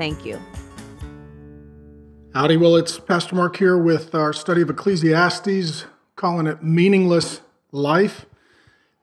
Thank 0.00 0.24
you. 0.24 0.40
Howdy, 2.32 2.56
well, 2.56 2.74
it's 2.76 2.98
Pastor 2.98 3.36
Mark 3.36 3.58
here 3.58 3.76
with 3.76 4.14
our 4.14 4.32
study 4.32 4.62
of 4.62 4.70
Ecclesiastes, 4.70 5.84
calling 6.16 6.46
it 6.46 6.64
Meaningless 6.64 7.42
Life. 7.70 8.24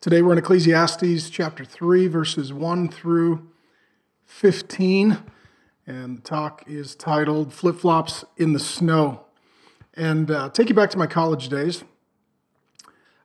Today 0.01 0.23
we're 0.23 0.31
in 0.31 0.39
Ecclesiastes 0.39 1.29
chapter 1.29 1.63
3, 1.63 2.07
verses 2.07 2.51
1 2.51 2.89
through 2.89 3.47
15, 4.25 5.19
and 5.85 6.17
the 6.17 6.21
talk 6.23 6.63
is 6.65 6.95
titled 6.95 7.53
Flip 7.53 7.75
Flops 7.75 8.25
in 8.35 8.53
the 8.53 8.59
Snow. 8.59 9.23
And 9.93 10.31
uh, 10.31 10.49
take 10.49 10.67
you 10.67 10.73
back 10.73 10.89
to 10.89 10.97
my 10.97 11.05
college 11.05 11.47
days. 11.49 11.83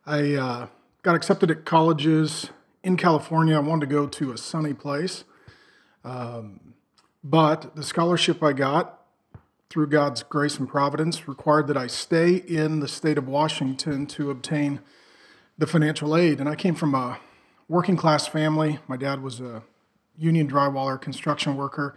I 0.05 0.35
uh, 0.35 0.67
got 1.03 1.15
accepted 1.15 1.51
at 1.51 1.65
colleges 1.65 2.51
in 2.85 2.99
California. 2.99 3.57
I 3.57 3.61
wanted 3.61 3.89
to 3.89 3.95
go 3.95 4.07
to 4.07 4.33
a 4.33 4.37
sunny 4.37 4.75
place. 4.75 5.25
Um, 6.05 6.72
but 7.23 7.77
the 7.77 7.83
scholarship 7.83 8.43
I 8.43 8.53
got 8.53 9.01
through 9.71 9.87
God's 9.87 10.23
grace 10.23 10.59
and 10.59 10.69
providence 10.69 11.27
required 11.27 11.67
that 11.69 11.77
I 11.77 11.87
stay 11.87 12.35
in 12.35 12.81
the 12.81 12.89
state 12.89 13.17
of 13.17 13.27
Washington 13.27 14.07
to 14.09 14.31
obtain 14.31 14.81
the 15.57 15.67
financial 15.67 16.17
aid. 16.17 16.41
And 16.41 16.49
I 16.49 16.57
came 16.57 16.75
from 16.75 16.95
a 16.95 17.19
working 17.69 17.97
class 17.97 18.27
family. 18.27 18.81
My 18.87 18.97
dad 18.97 19.23
was 19.23 19.41
a 19.41 19.63
union 20.19 20.47
drywaller, 20.49 21.01
construction 21.01 21.57
worker, 21.57 21.97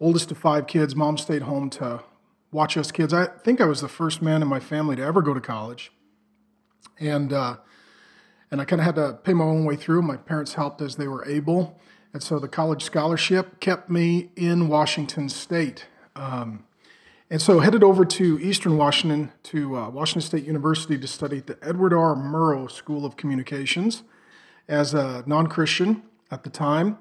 oldest 0.00 0.30
of 0.32 0.38
five 0.38 0.66
kids. 0.66 0.96
Mom 0.96 1.16
stayed 1.16 1.42
home 1.42 1.70
to 1.70 2.00
watch 2.50 2.76
us 2.76 2.90
kids. 2.90 3.12
I 3.12 3.26
think 3.26 3.60
I 3.60 3.66
was 3.66 3.80
the 3.80 3.88
first 3.88 4.22
man 4.22 4.42
in 4.42 4.48
my 4.48 4.60
family 4.60 4.96
to 4.96 5.02
ever 5.02 5.22
go 5.22 5.34
to 5.34 5.40
college. 5.40 5.92
And, 6.98 7.32
uh, 7.32 7.56
and 8.50 8.60
I 8.60 8.64
kind 8.64 8.80
of 8.80 8.86
had 8.86 8.94
to 8.96 9.18
pay 9.22 9.34
my 9.34 9.44
own 9.44 9.64
way 9.64 9.76
through. 9.76 10.02
My 10.02 10.16
parents 10.16 10.54
helped 10.54 10.80
as 10.80 10.96
they 10.96 11.06
were 11.06 11.24
able. 11.28 11.78
And 12.14 12.22
so 12.22 12.38
the 12.38 12.46
college 12.46 12.84
scholarship 12.84 13.58
kept 13.58 13.90
me 13.90 14.30
in 14.36 14.68
Washington 14.68 15.28
State. 15.28 15.86
Um, 16.14 16.64
and 17.28 17.42
so 17.42 17.58
headed 17.58 17.82
over 17.82 18.04
to 18.04 18.38
Eastern 18.40 18.76
Washington 18.76 19.32
to 19.42 19.76
uh, 19.76 19.90
Washington 19.90 20.22
State 20.22 20.44
University 20.44 20.96
to 20.96 21.08
study 21.08 21.38
at 21.38 21.48
the 21.48 21.58
Edward 21.60 21.92
R. 21.92 22.14
Murrow 22.14 22.70
School 22.70 23.04
of 23.04 23.16
Communications 23.16 24.04
as 24.68 24.94
a 24.94 25.24
non-Christian 25.26 26.04
at 26.30 26.44
the 26.44 26.50
time. 26.50 26.98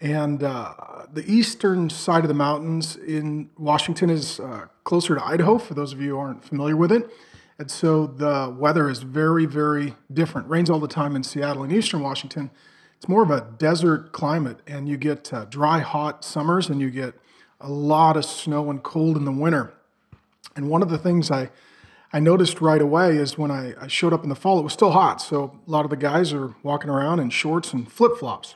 And 0.00 0.42
uh, 0.42 0.72
the 1.12 1.30
eastern 1.30 1.90
side 1.90 2.24
of 2.24 2.28
the 2.28 2.34
mountains 2.34 2.96
in 2.96 3.50
Washington 3.58 4.08
is 4.08 4.40
uh, 4.40 4.68
closer 4.84 5.14
to 5.14 5.22
Idaho, 5.22 5.58
for 5.58 5.74
those 5.74 5.92
of 5.92 6.00
you 6.00 6.10
who 6.10 6.18
aren't 6.18 6.42
familiar 6.42 6.76
with 6.76 6.90
it. 6.90 7.10
And 7.58 7.70
so 7.70 8.06
the 8.06 8.54
weather 8.58 8.88
is 8.88 9.02
very, 9.02 9.44
very 9.44 9.94
different. 10.10 10.48
Rains 10.48 10.70
all 10.70 10.80
the 10.80 10.88
time 10.88 11.16
in 11.16 11.22
Seattle. 11.22 11.64
In 11.64 11.70
eastern 11.70 12.00
Washington, 12.00 12.50
it's 13.04 13.08
more 13.10 13.22
of 13.22 13.30
a 13.30 13.46
desert 13.58 14.12
climate, 14.12 14.60
and 14.66 14.88
you 14.88 14.96
get 14.96 15.30
uh, 15.30 15.44
dry, 15.44 15.80
hot 15.80 16.24
summers, 16.24 16.70
and 16.70 16.80
you 16.80 16.88
get 16.88 17.12
a 17.60 17.68
lot 17.68 18.16
of 18.16 18.24
snow 18.24 18.70
and 18.70 18.82
cold 18.82 19.18
in 19.18 19.26
the 19.26 19.30
winter. 19.30 19.74
And 20.56 20.70
one 20.70 20.80
of 20.80 20.88
the 20.88 20.96
things 20.96 21.30
I 21.30 21.50
I 22.14 22.20
noticed 22.20 22.62
right 22.62 22.80
away 22.80 23.18
is 23.18 23.36
when 23.36 23.50
I, 23.50 23.74
I 23.78 23.88
showed 23.88 24.14
up 24.14 24.22
in 24.22 24.30
the 24.30 24.34
fall, 24.34 24.58
it 24.58 24.62
was 24.62 24.72
still 24.72 24.92
hot. 24.92 25.20
So 25.20 25.60
a 25.66 25.70
lot 25.70 25.84
of 25.84 25.90
the 25.90 25.98
guys 25.98 26.32
are 26.32 26.54
walking 26.62 26.88
around 26.88 27.20
in 27.20 27.28
shorts 27.28 27.74
and 27.74 27.92
flip 27.92 28.16
flops. 28.16 28.54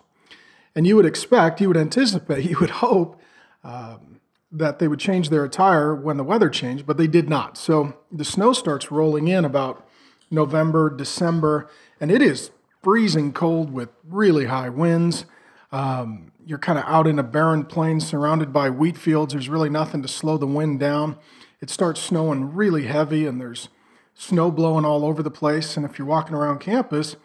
And 0.75 0.87
you 0.87 0.97
would 0.97 1.05
expect, 1.05 1.61
you 1.61 1.69
would 1.69 1.77
anticipate, 1.77 2.45
you 2.49 2.57
would 2.59 2.71
hope 2.71 3.21
um, 3.63 4.21
that 4.51 4.79
they 4.79 4.89
would 4.89 5.01
change 5.01 5.29
their 5.29 5.45
attire 5.45 5.95
when 5.95 6.17
the 6.17 6.25
weather 6.25 6.49
changed, 6.49 6.87
but 6.87 6.97
they 6.97 7.07
did 7.07 7.29
not. 7.29 7.59
So 7.59 7.99
the 8.11 8.25
snow 8.25 8.55
starts 8.55 8.91
rolling 8.91 9.29
in 9.29 9.45
about 9.45 9.87
November, 10.31 10.89
December, 10.89 11.69
and 12.01 12.11
it 12.11 12.23
is 12.23 12.51
freezing 12.83 13.33
cold 13.33 13.73
with 13.73 13.89
really 14.05 14.47
high 14.47 14.69
winds. 14.69 15.25
Um, 15.73 16.33
you're 16.45 16.59
kind 16.59 16.79
of 16.79 16.85
out 16.87 17.07
in 17.07 17.19
a 17.19 17.23
barren 17.23 17.65
plain 17.65 18.01
surrounded 18.01 18.53
by 18.53 18.71
wheat 18.71 18.97
fields. 18.97 19.35
There's 19.35 19.49
really 19.49 19.69
nothing 19.69 20.03
to 20.03 20.09
slow 20.09 20.39
the 20.39 20.47
wind 20.47 20.81
down. 20.81 21.19
It 21.61 21.71
starts 21.71 22.01
snowing 22.01 22.55
really 22.55 22.87
heavy, 22.87 23.27
and 23.27 23.41
there's 23.41 23.69
snow 24.15 24.51
blowing 24.51 24.85
all 24.85 25.05
over 25.05 25.23
the 25.23 25.31
place. 25.31 25.77
And 25.77 25.85
if 25.85 25.99
you're 25.99 26.09
walking 26.09 26.35
around 26.35 26.61
campus, 26.61 27.17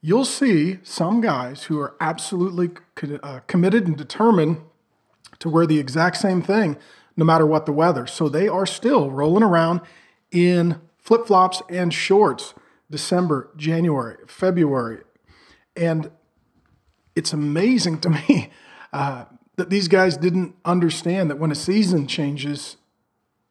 you'll 0.00 0.24
see 0.24 0.78
some 0.82 1.20
guys 1.20 1.64
who 1.64 1.80
are 1.80 1.94
absolutely 2.00 2.70
uh, 3.22 3.40
committed 3.46 3.86
and 3.86 3.96
determined 3.96 4.58
to 5.38 5.48
wear 5.48 5.66
the 5.66 5.78
exact 5.78 6.16
same 6.16 6.42
thing 6.42 6.76
no 7.16 7.24
matter 7.24 7.46
what 7.46 7.66
the 7.66 7.72
weather. 7.72 8.06
So 8.06 8.28
they 8.28 8.46
are 8.46 8.66
still 8.66 9.10
rolling 9.10 9.42
around 9.42 9.80
in 10.30 10.80
flip 10.98 11.26
flops 11.26 11.62
and 11.68 11.92
shorts 11.92 12.54
December, 12.90 13.50
January, 13.56 14.16
February. 14.26 15.02
And 15.76 16.10
it's 17.14 17.32
amazing 17.32 18.00
to 18.00 18.10
me 18.28 18.50
uh, 18.92 19.24
that 19.56 19.70
these 19.70 19.88
guys 19.88 20.16
didn't 20.16 20.54
understand 20.64 21.30
that 21.30 21.38
when 21.38 21.50
a 21.50 21.54
season 21.54 22.06
changes, 22.06 22.76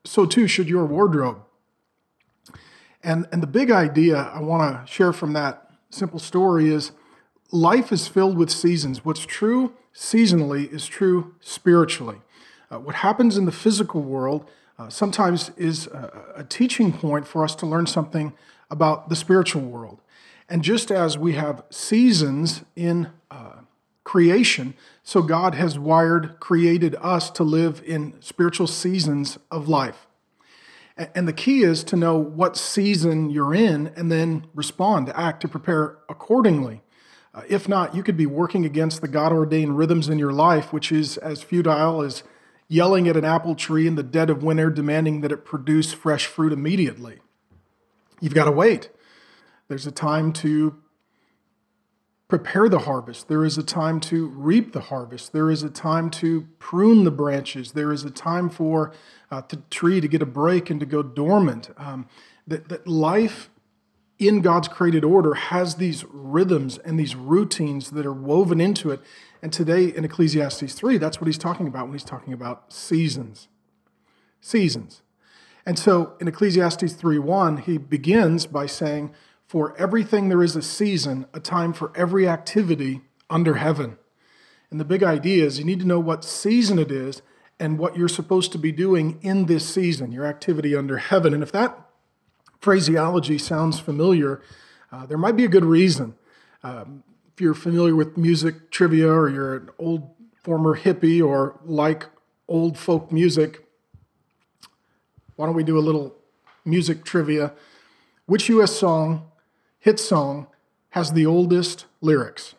so 0.03 0.25
too 0.25 0.47
should 0.47 0.69
your 0.69 0.85
wardrobe. 0.85 1.41
And, 3.03 3.27
and 3.31 3.43
the 3.43 3.47
big 3.47 3.69
idea 3.69 4.31
I 4.33 4.41
want 4.41 4.87
to 4.87 4.91
share 4.91 5.13
from 5.13 5.33
that 5.33 5.69
simple 5.89 6.19
story 6.19 6.69
is 6.69 6.91
life 7.51 7.91
is 7.91 8.07
filled 8.07 8.37
with 8.37 8.49
seasons. 8.49 9.05
What's 9.05 9.25
true 9.25 9.73
seasonally 9.93 10.71
is 10.71 10.87
true 10.87 11.35
spiritually. 11.39 12.17
Uh, 12.71 12.79
what 12.79 12.95
happens 12.95 13.37
in 13.37 13.45
the 13.45 13.51
physical 13.51 14.01
world 14.01 14.49
uh, 14.77 14.89
sometimes 14.89 15.51
is 15.55 15.87
a, 15.87 16.33
a 16.37 16.43
teaching 16.43 16.91
point 16.91 17.27
for 17.27 17.43
us 17.43 17.55
to 17.55 17.65
learn 17.65 17.85
something 17.85 18.33
about 18.69 19.09
the 19.09 19.15
spiritual 19.15 19.61
world. 19.61 20.01
And 20.47 20.63
just 20.63 20.91
as 20.91 21.17
we 21.17 21.33
have 21.33 21.63
seasons 21.69 22.63
in 22.75 23.09
uh, 23.31 23.61
creation, 24.03 24.75
so 25.03 25.21
God 25.21 25.55
has 25.55 25.79
wired, 25.79 26.39
created 26.39 26.95
us 27.01 27.29
to 27.31 27.43
live 27.43 27.81
in 27.85 28.21
spiritual 28.21 28.67
seasons 28.67 29.39
of 29.49 29.67
life. 29.67 30.07
And 30.97 31.27
the 31.27 31.33
key 31.33 31.63
is 31.63 31.83
to 31.85 31.97
know 31.97 32.17
what 32.17 32.55
season 32.55 33.29
you're 33.29 33.53
in 33.53 33.87
and 33.97 34.09
then 34.09 34.47
respond, 34.53 35.07
to 35.07 35.19
act, 35.19 35.41
to 35.41 35.47
prepare 35.47 35.97
accordingly. 36.07 36.81
Uh, 37.33 37.41
if 37.49 37.67
not, 37.67 37.93
you 37.93 38.01
could 38.01 38.15
be 38.15 38.25
working 38.25 38.65
against 38.65 39.01
the 39.01 39.09
God 39.09 39.33
ordained 39.33 39.77
rhythms 39.77 40.07
in 40.07 40.17
your 40.17 40.31
life, 40.31 40.71
which 40.71 40.93
is 40.93 41.17
as 41.17 41.43
futile 41.43 42.01
as 42.01 42.23
yelling 42.69 43.09
at 43.09 43.17
an 43.17 43.25
apple 43.25 43.55
tree 43.55 43.87
in 43.87 43.95
the 43.95 44.03
dead 44.03 44.29
of 44.29 44.41
winter, 44.41 44.69
demanding 44.69 45.19
that 45.19 45.33
it 45.33 45.43
produce 45.43 45.91
fresh 45.91 46.27
fruit 46.27 46.53
immediately. 46.53 47.19
You've 48.21 48.33
got 48.33 48.45
to 48.45 48.51
wait. 48.51 48.89
There's 49.67 49.87
a 49.87 49.91
time 49.91 50.31
to 50.33 50.75
prepare 52.27 52.67
the 52.69 52.79
harvest. 52.79 53.27
There 53.27 53.45
is 53.45 53.57
a 53.57 53.63
time 53.63 53.99
to 54.01 54.27
reap 54.27 54.73
the 54.73 54.81
harvest. 54.81 55.31
There 55.31 55.51
is 55.51 55.63
a 55.63 55.69
time 55.69 56.09
to 56.11 56.47
prune 56.57 57.03
the 57.03 57.11
branches. 57.11 57.73
There 57.73 57.91
is 57.91 58.03
a 58.03 58.09
time 58.09 58.49
for 58.49 58.93
uh, 59.29 59.41
the 59.47 59.57
tree 59.69 60.01
to 60.01 60.07
get 60.07 60.21
a 60.21 60.25
break 60.25 60.69
and 60.69 60.79
to 60.79 60.85
go 60.85 61.03
dormant. 61.03 61.69
Um, 61.77 62.07
that, 62.47 62.69
that 62.69 62.87
life 62.87 63.49
in 64.17 64.41
God's 64.41 64.67
created 64.67 65.03
order 65.03 65.33
has 65.33 65.75
these 65.75 66.05
rhythms 66.09 66.77
and 66.79 66.99
these 66.99 67.15
routines 67.15 67.91
that 67.91 68.05
are 68.05 68.13
woven 68.13 68.61
into 68.61 68.89
it. 68.91 69.01
And 69.41 69.51
today 69.51 69.85
in 69.85 70.05
Ecclesiastes 70.05 70.73
3, 70.73 70.97
that's 70.97 71.19
what 71.19 71.27
he's 71.27 71.37
talking 71.37 71.67
about 71.67 71.85
when 71.85 71.93
he's 71.93 72.03
talking 72.03 72.33
about 72.33 72.71
seasons. 72.73 73.49
Seasons. 74.41 75.01
And 75.65 75.79
so 75.79 76.13
in 76.19 76.27
Ecclesiastes 76.27 76.93
3:1, 76.93 77.57
he 77.57 77.77
begins 77.77 78.45
by 78.45 78.65
saying, 78.65 79.11
For 79.47 79.75
everything 79.77 80.29
there 80.29 80.43
is 80.43 80.55
a 80.55 80.61
season, 80.61 81.25
a 81.33 81.39
time 81.39 81.73
for 81.73 81.91
every 81.95 82.27
activity 82.27 83.01
under 83.29 83.55
heaven. 83.55 83.97
And 84.69 84.79
the 84.79 84.85
big 84.85 85.03
idea 85.03 85.45
is 85.45 85.59
you 85.59 85.65
need 85.65 85.79
to 85.79 85.87
know 85.87 85.99
what 85.99 86.23
season 86.23 86.77
it 86.79 86.91
is 86.91 87.21
and 87.59 87.79
what 87.79 87.97
you're 87.97 88.09
supposed 88.09 88.51
to 88.51 88.57
be 88.57 88.71
doing 88.71 89.19
in 89.21 89.45
this 89.45 89.67
season, 89.67 90.11
your 90.11 90.25
activity 90.25 90.75
under 90.75 90.97
heaven. 90.97 91.33
And 91.33 91.41
if 91.41 91.51
that 91.53 91.79
phraseology 92.59 93.37
sounds 93.37 93.79
familiar, 93.79 94.41
uh, 94.91 95.05
there 95.05 95.17
might 95.17 95.35
be 95.35 95.45
a 95.45 95.49
good 95.49 95.65
reason. 95.65 96.15
Um, 96.63 97.03
if 97.33 97.41
you're 97.41 97.53
familiar 97.53 97.95
with 97.95 98.17
music 98.17 98.71
trivia 98.71 99.11
or 99.11 99.29
you're 99.29 99.55
an 99.55 99.69
old 99.77 100.09
former 100.35 100.77
hippie 100.77 101.25
or 101.25 101.59
like 101.63 102.07
old 102.47 102.77
folk 102.77 103.11
music, 103.11 103.64
why 105.35 105.45
don't 105.45 105.55
we 105.55 105.63
do 105.63 105.77
a 105.77 105.81
little 105.81 106.15
music 106.63 107.03
trivia? 107.03 107.53
Which 108.25 108.49
U.S. 108.49 108.75
song, 108.75 109.29
hit 109.79 109.99
song, 109.99 110.47
has 110.89 111.13
the 111.13 111.25
oldest 111.25 111.85
lyrics? 112.01 112.55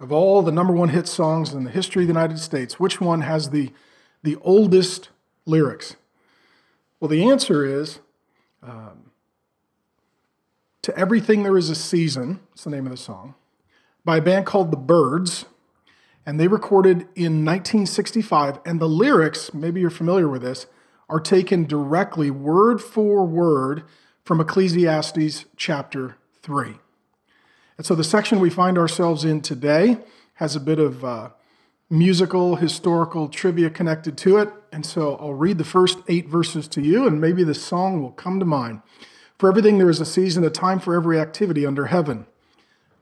Of 0.00 0.12
all 0.12 0.42
the 0.42 0.52
number 0.52 0.72
one 0.72 0.90
hit 0.90 1.08
songs 1.08 1.52
in 1.52 1.64
the 1.64 1.70
history 1.70 2.02
of 2.02 2.08
the 2.08 2.12
United 2.12 2.38
States, 2.38 2.78
which 2.78 3.00
one 3.00 3.22
has 3.22 3.50
the, 3.50 3.72
the 4.22 4.36
oldest 4.42 5.08
lyrics? 5.44 5.96
Well, 7.00 7.08
the 7.08 7.28
answer 7.28 7.64
is 7.64 7.98
um, 8.62 9.10
To 10.82 10.96
Everything 10.96 11.42
There 11.42 11.56
Is 11.56 11.70
a 11.70 11.74
Season, 11.74 12.40
it's 12.52 12.64
the 12.64 12.70
name 12.70 12.86
of 12.86 12.90
the 12.90 12.96
song, 12.96 13.34
by 14.04 14.18
a 14.18 14.22
band 14.22 14.46
called 14.46 14.70
The 14.70 14.76
Byrds 14.76 15.46
And 16.24 16.38
they 16.38 16.48
recorded 16.48 17.08
in 17.14 17.44
1965. 17.44 18.60
And 18.64 18.80
the 18.80 18.88
lyrics, 18.88 19.54
maybe 19.54 19.80
you're 19.80 19.90
familiar 19.90 20.28
with 20.28 20.42
this, 20.42 20.66
are 21.08 21.20
taken 21.20 21.64
directly, 21.64 22.30
word 22.30 22.80
for 22.82 23.24
word, 23.24 23.84
from 24.24 24.40
Ecclesiastes 24.40 25.46
chapter 25.56 26.16
3. 26.42 26.74
And 27.78 27.86
so 27.86 27.94
the 27.94 28.04
section 28.04 28.40
we 28.40 28.50
find 28.50 28.76
ourselves 28.76 29.24
in 29.24 29.40
today 29.40 29.98
has 30.34 30.54
a 30.54 30.60
bit 30.60 30.78
of 30.78 31.04
uh, 31.04 31.30
musical, 31.88 32.56
historical 32.56 33.28
trivia 33.28 33.70
connected 33.70 34.18
to 34.18 34.36
it. 34.36 34.50
And 34.70 34.84
so 34.84 35.16
I'll 35.16 35.32
read 35.32 35.56
the 35.58 35.64
first 35.64 35.98
eight 36.08 36.28
verses 36.28 36.68
to 36.68 36.82
you, 36.82 37.06
and 37.06 37.20
maybe 37.20 37.42
the 37.42 37.54
song 37.54 38.02
will 38.02 38.12
come 38.12 38.38
to 38.38 38.44
mind. 38.44 38.82
For 39.38 39.48
everything 39.48 39.78
there 39.78 39.88
is 39.88 40.00
a 40.00 40.06
season, 40.06 40.44
a 40.44 40.50
time 40.50 40.80
for 40.80 40.94
every 40.94 41.18
activity 41.18 41.64
under 41.64 41.86
heaven, 41.86 42.26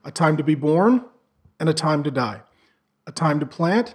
a 0.05 0.13
time 0.13 0.37
to 0.37 0.45
be 0.45 0.55
born 0.55 1.05
and 1.59 1.69
a 1.69 1.75
time 1.75 2.05
to 2.05 2.11
die, 2.11 2.43
a 3.07 3.13
time 3.13 3.41
to 3.41 3.47
plant 3.47 3.95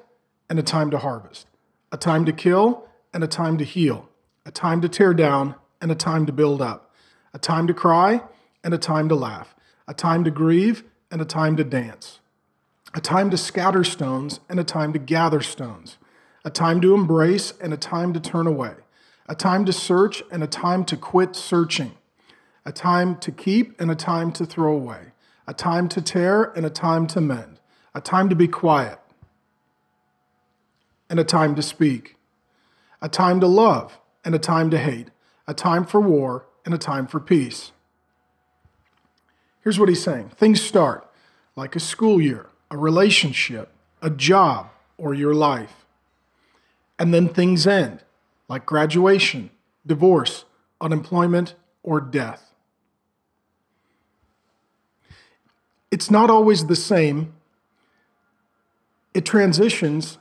and 0.50 0.60
a 0.60 0.64
time 0.64 0.92
to 0.92 0.98
harvest, 0.98 1.48
a 1.92 1.98
time 1.98 2.26
to 2.26 2.34
kill 2.34 2.88
and 3.14 3.24
a 3.24 3.28
time 3.28 3.58
to 3.58 3.64
heal, 3.64 4.10
a 4.46 4.52
time 4.52 4.82
to 4.82 4.90
tear 4.90 5.14
down 5.14 5.56
and 5.82 5.92
a 5.92 5.96
time 5.96 6.26
to 6.26 6.32
build 6.32 6.62
up, 6.62 6.94
a 7.34 7.40
time 7.40 7.68
to 7.68 7.74
cry 7.74 8.22
and 8.64 8.74
a 8.74 8.78
time 8.78 9.10
to 9.10 9.16
laugh, 9.16 9.56
a 9.88 9.94
time 9.94 10.24
to 10.24 10.32
grieve 10.32 10.84
and 11.10 11.22
a 11.22 11.26
time 11.26 11.58
to 11.58 11.64
dance 11.64 12.22
a 12.94 13.02
time 13.02 13.30
to 13.30 13.38
scatter 13.38 13.84
stones 13.84 14.40
and 14.50 14.60
a 14.60 14.64
time 14.64 14.94
to 14.94 15.00
gather 15.00 15.42
stones, 15.42 15.98
a 16.44 16.50
time 16.50 16.82
to 16.82 16.94
embrace 16.94 17.54
and 17.62 17.74
a 17.74 17.78
time 17.78 18.14
to 18.14 18.20
turn 18.20 18.48
away, 18.48 18.74
a 19.30 19.36
time 19.36 19.66
to 19.66 19.74
search 19.74 20.22
and 20.32 20.44
a 20.44 20.48
time 20.48 20.84
to 20.86 20.98
quit 20.98 21.36
searching, 21.36 21.94
a 22.66 22.72
time 22.72 23.16
to 23.18 23.32
keep 23.32 23.80
and 23.80 23.90
a 23.90 23.96
time 23.96 24.32
to 24.32 24.46
throw 24.46 24.74
away, 24.74 25.14
a 25.48 25.54
time 25.54 25.88
to 25.88 26.02
tear 26.02 26.44
and 26.44 26.66
a 26.66 26.70
time 26.70 27.08
to 27.08 27.22
mend, 27.22 27.60
a 27.96 28.02
time 28.02 28.30
to 28.30 28.36
be 28.36 28.48
quiet 28.48 29.00
and 31.10 31.20
a 31.20 31.24
time 31.24 31.56
to 31.56 31.62
speak, 31.62 32.18
a 33.02 33.10
time 33.10 33.40
to 33.40 33.48
love 33.48 34.00
and 34.24 34.36
a 34.36 34.40
time 34.40 34.70
to 34.70 34.78
hate, 34.78 35.10
a 35.48 35.54
time 35.54 35.86
for 35.86 36.00
war 36.00 36.46
and 36.66 36.74
a 36.74 36.78
time 36.78 37.08
for 37.08 37.20
peace. 37.20 37.72
Here's 39.64 39.80
what 39.80 39.90
he's 39.90 40.04
saying 40.04 40.30
things 40.38 40.62
start 40.62 41.08
like 41.56 41.76
a 41.76 41.80
school 41.80 42.22
year 42.22 42.48
a 42.72 42.78
relationship, 42.78 43.70
a 44.02 44.10
job, 44.10 44.70
or 44.98 45.14
your 45.14 45.34
life. 45.34 45.86
And 46.98 47.14
then 47.14 47.28
things 47.28 47.68
end, 47.68 48.04
like 48.48 48.66
graduation, 48.66 49.50
divorce, 49.86 50.46
unemployment, 50.80 51.56
or 51.84 52.00
death. 52.00 52.54
It's 55.92 56.10
not 56.10 56.30
always 56.30 56.68
the 56.68 56.76
same. 56.76 57.34
It 59.14 59.26
transitions 59.26 60.18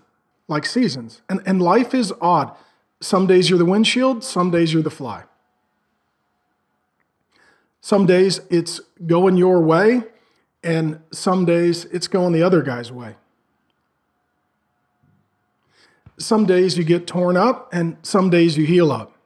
like 0.49 0.67
seasons. 0.67 1.23
And, 1.29 1.41
and 1.47 1.62
life 1.62 1.94
is 1.94 2.12
odd. 2.21 2.56
Some 3.00 3.26
days 3.26 3.49
you're 3.49 3.58
the 3.58 3.64
windshield, 3.64 4.23
some 4.23 4.50
days 4.50 4.73
you're 4.73 4.82
the 4.82 4.91
fly. 4.91 5.25
Some 7.81 8.05
days 8.06 8.41
it's 8.50 8.81
going 9.06 9.37
your 9.37 9.61
way, 9.62 10.02
and 10.62 11.00
some 11.11 11.44
days 11.47 11.87
it's 11.87 12.08
going 12.08 12.32
the 12.32 12.43
other 12.43 12.62
guy's 12.62 12.93
way. 12.93 13.17
Some 16.19 16.44
days 16.44 16.76
you 16.76 16.85
get 16.85 17.06
torn 17.06 17.38
up, 17.38 17.70
and 17.73 17.97
some 18.02 18.29
days 18.29 18.58
you 18.58 18.67
heal 18.67 18.93
up. 18.93 19.17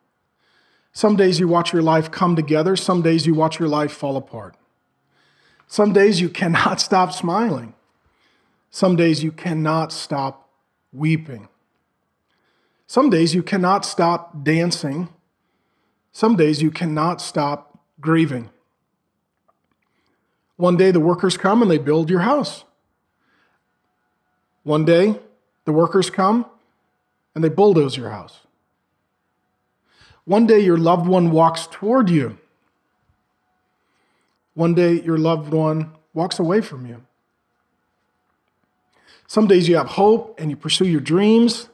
Some 0.92 1.16
days 1.16 1.40
you 1.40 1.48
watch 1.48 1.72
your 1.72 1.82
life 1.82 2.12
come 2.12 2.36
together, 2.36 2.76
some 2.76 3.02
days 3.02 3.26
you 3.26 3.34
watch 3.34 3.58
your 3.58 3.68
life 3.68 3.90
fall 3.90 4.16
apart. 4.16 4.54
Some 5.66 5.92
days 5.92 6.20
you 6.20 6.28
cannot 6.28 6.80
stop 6.88 7.12
smiling. 7.12 7.74
Some 8.70 8.94
days 8.94 9.24
you 9.24 9.32
cannot 9.32 9.92
stop 9.92 10.48
weeping. 10.92 11.48
Some 12.86 13.10
days 13.10 13.34
you 13.34 13.42
cannot 13.42 13.84
stop 13.84 14.44
dancing. 14.44 15.08
Some 16.12 16.36
days 16.36 16.62
you 16.62 16.70
cannot 16.70 17.20
stop 17.20 17.78
grieving. 18.00 18.50
One 20.56 20.76
day 20.76 20.90
the 20.90 21.00
workers 21.00 21.36
come 21.36 21.62
and 21.62 21.70
they 21.70 21.78
build 21.78 22.10
your 22.10 22.20
house. 22.20 22.64
One 24.62 24.84
day 24.84 25.18
the 25.64 25.72
workers 25.72 26.10
come 26.10 26.46
and 27.34 27.42
they 27.42 27.48
bulldoze 27.48 27.96
your 27.96 28.10
house. 28.10 28.40
One 30.24 30.46
day 30.46 30.60
your 30.60 30.78
loved 30.78 31.06
one 31.06 31.30
walks 31.30 31.66
toward 31.70 32.08
you. 32.08 32.38
One 34.54 34.74
day 34.74 35.00
your 35.02 35.18
loved 35.18 35.52
one 35.52 35.92
walks 36.12 36.38
away 36.38 36.60
from 36.60 36.86
you. 36.86 37.04
Some 39.26 39.46
days 39.46 39.68
you 39.68 39.76
have 39.76 39.88
hope 39.88 40.38
and 40.38 40.50
you 40.50 40.56
pursue 40.56 40.86
your 40.86 41.00
dreams. 41.00 41.68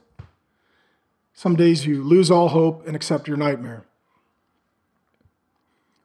Some 1.41 1.57
days 1.57 1.87
you 1.87 2.03
lose 2.03 2.31
all 2.31 2.49
hope 2.49 2.87
and 2.87 2.95
accept 2.95 3.27
your 3.27 3.39
nightmare. 3.39 3.87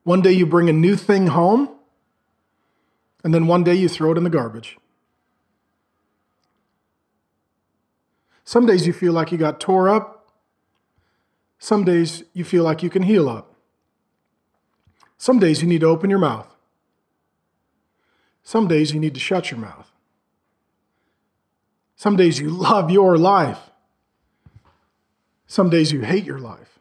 One 0.05 0.21
day 0.21 0.31
you 0.31 0.45
bring 0.45 0.69
a 0.69 0.71
new 0.71 0.95
thing 0.95 1.27
home 1.27 1.75
and 3.21 3.33
then 3.33 3.45
one 3.45 3.61
day 3.61 3.75
you 3.75 3.89
throw 3.89 4.13
it 4.13 4.17
in 4.17 4.23
the 4.23 4.29
garbage. 4.29 4.77
Some 8.45 8.65
days 8.65 8.87
you 8.87 8.93
feel 8.93 9.11
like 9.11 9.33
you 9.33 9.37
got 9.37 9.59
tore 9.59 9.89
up. 9.89 10.31
Some 11.59 11.83
days 11.83 12.23
you 12.31 12.45
feel 12.45 12.63
like 12.63 12.81
you 12.81 12.89
can 12.89 13.03
heal 13.03 13.27
up. 13.27 13.55
Some 15.17 15.39
days 15.39 15.61
you 15.61 15.67
need 15.67 15.81
to 15.81 15.87
open 15.87 16.09
your 16.09 16.19
mouth. 16.19 16.47
Some 18.41 18.69
days 18.69 18.93
you 18.93 19.01
need 19.01 19.15
to 19.15 19.19
shut 19.19 19.51
your 19.51 19.59
mouth. 19.59 19.91
Some 21.97 22.15
days 22.15 22.39
you 22.39 22.49
love 22.69 22.89
your 22.89 23.17
life. 23.17 23.59
Some 25.47 25.69
days 25.69 25.91
you 25.91 26.01
hate 26.01 26.25
your 26.25 26.39
life. 26.39 26.79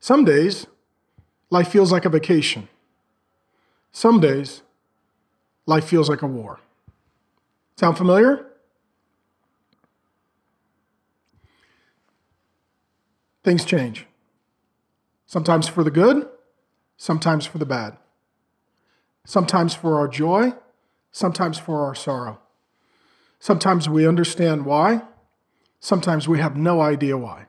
Some 0.00 0.24
days 0.24 0.66
life 1.50 1.68
feels 1.68 1.92
like 1.92 2.04
a 2.04 2.08
vacation. 2.08 2.68
Some 3.92 4.20
days, 4.20 4.62
life 5.66 5.84
feels 5.84 6.08
like 6.08 6.22
a 6.22 6.26
war. 6.26 6.60
Sound 7.76 7.98
familiar? 7.98 8.46
Things 13.44 13.64
change. 13.64 14.06
Sometimes 15.26 15.68
for 15.68 15.84
the 15.84 15.90
good, 15.90 16.28
sometimes 16.96 17.44
for 17.44 17.58
the 17.58 17.66
bad. 17.66 17.98
Sometimes 19.24 19.74
for 19.74 19.98
our 19.98 20.08
joy, 20.08 20.54
sometimes 21.10 21.58
for 21.58 21.84
our 21.84 21.94
sorrow. 21.94 22.38
Sometimes 23.38 23.88
we 23.88 24.06
understand 24.06 24.64
why, 24.64 25.02
sometimes 25.82 26.28
we 26.28 26.38
have 26.38 26.56
no 26.56 26.80
idea 26.80 27.18
why. 27.18 27.46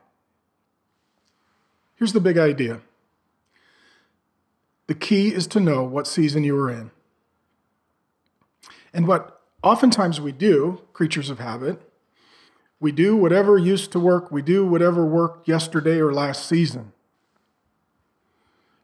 Here's 1.94 2.12
the 2.12 2.20
big 2.20 2.36
idea 2.36 2.82
the 4.86 4.94
key 4.94 5.28
is 5.28 5.46
to 5.46 5.60
know 5.60 5.82
what 5.82 6.06
season 6.06 6.44
you 6.44 6.54
are 6.58 6.70
in. 6.70 6.90
And 8.92 9.08
what 9.08 9.40
oftentimes 9.62 10.20
we 10.20 10.30
do, 10.30 10.82
creatures 10.92 11.30
of 11.30 11.38
habit, 11.38 11.80
we 12.80 12.92
do 12.92 13.16
whatever 13.16 13.56
used 13.56 13.92
to 13.92 13.98
work, 13.98 14.30
we 14.30 14.42
do 14.42 14.66
whatever 14.66 15.06
worked 15.06 15.48
yesterday 15.48 15.98
or 16.00 16.12
last 16.12 16.46
season. 16.46 16.92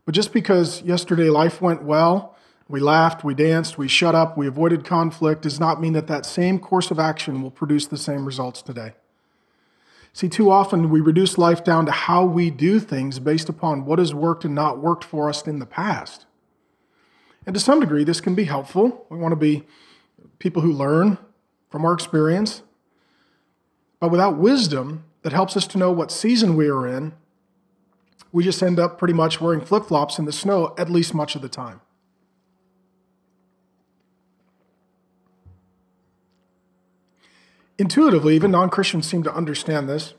But 0.07 0.15
just 0.15 0.33
because 0.33 0.81
yesterday 0.83 1.29
life 1.29 1.61
went 1.61 1.83
well, 1.83 2.35
we 2.67 2.81
laughed, 2.81 3.25
we 3.25 3.35
danced, 3.35 3.77
we 3.77 3.89
shut 3.89 4.15
up, 4.15 4.39
we 4.39 4.47
avoided 4.47 4.85
conflict, 4.85 5.43
does 5.43 5.61
not 5.61 5.81
mean 5.81 5.93
that 5.93 6.07
that 6.07 6.25
same 6.25 6.59
course 6.59 6.91
of 6.91 6.99
action 6.99 7.43
will 7.43 7.51
produce 7.51 7.87
the 7.87 7.99
same 7.99 8.25
results 8.25 8.63
today. 8.63 8.95
See, 10.13 10.29
too 10.29 10.51
often 10.51 10.91
we 10.91 11.01
reduce 11.01 11.39
life 11.39 11.63
down 11.63 11.87
to 11.87 11.93
how 11.93 12.25
we 12.25 12.51
do 12.51 12.81
things 12.81 13.19
based 13.19 13.49
upon 13.49 13.85
what 13.85 13.99
has 13.99 14.13
worked 14.13 14.45
and 14.45 14.55
not 14.55 14.79
worked 14.79 15.05
for 15.05 15.29
us 15.29 15.47
in 15.47 15.61
the 15.61 15.67
past. 15.67 16.27
And 17.47 17.55
to 17.55 17.61
some 17.61 17.81
degree, 17.81 18.05
this 18.05 18.21
can 18.21 18.35
be 18.35 18.45
helpful. 18.45 19.07
We 19.09 19.19
want 19.19 19.33
to 19.33 19.37
be 19.37 19.67
people 20.39 20.63
who 20.63 20.73
learn 20.73 21.19
from 21.71 21.85
our 21.85 21.93
experience. 21.93 22.63
But 24.01 24.11
without 24.11 24.37
wisdom 24.37 25.05
that 25.23 25.33
helps 25.33 25.57
us 25.57 25.67
to 25.69 25.79
know 25.79 25.93
what 25.93 26.11
season 26.11 26.57
we 26.57 26.69
are 26.69 26.87
in, 26.87 27.13
we 28.33 28.45
just 28.45 28.63
end 28.63 28.79
up 28.79 28.99
pretty 28.99 29.15
much 29.15 29.41
wearing 29.41 29.61
flip 29.61 29.87
flops 29.87 30.19
in 30.19 30.25
the 30.25 30.33
snow 30.33 30.75
at 30.79 30.91
least 30.91 31.15
much 31.15 31.35
of 31.35 31.43
the 31.43 31.49
time. 31.49 31.81
Intuitively, 37.81 38.37
even 38.37 38.51
non 38.51 38.69
Christians 38.69 39.09
seem 39.09 39.23
to 39.23 39.35
understand 39.35 39.89
this, 39.89 40.13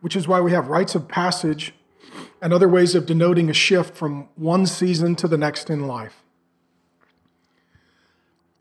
which 0.00 0.14
is 0.14 0.28
why 0.28 0.40
we 0.40 0.52
have 0.52 0.68
rites 0.68 0.94
of 0.94 1.08
passage 1.08 1.74
and 2.40 2.52
other 2.52 2.68
ways 2.68 2.94
of 2.94 3.04
denoting 3.04 3.50
a 3.50 3.52
shift 3.52 3.96
from 3.96 4.28
one 4.36 4.64
season 4.64 5.16
to 5.16 5.26
the 5.26 5.36
next 5.36 5.70
in 5.70 5.88
life. 5.88 6.22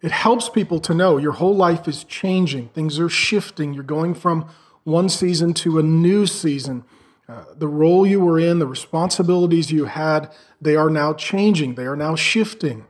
It 0.02 0.10
helps 0.10 0.50
people 0.50 0.80
to 0.80 0.96
know 0.96 1.18
your 1.18 1.34
whole 1.34 1.56
life 1.56 1.88
is 1.88 2.04
changing, 2.04 2.70
things 2.70 2.98
are 2.98 3.08
shifting. 3.08 3.76
You're 3.76 3.84
going 3.84 4.16
from 4.16 4.50
one 4.84 5.10
season 5.10 5.54
to 5.54 5.78
a 5.78 5.84
new 5.84 6.26
season. 6.26 6.86
Uh, 7.30 7.44
the 7.56 7.68
role 7.68 8.08
you 8.08 8.20
were 8.20 8.40
in, 8.40 8.58
the 8.58 8.66
responsibilities 8.66 9.72
you 9.72 9.86
had, 9.86 10.34
they 10.60 10.76
are 10.76 10.90
now 10.90 11.14
changing, 11.14 11.76
they 11.76 11.86
are 11.86 11.96
now 11.96 12.16
shifting. 12.16 12.88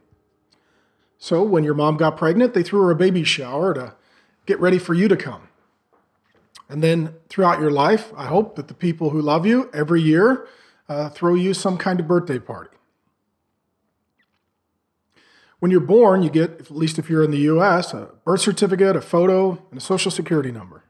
So 1.18 1.44
when 1.44 1.66
your 1.66 1.74
mom 1.74 1.98
got 1.98 2.16
pregnant, 2.16 2.54
they 2.54 2.64
threw 2.64 2.84
her 2.84 2.92
a 2.92 2.96
baby 2.96 3.26
shower 3.26 3.97
get 4.48 4.60
ready 4.60 4.80
for 4.80 4.96
you 4.96 5.08
to 5.08 5.16
come. 5.16 5.50
And 6.70 6.82
then 6.82 7.14
throughout 7.30 7.62
your 7.62 7.72
life, 7.72 8.12
I 8.18 8.26
hope 8.26 8.56
that 8.56 8.68
the 8.68 8.74
people 8.74 9.12
who 9.12 9.22
love 9.22 9.46
you 9.46 9.70
every 9.74 10.02
year 10.02 10.48
uh, 10.90 11.10
throw 11.10 11.36
you 11.36 11.54
some 11.54 11.78
kind 11.78 12.00
of 12.00 12.08
birthday 12.08 12.40
party. 12.40 12.76
When 15.60 15.72
you're 15.72 15.80
born, 15.80 16.24
you 16.24 16.30
get, 16.30 16.52
at 16.60 16.72
least 16.72 17.00
if 17.00 17.10
you're 17.10 17.24
in 17.24 17.32
the 17.32 17.40
US, 17.40 17.94
a 17.94 18.10
birth 18.26 18.42
certificate, 18.42 18.96
a 18.96 19.02
photo, 19.02 19.62
and 19.70 19.80
a 19.80 19.84
social 19.84 20.12
security 20.12 20.52
number. 20.52 20.84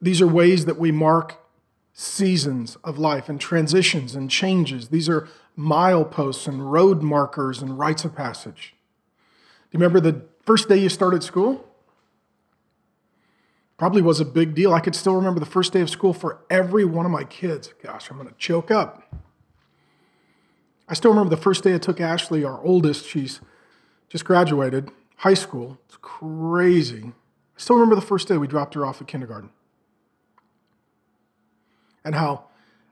These 0.00 0.20
are 0.20 0.26
ways 0.26 0.66
that 0.66 0.78
we 0.78 0.92
mark 0.92 1.36
seasons 1.92 2.76
of 2.84 2.98
life 2.98 3.28
and 3.28 3.40
transitions 3.40 4.14
and 4.14 4.30
changes. 4.30 4.88
These 4.88 5.08
are 5.08 5.26
mileposts 5.58 6.46
and 6.46 6.70
road 6.70 7.02
markers 7.02 7.60
and 7.60 7.78
rites 7.78 8.04
of 8.04 8.14
passage. 8.14 8.74
Do 9.70 9.78
you 9.78 9.80
remember 9.80 10.00
the 10.00 10.22
first 10.44 10.68
day 10.68 10.76
you 10.76 10.88
started 10.88 11.24
school? 11.24 11.64
Probably 13.78 14.02
was 14.02 14.18
a 14.18 14.24
big 14.24 14.54
deal. 14.54 14.74
I 14.74 14.80
could 14.80 14.96
still 14.96 15.14
remember 15.14 15.38
the 15.38 15.46
first 15.46 15.72
day 15.72 15.80
of 15.80 15.88
school 15.88 16.12
for 16.12 16.40
every 16.50 16.84
one 16.84 17.06
of 17.06 17.12
my 17.12 17.22
kids. 17.24 17.72
Gosh, 17.82 18.10
I'm 18.10 18.16
going 18.16 18.28
to 18.28 18.34
choke 18.36 18.72
up. 18.72 19.14
I 20.88 20.94
still 20.94 21.12
remember 21.12 21.30
the 21.30 21.40
first 21.40 21.62
day 21.62 21.74
I 21.74 21.78
took 21.78 22.00
Ashley, 22.00 22.44
our 22.44 22.60
oldest. 22.62 23.06
She's 23.06 23.40
just 24.08 24.24
graduated 24.24 24.90
high 25.18 25.34
school. 25.34 25.78
It's 25.86 25.96
crazy. 26.00 27.12
I 27.56 27.60
still 27.60 27.76
remember 27.76 27.94
the 27.94 28.00
first 28.00 28.26
day 28.26 28.36
we 28.36 28.48
dropped 28.48 28.74
her 28.74 28.84
off 28.84 29.00
at 29.00 29.06
kindergarten. 29.06 29.50
And 32.04 32.16
how 32.16 32.44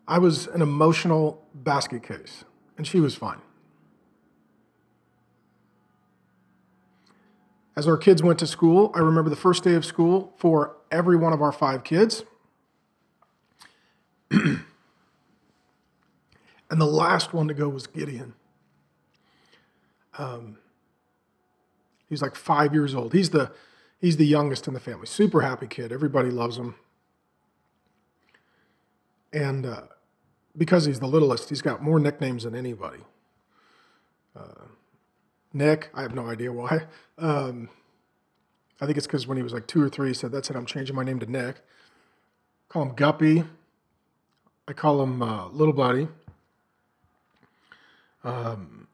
I 0.07 0.19
was 0.19 0.47
an 0.47 0.63
emotional 0.63 1.45
basket 1.53 2.03
case, 2.05 2.45
and 2.77 2.87
she 2.87 3.01
was 3.01 3.17
fine. 3.17 3.41
As 7.77 7.87
our 7.87 7.97
kids 7.99 8.23
went 8.23 8.39
to 8.39 8.47
school, 8.47 8.91
I 8.95 9.01
remember 9.01 9.29
the 9.29 9.37
first 9.37 9.63
day 9.63 9.75
of 9.75 9.85
school 9.85 10.33
for 10.39 10.77
every 10.91 11.17
one 11.17 11.33
of 11.33 11.43
our 11.43 11.53
five 11.53 11.85
kids. 11.85 12.25
and 14.31 14.65
the 16.71 16.87
last 16.87 17.35
one 17.35 17.49
to 17.49 17.55
go 17.55 17.69
was 17.69 17.87
Gideon. 17.87 18.35
Um, 20.19 20.57
he's 22.09 22.23
like 22.23 22.35
five 22.35 22.73
years 22.73 22.95
old. 22.95 23.13
He's 23.13 23.31
the 23.31 23.53
he's 24.01 24.17
the 24.17 24.27
youngest 24.27 24.67
in 24.67 24.75
the 24.75 24.81
family. 24.81 25.07
Super 25.07 25.43
happy 25.43 25.67
kid. 25.67 25.93
Everybody 25.93 26.31
loves 26.31 26.57
him. 26.57 26.77
And 29.33 29.67
uh, 29.67 29.83
because 30.57 30.87
he's 30.87 31.01
the 31.01 31.07
littlest, 31.07 31.51
he's 31.51 31.61
got 31.61 31.83
more 31.83 32.01
nicknames 32.01 32.45
than 32.45 32.55
anybody. 32.55 33.01
Uh, 34.35 34.65
Nick, 35.57 35.91
I 35.95 36.03
have 36.03 36.15
no 36.15 36.27
idea 36.27 36.53
why. 36.53 36.83
Um, 37.19 37.71
I 38.81 38.85
think 38.85 38.99
it's 38.99 39.07
because 39.07 39.27
when 39.27 39.37
he 39.39 39.43
was 39.43 39.55
like 39.55 39.67
two 39.67 39.83
or 39.83 39.89
three, 39.89 40.09
he 40.09 40.15
said, 40.15 40.31
That's 40.31 40.51
it, 40.51 40.57
I'm 40.57 40.67
changing 40.67 40.95
my 40.95 41.03
name 41.03 41.19
to 41.21 41.31
Nick. 41.31 41.57
Call 42.69 42.83
him 42.83 42.95
Guppy. 42.95 43.45
I 44.69 44.73
call 44.73 45.03
him 45.03 45.23
uh, 45.23 45.49
Little 45.49 45.73
Buddy. 45.73 46.09
Um, 48.23 48.89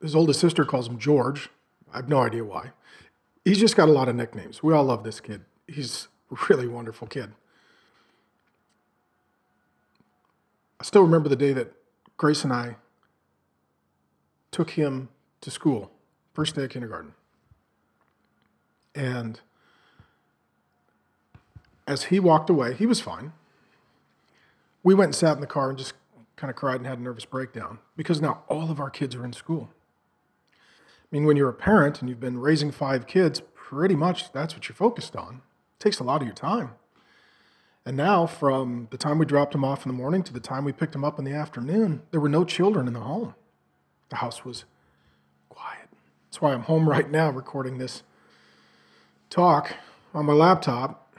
his 0.00 0.14
oldest 0.14 0.40
sister 0.40 0.64
calls 0.64 0.88
him 0.88 0.98
George. 0.98 1.50
I 1.92 1.96
have 1.96 2.08
no 2.08 2.18
idea 2.18 2.44
why. 2.44 2.70
He's 3.44 3.58
just 3.58 3.76
got 3.76 3.88
a 3.88 3.92
lot 3.92 4.08
of 4.08 4.16
nicknames. 4.16 4.62
We 4.62 4.72
all 4.72 4.84
love 4.84 5.04
this 5.04 5.20
kid. 5.20 5.42
He's 5.66 6.08
a 6.30 6.36
really 6.48 6.68
wonderful 6.68 7.06
kid. 7.06 7.32
I 10.80 10.84
still 10.84 11.02
remember 11.02 11.28
the 11.28 11.36
day 11.36 11.52
that 11.52 11.72
Grace 12.16 12.44
and 12.44 12.52
I 12.52 12.76
took 14.52 14.70
him 14.70 15.08
to 15.40 15.50
school, 15.50 15.90
first 16.32 16.54
day 16.54 16.64
of 16.64 16.70
kindergarten. 16.70 17.14
And 18.94 19.40
as 21.86 22.04
he 22.04 22.20
walked 22.20 22.48
away, 22.48 22.74
he 22.74 22.86
was 22.86 23.00
fine. 23.00 23.32
We 24.84 24.94
went 24.94 25.08
and 25.08 25.14
sat 25.14 25.34
in 25.34 25.40
the 25.40 25.46
car 25.46 25.70
and 25.70 25.78
just 25.78 25.94
kind 26.36 26.50
of 26.50 26.56
cried 26.56 26.76
and 26.76 26.86
had 26.86 26.98
a 26.98 27.02
nervous 27.02 27.24
breakdown 27.24 27.78
because 27.96 28.20
now 28.20 28.42
all 28.48 28.70
of 28.70 28.78
our 28.78 28.90
kids 28.90 29.14
are 29.14 29.24
in 29.24 29.32
school. 29.32 29.70
I 30.54 31.06
mean, 31.10 31.24
when 31.24 31.36
you're 31.36 31.48
a 31.48 31.54
parent 31.54 32.00
and 32.00 32.08
you've 32.08 32.20
been 32.20 32.38
raising 32.38 32.70
five 32.70 33.06
kids, 33.06 33.42
pretty 33.54 33.94
much 33.94 34.32
that's 34.32 34.54
what 34.54 34.68
you're 34.68 34.76
focused 34.76 35.16
on. 35.16 35.42
It 35.78 35.82
takes 35.82 35.98
a 35.98 36.04
lot 36.04 36.20
of 36.20 36.26
your 36.26 36.34
time. 36.34 36.70
And 37.84 37.96
now, 37.96 38.26
from 38.26 38.88
the 38.90 38.96
time 38.96 39.18
we 39.18 39.26
dropped 39.26 39.54
him 39.54 39.64
off 39.64 39.84
in 39.84 39.90
the 39.90 39.98
morning 39.98 40.22
to 40.24 40.32
the 40.32 40.40
time 40.40 40.64
we 40.64 40.72
picked 40.72 40.94
him 40.94 41.04
up 41.04 41.18
in 41.18 41.24
the 41.24 41.32
afternoon, 41.32 42.02
there 42.12 42.20
were 42.20 42.28
no 42.28 42.44
children 42.44 42.86
in 42.86 42.92
the 42.92 43.00
home. 43.00 43.34
The 44.12 44.16
house 44.18 44.44
was 44.44 44.66
quiet. 45.48 45.88
That's 46.26 46.42
why 46.42 46.52
I'm 46.52 46.64
home 46.64 46.86
right 46.86 47.10
now 47.10 47.30
recording 47.30 47.78
this 47.78 48.02
talk 49.30 49.72
on 50.12 50.26
my 50.26 50.34
laptop. 50.34 51.16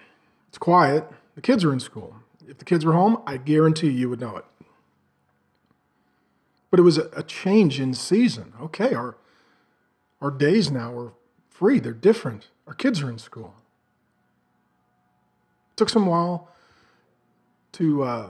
It's 0.50 0.59
quiet. 0.59 1.03
The 1.33 1.41
kids 1.41 1.63
are 1.63 1.73
in 1.73 1.79
school. 1.79 2.17
If 2.47 2.59
the 2.59 2.65
kids 2.65 2.85
were 2.85 2.93
home, 2.93 3.19
I 3.25 3.38
guarantee 3.38 3.89
you 3.89 4.12
would 4.12 4.21
know 4.21 4.38
it. 4.38 4.45
But 6.69 6.79
it 6.79 6.83
was 6.83 7.00
a, 7.00 7.23
change 7.23 7.79
in 7.79 7.95
season. 7.95 8.53
Okay, 8.62 8.93
our, 8.93 9.17
our 10.21 10.29
days 10.29 10.69
now 10.69 10.95
are 10.95 11.13
free, 11.50 11.79
they're 11.79 11.93
different. 11.93 12.50
Our 12.67 12.75
kids 12.75 13.01
are 13.01 13.09
in 13.09 13.17
school. 13.17 13.55
It 15.71 15.77
took 15.77 15.89
some 15.89 16.05
while 16.05 16.47
to, 17.71 18.03
uh, 18.03 18.29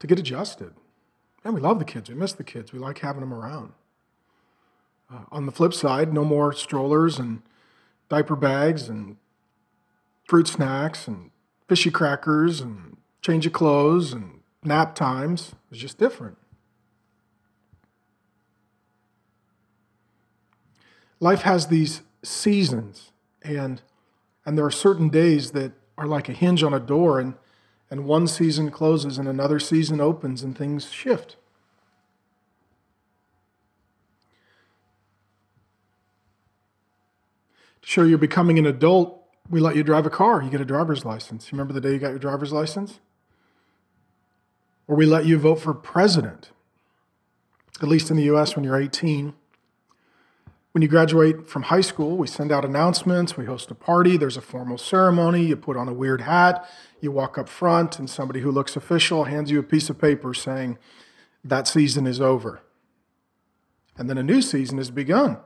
to 0.00 0.06
get 0.08 0.18
adjusted. 0.18 0.72
And 1.44 1.54
we 1.54 1.60
love 1.60 1.78
the 1.78 1.84
kids. 1.84 2.08
We 2.08 2.16
miss 2.16 2.32
the 2.32 2.42
kids. 2.42 2.72
We 2.72 2.80
like 2.80 2.98
having 2.98 3.20
them 3.20 3.32
around. 3.32 3.74
Uh, 5.12 5.24
on 5.32 5.46
the 5.46 5.52
flip 5.52 5.74
side, 5.74 6.12
no 6.12 6.24
more 6.24 6.52
strollers 6.52 7.18
and 7.18 7.42
diaper 8.08 8.36
bags 8.36 8.88
and 8.88 9.16
fruit 10.24 10.46
snacks 10.46 11.08
and 11.08 11.30
fishy 11.68 11.90
crackers 11.90 12.60
and 12.60 12.96
change 13.20 13.46
of 13.46 13.52
clothes 13.52 14.12
and 14.12 14.40
nap 14.62 14.94
times. 14.94 15.54
It's 15.70 15.80
just 15.80 15.98
different. 15.98 16.36
Life 21.18 21.42
has 21.42 21.66
these 21.66 22.02
seasons, 22.22 23.12
and, 23.42 23.82
and 24.46 24.56
there 24.56 24.64
are 24.64 24.70
certain 24.70 25.08
days 25.08 25.50
that 25.50 25.72
are 25.98 26.06
like 26.06 26.28
a 26.28 26.32
hinge 26.32 26.62
on 26.62 26.72
a 26.72 26.80
door, 26.80 27.20
and, 27.20 27.34
and 27.90 28.06
one 28.06 28.26
season 28.26 28.70
closes 28.70 29.18
and 29.18 29.28
another 29.28 29.58
season 29.58 30.00
opens, 30.00 30.42
and 30.42 30.56
things 30.56 30.90
shift. 30.90 31.36
Show 37.82 38.04
you're 38.04 38.18
becoming 38.18 38.58
an 38.58 38.66
adult, 38.66 39.20
we 39.48 39.60
let 39.60 39.76
you 39.76 39.82
drive 39.82 40.06
a 40.06 40.10
car. 40.10 40.42
You 40.42 40.50
get 40.50 40.60
a 40.60 40.64
driver's 40.64 41.04
license. 41.04 41.50
You 41.50 41.56
remember 41.56 41.72
the 41.72 41.80
day 41.80 41.92
you 41.92 41.98
got 41.98 42.10
your 42.10 42.18
driver's 42.18 42.52
license? 42.52 43.00
Or 44.86 44.96
we 44.96 45.06
let 45.06 45.24
you 45.24 45.38
vote 45.38 45.56
for 45.56 45.72
president, 45.72 46.50
at 47.80 47.88
least 47.88 48.10
in 48.10 48.16
the 48.16 48.24
US 48.24 48.56
when 48.56 48.64
you're 48.64 48.80
18. 48.80 49.34
When 50.72 50.82
you 50.82 50.88
graduate 50.88 51.48
from 51.48 51.64
high 51.64 51.80
school, 51.80 52.16
we 52.16 52.28
send 52.28 52.52
out 52.52 52.64
announcements, 52.64 53.36
we 53.36 53.44
host 53.44 53.72
a 53.72 53.74
party, 53.74 54.16
there's 54.16 54.36
a 54.36 54.40
formal 54.40 54.78
ceremony, 54.78 55.46
you 55.46 55.56
put 55.56 55.76
on 55.76 55.88
a 55.88 55.92
weird 55.92 56.20
hat, 56.20 56.68
you 57.00 57.10
walk 57.10 57.38
up 57.38 57.48
front, 57.48 57.98
and 57.98 58.08
somebody 58.08 58.40
who 58.40 58.52
looks 58.52 58.76
official 58.76 59.24
hands 59.24 59.50
you 59.50 59.58
a 59.58 59.64
piece 59.64 59.90
of 59.90 59.98
paper 59.98 60.32
saying, 60.32 60.78
That 61.42 61.66
season 61.66 62.06
is 62.06 62.20
over. 62.20 62.60
And 63.96 64.08
then 64.08 64.16
a 64.16 64.22
new 64.22 64.40
season 64.40 64.78
has 64.78 64.90
begun. 64.90 65.38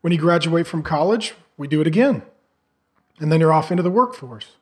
When 0.00 0.12
you 0.12 0.18
graduate 0.18 0.66
from 0.66 0.82
college, 0.82 1.34
we 1.56 1.68
do 1.68 1.80
it 1.80 1.86
again. 1.86 2.22
And 3.18 3.32
then 3.32 3.40
you're 3.40 3.52
off 3.52 3.70
into 3.70 3.82
the 3.82 3.90
workforce. 3.90 4.56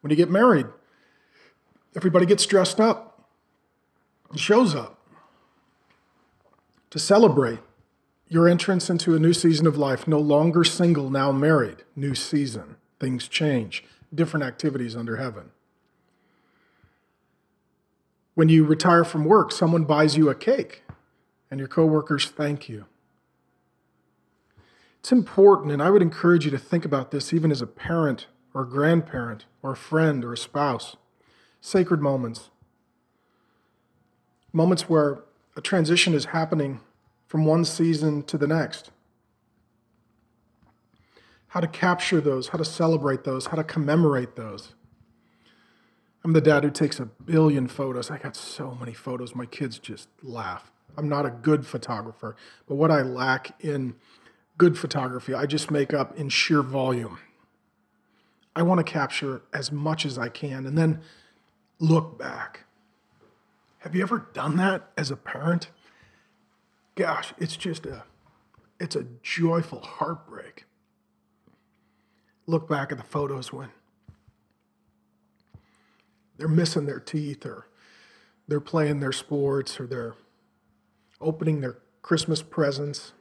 When 0.00 0.10
you 0.10 0.16
get 0.16 0.30
married, 0.30 0.66
everybody 1.96 2.26
gets 2.26 2.44
dressed 2.46 2.80
up 2.80 3.28
and 4.30 4.38
shows 4.38 4.74
up 4.74 4.98
to 6.90 6.98
celebrate 6.98 7.60
your 8.28 8.48
entrance 8.48 8.90
into 8.90 9.14
a 9.14 9.18
new 9.18 9.32
season 9.32 9.66
of 9.66 9.76
life. 9.76 10.08
No 10.08 10.18
longer 10.18 10.64
single, 10.64 11.10
now 11.10 11.30
married. 11.30 11.84
New 11.94 12.14
season. 12.14 12.76
Things 12.98 13.28
change. 13.28 13.84
Different 14.12 14.44
activities 14.44 14.96
under 14.96 15.16
heaven. 15.16 15.50
When 18.34 18.48
you 18.48 18.64
retire 18.64 19.04
from 19.04 19.24
work, 19.24 19.52
someone 19.52 19.84
buys 19.84 20.16
you 20.16 20.28
a 20.28 20.34
cake 20.34 20.82
and 21.50 21.60
your 21.60 21.68
coworkers 21.68 22.26
thank 22.26 22.68
you. 22.68 22.86
It's 25.04 25.12
important, 25.12 25.70
and 25.70 25.82
I 25.82 25.90
would 25.90 26.00
encourage 26.00 26.46
you 26.46 26.50
to 26.50 26.56
think 26.56 26.86
about 26.86 27.10
this 27.10 27.34
even 27.34 27.50
as 27.50 27.60
a 27.60 27.66
parent 27.66 28.26
or 28.54 28.62
a 28.62 28.66
grandparent 28.66 29.44
or 29.62 29.72
a 29.72 29.76
friend 29.76 30.24
or 30.24 30.32
a 30.32 30.36
spouse. 30.38 30.96
Sacred 31.60 32.00
moments. 32.00 32.48
Moments 34.50 34.88
where 34.88 35.24
a 35.58 35.60
transition 35.60 36.14
is 36.14 36.24
happening 36.24 36.80
from 37.26 37.44
one 37.44 37.66
season 37.66 38.22
to 38.22 38.38
the 38.38 38.46
next. 38.46 38.92
how 41.54 41.60
to 41.60 41.68
capture 41.68 42.20
those, 42.20 42.48
how 42.48 42.58
to 42.58 42.64
celebrate 42.64 43.22
those, 43.22 43.46
how 43.46 43.56
to 43.56 43.62
commemorate 43.62 44.34
those. 44.34 44.74
I'm 46.24 46.32
the 46.32 46.40
dad 46.40 46.64
who 46.64 46.70
takes 46.72 46.98
a 46.98 47.06
billion 47.06 47.68
photos. 47.68 48.10
I 48.10 48.18
got 48.18 48.34
so 48.34 48.76
many 48.80 48.92
photos, 48.92 49.36
my 49.36 49.46
kids 49.46 49.78
just 49.78 50.08
laugh. 50.20 50.72
I'm 50.96 51.08
not 51.08 51.26
a 51.26 51.30
good 51.30 51.64
photographer, 51.64 52.34
but 52.66 52.74
what 52.74 52.90
I 52.90 53.02
lack 53.02 53.54
in 53.62 53.94
good 54.56 54.78
photography, 54.78 55.34
I 55.34 55.46
just 55.46 55.70
make 55.70 55.92
up 55.92 56.16
in 56.16 56.28
sheer 56.28 56.62
volume. 56.62 57.18
I 58.56 58.62
want 58.62 58.84
to 58.84 58.90
capture 58.90 59.42
as 59.52 59.72
much 59.72 60.06
as 60.06 60.18
I 60.18 60.28
can 60.28 60.66
and 60.66 60.78
then 60.78 61.00
look 61.80 62.18
back. 62.18 62.64
Have 63.78 63.94
you 63.94 64.02
ever 64.02 64.28
done 64.32 64.56
that 64.56 64.90
as 64.96 65.10
a 65.10 65.16
parent? 65.16 65.70
Gosh, 66.94 67.34
it's 67.38 67.56
just 67.56 67.84
a 67.84 68.04
it's 68.80 68.96
a 68.96 69.06
joyful 69.22 69.80
heartbreak. 69.80 70.64
Look 72.46 72.68
back 72.68 72.92
at 72.92 72.98
the 72.98 73.04
photos 73.04 73.52
when 73.52 73.70
they're 76.36 76.48
missing 76.48 76.86
their 76.86 77.00
teeth 77.00 77.46
or 77.46 77.66
they're 78.48 78.60
playing 78.60 79.00
their 79.00 79.12
sports 79.12 79.78
or 79.80 79.86
they're 79.86 80.14
opening 81.20 81.60
their 81.60 81.78
Christmas 82.02 82.42
presents. 82.42 83.12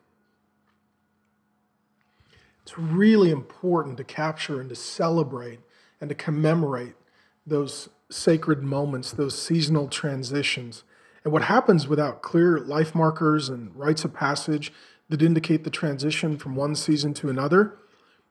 It's 2.63 2.77
really 2.77 3.29
important 3.29 3.97
to 3.97 4.03
capture 4.03 4.59
and 4.59 4.69
to 4.69 4.75
celebrate 4.75 5.59
and 5.99 6.09
to 6.09 6.15
commemorate 6.15 6.95
those 7.45 7.89
sacred 8.09 8.63
moments, 8.63 9.11
those 9.11 9.39
seasonal 9.39 9.87
transitions. 9.87 10.83
And 11.23 11.33
what 11.33 11.43
happens 11.43 11.87
without 11.87 12.21
clear 12.21 12.59
life 12.59 12.95
markers 12.95 13.49
and 13.49 13.75
rites 13.75 14.05
of 14.05 14.13
passage 14.13 14.71
that 15.09 15.21
indicate 15.21 15.63
the 15.63 15.69
transition 15.69 16.37
from 16.37 16.55
one 16.55 16.75
season 16.75 17.13
to 17.15 17.29
another, 17.29 17.77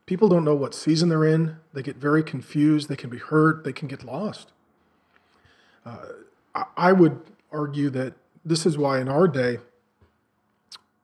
people 0.06 0.28
don't 0.28 0.44
know 0.44 0.54
what 0.54 0.74
season 0.74 1.08
they're 1.08 1.24
in. 1.24 1.56
They 1.72 1.82
get 1.82 1.96
very 1.96 2.22
confused. 2.22 2.88
They 2.88 2.96
can 2.96 3.10
be 3.10 3.18
hurt. 3.18 3.64
They 3.64 3.72
can 3.72 3.88
get 3.88 4.04
lost. 4.04 4.52
Uh, 5.84 6.06
I 6.76 6.92
would 6.92 7.20
argue 7.50 7.90
that 7.90 8.14
this 8.44 8.66
is 8.66 8.76
why 8.78 9.00
in 9.00 9.08
our 9.08 9.28
day, 9.28 9.58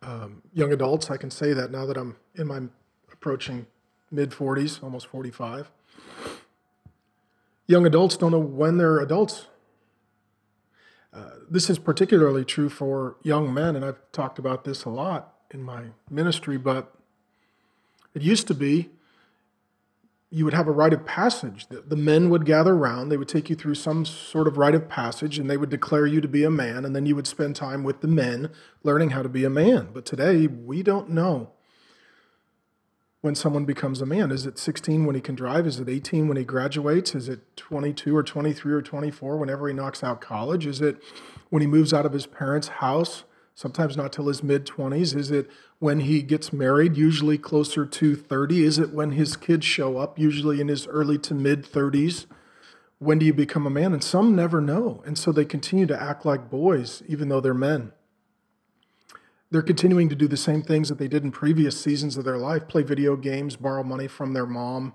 um, 0.02 0.42
young 0.52 0.73
adults, 0.73 1.11
I 1.11 1.16
can 1.16 1.30
say 1.30 1.52
that 1.52 1.70
now 1.70 1.87
that 1.87 1.97
I'm 1.97 2.16
in 2.35 2.47
my 2.47 2.61
approaching 3.20 3.66
mid 4.10 4.30
40s, 4.30 4.82
almost 4.82 5.06
45, 5.06 5.70
young 7.66 7.84
adults 7.84 8.16
don't 8.16 8.30
know 8.30 8.38
when 8.38 8.78
they're 8.78 9.00
adults. 9.00 9.46
Uh, 11.12 11.30
this 11.50 11.68
is 11.68 11.78
particularly 11.78 12.44
true 12.44 12.68
for 12.68 13.16
young 13.22 13.52
men, 13.52 13.75
and 13.75 13.84
I've 13.84 14.00
talked 14.12 14.38
about 14.38 14.64
this 14.64 14.84
a 14.84 14.90
lot 14.90 15.34
in 15.50 15.62
my 15.62 15.87
ministry, 16.08 16.58
but 16.58 16.94
it 18.14 18.22
used 18.22 18.46
to 18.48 18.54
be 18.54 18.90
you 20.30 20.44
would 20.44 20.52
have 20.52 20.68
a 20.68 20.72
rite 20.72 20.92
of 20.92 21.06
passage. 21.06 21.68
The, 21.68 21.80
the 21.80 21.96
men 21.96 22.28
would 22.28 22.44
gather 22.44 22.75
around, 22.75 23.08
they 23.08 23.16
would 23.16 23.28
take 23.28 23.48
you 23.48 23.56
through 23.56 23.76
some 23.76 24.04
sort 24.04 24.46
of 24.46 24.58
rite 24.58 24.75
of 24.75 24.88
passage, 24.88 25.38
and 25.38 25.48
they 25.48 25.56
would 25.56 25.70
declare 25.70 26.06
you 26.06 26.20
to 26.20 26.28
be 26.28 26.44
a 26.44 26.50
man, 26.50 26.84
and 26.84 26.94
then 26.94 27.06
you 27.06 27.16
would 27.16 27.26
spend 27.26 27.56
time 27.56 27.82
with 27.82 28.02
the 28.02 28.08
men 28.08 28.50
learning 28.82 29.10
how 29.10 29.22
to 29.22 29.28
be 29.28 29.44
a 29.44 29.50
man. 29.50 29.88
But 29.92 30.04
today, 30.04 30.46
we 30.46 30.82
don't 30.82 31.08
know 31.08 31.50
when 33.20 33.34
someone 33.34 33.64
becomes 33.64 34.00
a 34.00 34.06
man. 34.06 34.30
Is 34.30 34.46
it 34.46 34.58
16 34.58 35.04
when 35.04 35.14
he 35.14 35.20
can 35.20 35.34
drive? 35.34 35.66
Is 35.66 35.80
it 35.80 35.88
18 35.88 36.28
when 36.28 36.37
he 36.37 36.44
graduates? 36.44 37.14
Is 37.14 37.28
it 37.28 37.56
22 37.56 38.16
or 38.16 38.22
23 38.22 38.72
or 38.72 38.82
24 38.82 39.37
whenever 39.37 39.66
he 39.66 39.75
knocks 39.75 40.04
out 40.04 40.20
college? 40.20 40.66
Is 40.66 40.80
it 40.80 41.02
when 41.50 41.60
he 41.60 41.66
moves 41.66 41.92
out 41.92 42.06
of 42.06 42.12
his 42.12 42.26
parents' 42.26 42.68
house? 42.68 43.25
Sometimes 43.54 43.96
not 43.96 44.12
till 44.12 44.28
his 44.28 44.44
mid 44.44 44.66
20s. 44.66 45.16
Is 45.16 45.32
it 45.32 45.50
when 45.80 46.00
he 46.00 46.22
gets 46.22 46.52
married, 46.52 46.96
usually 46.96 47.38
closer 47.38 47.84
to 47.84 48.14
30? 48.14 48.62
Is 48.62 48.78
it 48.78 48.92
when 48.92 49.12
his 49.12 49.37
kids 49.37 49.66
show 49.66 49.98
up, 49.98 50.16
usually 50.16 50.60
in 50.60 50.68
his 50.68 50.87
early 50.87 51.18
to 51.18 51.34
mid 51.34 51.64
30s? 51.64 52.26
When 53.00 53.18
do 53.18 53.26
you 53.26 53.35
become 53.35 53.66
a 53.66 53.70
man? 53.70 53.92
And 53.92 54.02
some 54.02 54.37
never 54.37 54.61
know. 54.61 55.02
And 55.04 55.18
so 55.18 55.33
they 55.33 55.44
continue 55.44 55.87
to 55.87 56.00
act 56.00 56.24
like 56.24 56.50
boys, 56.50 57.02
even 57.09 57.28
though 57.28 57.40
they're 57.40 57.54
men. 57.54 57.92
They're 59.50 59.62
continuing 59.62 60.08
to 60.11 60.14
do 60.14 60.28
the 60.28 60.37
same 60.37 60.62
things 60.62 60.88
that 60.88 60.98
they 60.98 61.08
did 61.08 61.24
in 61.24 61.30
previous 61.30 61.80
seasons 61.80 62.16
of 62.16 62.24
their 62.24 62.37
life 62.37 62.68
play 62.68 62.82
video 62.82 63.16
games, 63.16 63.56
borrow 63.56 63.82
money 63.82 64.06
from 64.06 64.34
their 64.34 64.46
mom, 64.46 64.94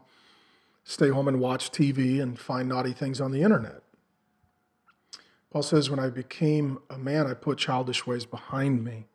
stay 0.83 1.09
home 1.09 1.27
and 1.27 1.39
watch 1.39 1.71
TV, 1.71 2.21
and 2.21 2.39
find 2.39 2.69
naughty 2.69 2.93
things 2.93 3.19
on 3.19 3.31
the 3.31 3.41
internet. 3.41 3.81
Paul 5.51 5.63
says, 5.63 5.89
When 5.89 5.99
I 5.99 6.09
became 6.09 6.79
a 6.89 6.97
man, 6.97 7.25
I 7.25 7.33
put 7.33 7.57
childish 7.57 8.05
ways 8.05 8.25
behind 8.25 8.83
me. 8.83 9.07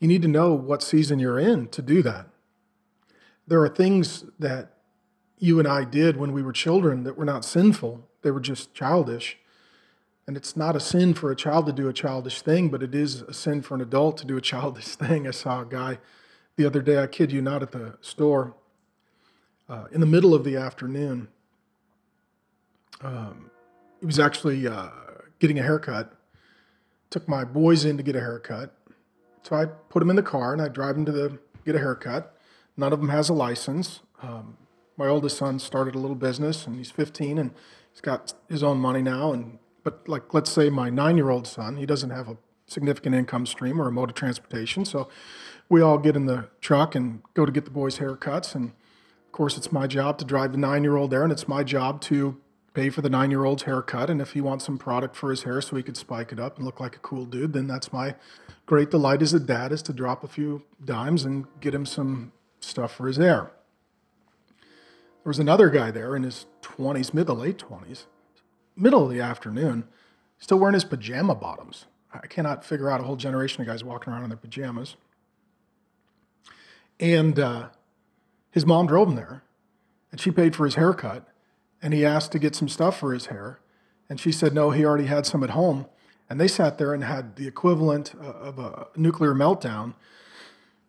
You 0.00 0.08
need 0.08 0.22
to 0.22 0.28
know 0.28 0.54
what 0.54 0.82
season 0.82 1.18
you're 1.18 1.38
in 1.38 1.68
to 1.68 1.82
do 1.82 2.02
that. 2.02 2.26
There 3.46 3.62
are 3.62 3.68
things 3.68 4.24
that 4.38 4.74
you 5.38 5.58
and 5.58 5.68
I 5.68 5.84
did 5.84 6.16
when 6.16 6.32
we 6.32 6.42
were 6.42 6.52
children 6.52 7.04
that 7.04 7.16
were 7.16 7.24
not 7.24 7.44
sinful, 7.44 8.08
they 8.22 8.30
were 8.30 8.40
just 8.40 8.74
childish. 8.74 9.38
And 10.30 10.36
it's 10.36 10.56
not 10.56 10.76
a 10.76 10.80
sin 10.80 11.14
for 11.14 11.32
a 11.32 11.34
child 11.34 11.66
to 11.66 11.72
do 11.72 11.88
a 11.88 11.92
childish 11.92 12.40
thing, 12.42 12.68
but 12.68 12.84
it 12.84 12.94
is 12.94 13.22
a 13.22 13.34
sin 13.34 13.62
for 13.62 13.74
an 13.74 13.80
adult 13.80 14.16
to 14.18 14.24
do 14.24 14.36
a 14.36 14.40
childish 14.40 14.86
thing. 14.94 15.26
I 15.26 15.32
saw 15.32 15.62
a 15.62 15.64
guy 15.64 15.98
the 16.54 16.64
other 16.64 16.80
day, 16.80 17.02
I 17.02 17.08
kid 17.08 17.32
you 17.32 17.42
not, 17.42 17.64
at 17.64 17.72
the 17.72 17.98
store 18.00 18.54
uh, 19.68 19.86
in 19.90 19.98
the 19.98 20.06
middle 20.06 20.32
of 20.32 20.44
the 20.44 20.56
afternoon. 20.56 21.26
Um, 23.00 23.50
he 23.98 24.06
was 24.06 24.20
actually 24.20 24.68
uh, 24.68 24.90
getting 25.40 25.58
a 25.58 25.64
haircut. 25.64 26.14
Took 27.10 27.26
my 27.26 27.42
boys 27.42 27.84
in 27.84 27.96
to 27.96 28.04
get 28.04 28.14
a 28.14 28.20
haircut. 28.20 28.72
So 29.42 29.56
I 29.56 29.64
put 29.64 29.98
them 29.98 30.10
in 30.10 30.14
the 30.14 30.22
car 30.22 30.52
and 30.52 30.62
I 30.62 30.68
drive 30.68 30.94
them 30.94 31.06
to 31.06 31.12
the, 31.12 31.40
get 31.66 31.74
a 31.74 31.80
haircut. 31.80 32.38
None 32.76 32.92
of 32.92 33.00
them 33.00 33.08
has 33.08 33.30
a 33.30 33.34
license. 33.34 34.02
Um, 34.22 34.58
my 34.96 35.08
oldest 35.08 35.38
son 35.38 35.58
started 35.58 35.96
a 35.96 35.98
little 35.98 36.14
business 36.14 36.68
and 36.68 36.76
he's 36.76 36.92
15 36.92 37.36
and 37.36 37.50
he's 37.90 38.00
got 38.00 38.32
his 38.48 38.62
own 38.62 38.78
money 38.78 39.02
now. 39.02 39.32
And 39.32 39.58
but 39.82 40.08
like 40.08 40.34
let's 40.34 40.50
say 40.50 40.70
my 40.70 40.90
nine-year-old 40.90 41.46
son, 41.46 41.76
he 41.76 41.86
doesn't 41.86 42.10
have 42.10 42.28
a 42.28 42.36
significant 42.66 43.14
income 43.14 43.46
stream 43.46 43.80
or 43.80 43.88
a 43.88 43.92
mode 43.92 44.10
of 44.10 44.14
transportation. 44.14 44.84
So 44.84 45.08
we 45.68 45.80
all 45.80 45.98
get 45.98 46.16
in 46.16 46.26
the 46.26 46.48
truck 46.60 46.94
and 46.94 47.22
go 47.34 47.44
to 47.44 47.52
get 47.52 47.64
the 47.64 47.70
boys' 47.70 47.98
haircuts. 47.98 48.54
And 48.54 48.70
of 48.70 49.32
course, 49.32 49.56
it's 49.56 49.72
my 49.72 49.86
job 49.86 50.18
to 50.18 50.24
drive 50.24 50.52
the 50.52 50.58
nine-year-old 50.58 51.10
there, 51.10 51.22
and 51.22 51.32
it's 51.32 51.48
my 51.48 51.62
job 51.62 52.00
to 52.02 52.40
pay 52.72 52.90
for 52.90 53.02
the 53.02 53.10
nine-year-old's 53.10 53.64
haircut. 53.64 54.10
And 54.10 54.20
if 54.20 54.32
he 54.32 54.40
wants 54.40 54.64
some 54.64 54.78
product 54.78 55.16
for 55.16 55.30
his 55.30 55.42
hair 55.42 55.60
so 55.60 55.76
he 55.76 55.82
could 55.82 55.96
spike 55.96 56.32
it 56.32 56.38
up 56.38 56.56
and 56.56 56.64
look 56.64 56.80
like 56.80 56.96
a 56.96 57.00
cool 57.00 57.24
dude, 57.24 57.52
then 57.52 57.66
that's 57.66 57.92
my 57.92 58.14
great 58.66 58.90
delight 58.90 59.22
as 59.22 59.34
a 59.34 59.40
dad 59.40 59.72
is 59.72 59.82
to 59.82 59.92
drop 59.92 60.22
a 60.22 60.28
few 60.28 60.62
dimes 60.84 61.24
and 61.24 61.46
get 61.60 61.74
him 61.74 61.84
some 61.84 62.32
stuff 62.60 62.94
for 62.94 63.08
his 63.08 63.16
hair. 63.16 63.50
There 65.22 65.30
was 65.30 65.40
another 65.40 65.68
guy 65.68 65.90
there 65.90 66.14
in 66.16 66.22
his 66.22 66.46
20s, 66.62 67.12
mid 67.12 67.26
to 67.26 67.32
late 67.32 67.58
20s, 67.58 68.04
middle 68.80 69.04
of 69.04 69.10
the 69.10 69.20
afternoon, 69.20 69.84
still 70.38 70.58
wearing 70.58 70.74
his 70.74 70.84
pajama 70.84 71.34
bottoms. 71.34 71.86
I 72.12 72.26
cannot 72.26 72.64
figure 72.64 72.90
out 72.90 73.00
a 73.00 73.04
whole 73.04 73.16
generation 73.16 73.60
of 73.60 73.68
guys 73.68 73.84
walking 73.84 74.12
around 74.12 74.24
in 74.24 74.30
their 74.30 74.38
pajamas. 74.38 74.96
And 76.98 77.38
uh, 77.38 77.68
his 78.50 78.66
mom 78.66 78.86
drove 78.86 79.08
him 79.08 79.14
there, 79.14 79.42
and 80.10 80.20
she 80.20 80.30
paid 80.30 80.56
for 80.56 80.64
his 80.64 80.74
haircut. 80.74 81.28
And 81.82 81.94
he 81.94 82.04
asked 82.04 82.32
to 82.32 82.38
get 82.38 82.54
some 82.54 82.68
stuff 82.68 82.98
for 82.98 83.14
his 83.14 83.26
hair, 83.26 83.60
and 84.08 84.20
she 84.20 84.32
said 84.32 84.52
no, 84.52 84.70
he 84.70 84.84
already 84.84 85.06
had 85.06 85.24
some 85.24 85.42
at 85.42 85.50
home. 85.50 85.86
And 86.28 86.38
they 86.40 86.48
sat 86.48 86.78
there 86.78 86.92
and 86.92 87.02
had 87.02 87.36
the 87.36 87.46
equivalent 87.46 88.12
uh, 88.20 88.24
of 88.24 88.58
a 88.58 88.88
nuclear 88.96 89.34
meltdown 89.34 89.94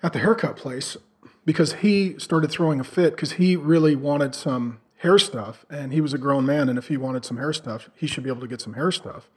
at 0.04 0.14
the 0.14 0.20
haircut 0.20 0.58
place 0.58 0.98
because 1.46 1.74
he 1.76 2.18
started 2.20 2.52
throwing 2.52 2.80
a 2.80 2.84
fit 2.84 3.16
because 3.16 3.34
he 3.34 3.56
really 3.56 3.96
wanted 3.96 4.36
some 4.36 4.80
hair 5.02 5.18
stuff 5.18 5.66
and 5.70 5.94
he 5.94 6.02
was 6.02 6.14
a 6.14 6.18
grown 6.18 6.46
man 6.46 6.70
and 6.70 6.78
if 6.78 6.88
he 6.88 6.98
wanted 6.98 7.26
some 7.26 7.38
hair 7.38 7.54
stuff 7.54 7.90
he 7.96 8.08
should 8.08 8.24
be 8.24 8.30
able 8.30 8.42
to 8.42 8.48
get 8.48 8.62
some 8.62 8.74
hair 8.74 8.92
stuff 8.92 9.30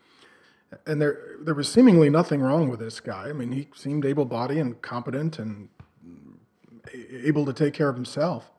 and 0.87 1.01
there 1.01 1.37
there 1.41 1.55
was 1.55 1.71
seemingly 1.71 2.11
nothing 2.11 2.41
wrong 2.41 2.69
with 2.69 2.81
this 2.81 3.01
guy 3.01 3.29
i 3.29 3.33
mean 3.33 3.53
he 3.53 3.69
seemed 3.75 4.05
able-bodied 4.05 4.59
and 4.59 4.81
competent 4.83 5.39
and 5.39 5.69
able 7.11 7.47
to 7.47 7.53
take 7.53 7.73
care 7.73 7.89
of 7.89 7.95
himself 7.95 8.51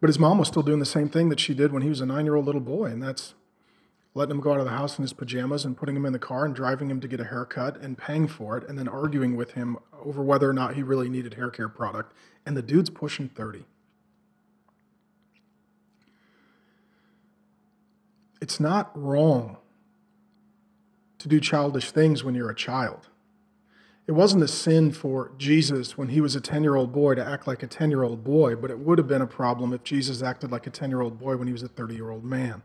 but 0.00 0.08
his 0.08 0.18
mom 0.18 0.38
was 0.38 0.48
still 0.48 0.62
doing 0.62 0.80
the 0.80 0.84
same 0.84 1.08
thing 1.08 1.28
that 1.28 1.40
she 1.40 1.54
did 1.54 1.72
when 1.72 1.82
he 1.82 1.88
was 1.88 2.00
a 2.00 2.06
nine-year-old 2.06 2.44
little 2.44 2.60
boy 2.60 2.86
and 2.86 3.02
that's 3.02 3.34
letting 4.16 4.34
him 4.34 4.40
go 4.40 4.52
out 4.52 4.58
of 4.58 4.64
the 4.64 4.70
house 4.70 4.98
in 4.98 5.02
his 5.02 5.12
pajamas 5.12 5.66
and 5.66 5.76
putting 5.76 5.94
him 5.94 6.06
in 6.06 6.12
the 6.14 6.18
car 6.18 6.46
and 6.46 6.54
driving 6.54 6.90
him 6.90 7.00
to 7.00 7.06
get 7.06 7.20
a 7.20 7.24
haircut 7.24 7.76
and 7.82 7.98
paying 7.98 8.26
for 8.26 8.56
it 8.56 8.66
and 8.66 8.78
then 8.78 8.88
arguing 8.88 9.36
with 9.36 9.52
him 9.52 9.76
over 10.02 10.22
whether 10.22 10.48
or 10.48 10.54
not 10.54 10.74
he 10.74 10.82
really 10.82 11.10
needed 11.10 11.34
hair 11.34 11.50
care 11.50 11.68
product. 11.68 12.14
And 12.46 12.56
the 12.56 12.62
dude's 12.62 12.88
pushing 12.88 13.28
30. 13.28 13.66
It's 18.46 18.60
not 18.60 18.92
wrong 18.94 19.56
to 21.18 21.26
do 21.26 21.40
childish 21.40 21.90
things 21.90 22.22
when 22.22 22.36
you're 22.36 22.48
a 22.48 22.54
child. 22.54 23.08
It 24.06 24.12
wasn't 24.12 24.44
a 24.44 24.46
sin 24.46 24.92
for 24.92 25.32
Jesus 25.36 25.98
when 25.98 26.10
he 26.10 26.20
was 26.20 26.36
a 26.36 26.40
10 26.40 26.62
year 26.62 26.76
old 26.76 26.92
boy 26.92 27.16
to 27.16 27.26
act 27.26 27.48
like 27.48 27.64
a 27.64 27.66
10 27.66 27.90
year 27.90 28.04
old 28.04 28.22
boy, 28.22 28.54
but 28.54 28.70
it 28.70 28.78
would 28.78 28.98
have 28.98 29.08
been 29.08 29.20
a 29.20 29.26
problem 29.26 29.72
if 29.72 29.82
Jesus 29.82 30.22
acted 30.22 30.52
like 30.52 30.64
a 30.64 30.70
10 30.70 30.90
year 30.90 31.00
old 31.00 31.18
boy 31.18 31.36
when 31.36 31.48
he 31.48 31.52
was 31.52 31.64
a 31.64 31.68
30 31.68 31.96
year 31.96 32.08
old 32.08 32.22
man. 32.22 32.62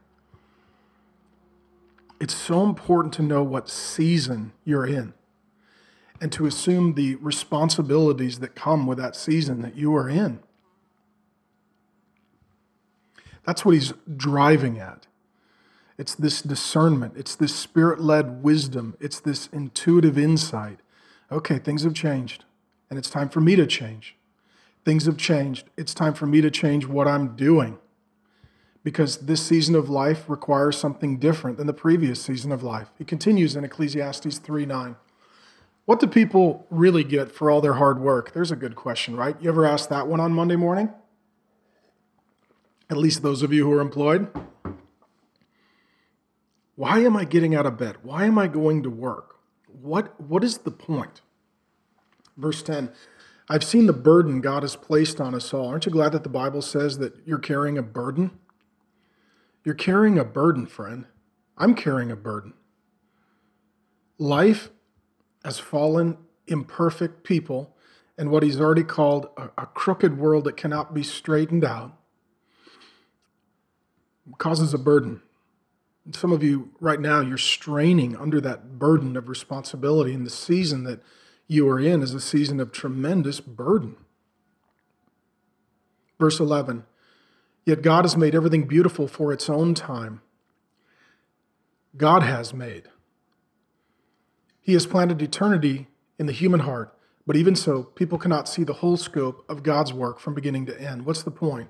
It's 2.19 2.35
so 2.35 2.61
important 2.63 3.11
to 3.15 3.23
know 3.23 3.41
what 3.41 3.67
season 3.67 4.53
you're 4.63 4.85
in 4.85 5.15
and 6.21 6.31
to 6.33 6.45
assume 6.45 6.93
the 6.93 7.15
responsibilities 7.15 8.37
that 8.37 8.53
come 8.53 8.85
with 8.85 8.99
that 8.99 9.15
season 9.15 9.63
that 9.63 9.75
you 9.75 9.95
are 9.95 10.07
in. 10.07 10.41
That's 13.47 13.65
what 13.65 13.73
he's 13.73 13.93
driving 14.15 14.77
at. 14.77 15.07
It's 16.01 16.15
this 16.15 16.41
discernment, 16.41 17.13
it's 17.15 17.35
this 17.35 17.55
spirit 17.55 18.01
led 18.01 18.41
wisdom, 18.41 18.97
it's 18.99 19.19
this 19.19 19.47
intuitive 19.53 20.17
insight. 20.17 20.79
Okay, 21.31 21.59
things 21.59 21.83
have 21.83 21.93
changed, 21.93 22.43
and 22.89 22.97
it's 22.97 23.07
time 23.07 23.29
for 23.29 23.39
me 23.39 23.55
to 23.55 23.67
change. 23.67 24.15
Things 24.83 25.05
have 25.05 25.15
changed. 25.15 25.69
It's 25.77 25.93
time 25.93 26.15
for 26.15 26.25
me 26.25 26.41
to 26.41 26.49
change 26.49 26.87
what 26.87 27.07
I'm 27.07 27.35
doing 27.35 27.77
because 28.83 29.17
this 29.17 29.43
season 29.43 29.75
of 29.75 29.91
life 29.91 30.27
requires 30.27 30.75
something 30.75 31.19
different 31.19 31.59
than 31.59 31.67
the 31.67 31.71
previous 31.71 32.19
season 32.19 32.51
of 32.51 32.63
life. 32.63 32.89
He 32.97 33.05
continues 33.05 33.55
in 33.55 33.63
Ecclesiastes 33.63 34.39
3 34.39 34.65
9. 34.65 34.95
What 35.85 35.99
do 35.99 36.07
people 36.07 36.65
really 36.71 37.03
get 37.03 37.31
for 37.31 37.51
all 37.51 37.61
their 37.61 37.73
hard 37.73 37.99
work? 37.99 38.33
There's 38.33 38.49
a 38.49 38.55
good 38.55 38.75
question, 38.75 39.15
right? 39.15 39.35
You 39.39 39.49
ever 39.49 39.67
ask 39.67 39.87
that 39.89 40.07
one 40.07 40.19
on 40.19 40.33
Monday 40.33 40.55
morning? 40.55 40.91
At 42.89 42.97
least 42.97 43.21
those 43.21 43.43
of 43.43 43.53
you 43.53 43.65
who 43.65 43.73
are 43.73 43.81
employed. 43.81 44.27
Why 46.75 46.99
am 46.99 47.15
I 47.15 47.25
getting 47.25 47.53
out 47.53 47.65
of 47.65 47.77
bed? 47.77 47.97
Why 48.03 48.25
am 48.25 48.37
I 48.37 48.47
going 48.47 48.83
to 48.83 48.89
work? 48.89 49.35
What, 49.67 50.19
what 50.19 50.43
is 50.43 50.59
the 50.59 50.71
point? 50.71 51.21
Verse 52.37 52.63
10 52.63 52.91
I've 53.49 53.63
seen 53.63 53.85
the 53.85 53.93
burden 53.93 54.39
God 54.39 54.63
has 54.63 54.77
placed 54.77 55.19
on 55.19 55.35
us 55.35 55.53
all. 55.53 55.67
Aren't 55.67 55.85
you 55.85 55.91
glad 55.91 56.13
that 56.13 56.23
the 56.23 56.29
Bible 56.29 56.61
says 56.61 56.99
that 56.99 57.15
you're 57.25 57.37
carrying 57.37 57.77
a 57.77 57.83
burden? 57.83 58.31
You're 59.65 59.75
carrying 59.75 60.17
a 60.17 60.23
burden, 60.23 60.65
friend. 60.65 61.05
I'm 61.57 61.75
carrying 61.75 62.11
a 62.11 62.15
burden. 62.15 62.53
Life 64.17 64.69
has 65.43 65.59
fallen, 65.59 66.17
imperfect 66.47 67.23
people, 67.23 67.75
and 68.17 68.31
what 68.31 68.43
he's 68.43 68.61
already 68.61 68.83
called 68.83 69.27
a, 69.35 69.49
a 69.57 69.65
crooked 69.65 70.17
world 70.17 70.45
that 70.45 70.55
cannot 70.55 70.93
be 70.93 71.03
straightened 71.03 71.65
out 71.65 71.97
causes 74.37 74.73
a 74.73 74.77
burden. 74.77 75.21
Some 76.13 76.31
of 76.31 76.43
you 76.43 76.71
right 76.79 76.99
now, 76.99 77.21
you're 77.21 77.37
straining 77.37 78.15
under 78.15 78.41
that 78.41 78.79
burden 78.79 79.15
of 79.15 79.29
responsibility, 79.29 80.13
and 80.13 80.25
the 80.25 80.31
season 80.31 80.83
that 80.83 81.01
you 81.47 81.67
are 81.67 81.79
in 81.79 82.01
is 82.01 82.13
a 82.13 82.21
season 82.21 82.59
of 82.59 82.71
tremendous 82.71 83.39
burden. 83.39 83.97
Verse 86.19 86.39
11 86.39 86.85
Yet 87.65 87.81
God 87.81 88.05
has 88.05 88.17
made 88.17 88.33
everything 88.33 88.67
beautiful 88.67 89.07
for 89.07 89.31
its 89.31 89.49
own 89.49 89.73
time. 89.73 90.21
God 91.97 92.23
has 92.23 92.53
made. 92.53 92.83
He 94.61 94.73
has 94.73 94.85
planted 94.85 95.21
eternity 95.21 95.87
in 96.17 96.25
the 96.25 96.31
human 96.31 96.61
heart, 96.61 96.95
but 97.27 97.35
even 97.35 97.55
so, 97.55 97.83
people 97.83 98.17
cannot 98.17 98.47
see 98.47 98.63
the 98.63 98.73
whole 98.73 98.97
scope 98.97 99.43
of 99.49 99.63
God's 99.63 99.93
work 99.93 100.19
from 100.19 100.33
beginning 100.33 100.65
to 100.67 100.81
end. 100.81 101.05
What's 101.05 101.23
the 101.23 101.31
point? 101.31 101.69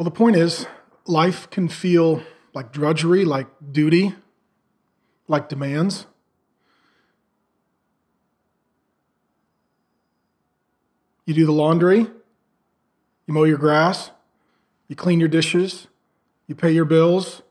Well, 0.00 0.06
the 0.06 0.16
point 0.16 0.36
is, 0.36 0.66
life 1.04 1.50
can 1.50 1.68
feel 1.68 2.22
like 2.54 2.72
drudgery, 2.72 3.26
like 3.26 3.48
duty, 3.70 4.14
like 5.28 5.50
demands. 5.50 6.06
You 11.26 11.34
do 11.34 11.44
the 11.44 11.52
laundry, 11.52 11.98
you 11.98 13.34
mow 13.34 13.44
your 13.44 13.58
grass, 13.58 14.10
you 14.88 14.96
clean 14.96 15.20
your 15.20 15.28
dishes, 15.28 15.86
you 16.46 16.54
pay 16.54 16.70
your 16.70 16.86
bills, 16.86 17.42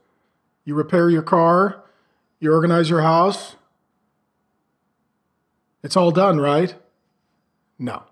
you 0.66 0.74
repair 0.74 1.08
your 1.08 1.22
car, 1.22 1.84
you 2.40 2.52
organize 2.52 2.90
your 2.90 3.04
house. 3.04 3.58
It's 5.84 5.96
all 5.96 6.10
done, 6.10 6.40
right? 6.40 6.74
No. 7.78 8.09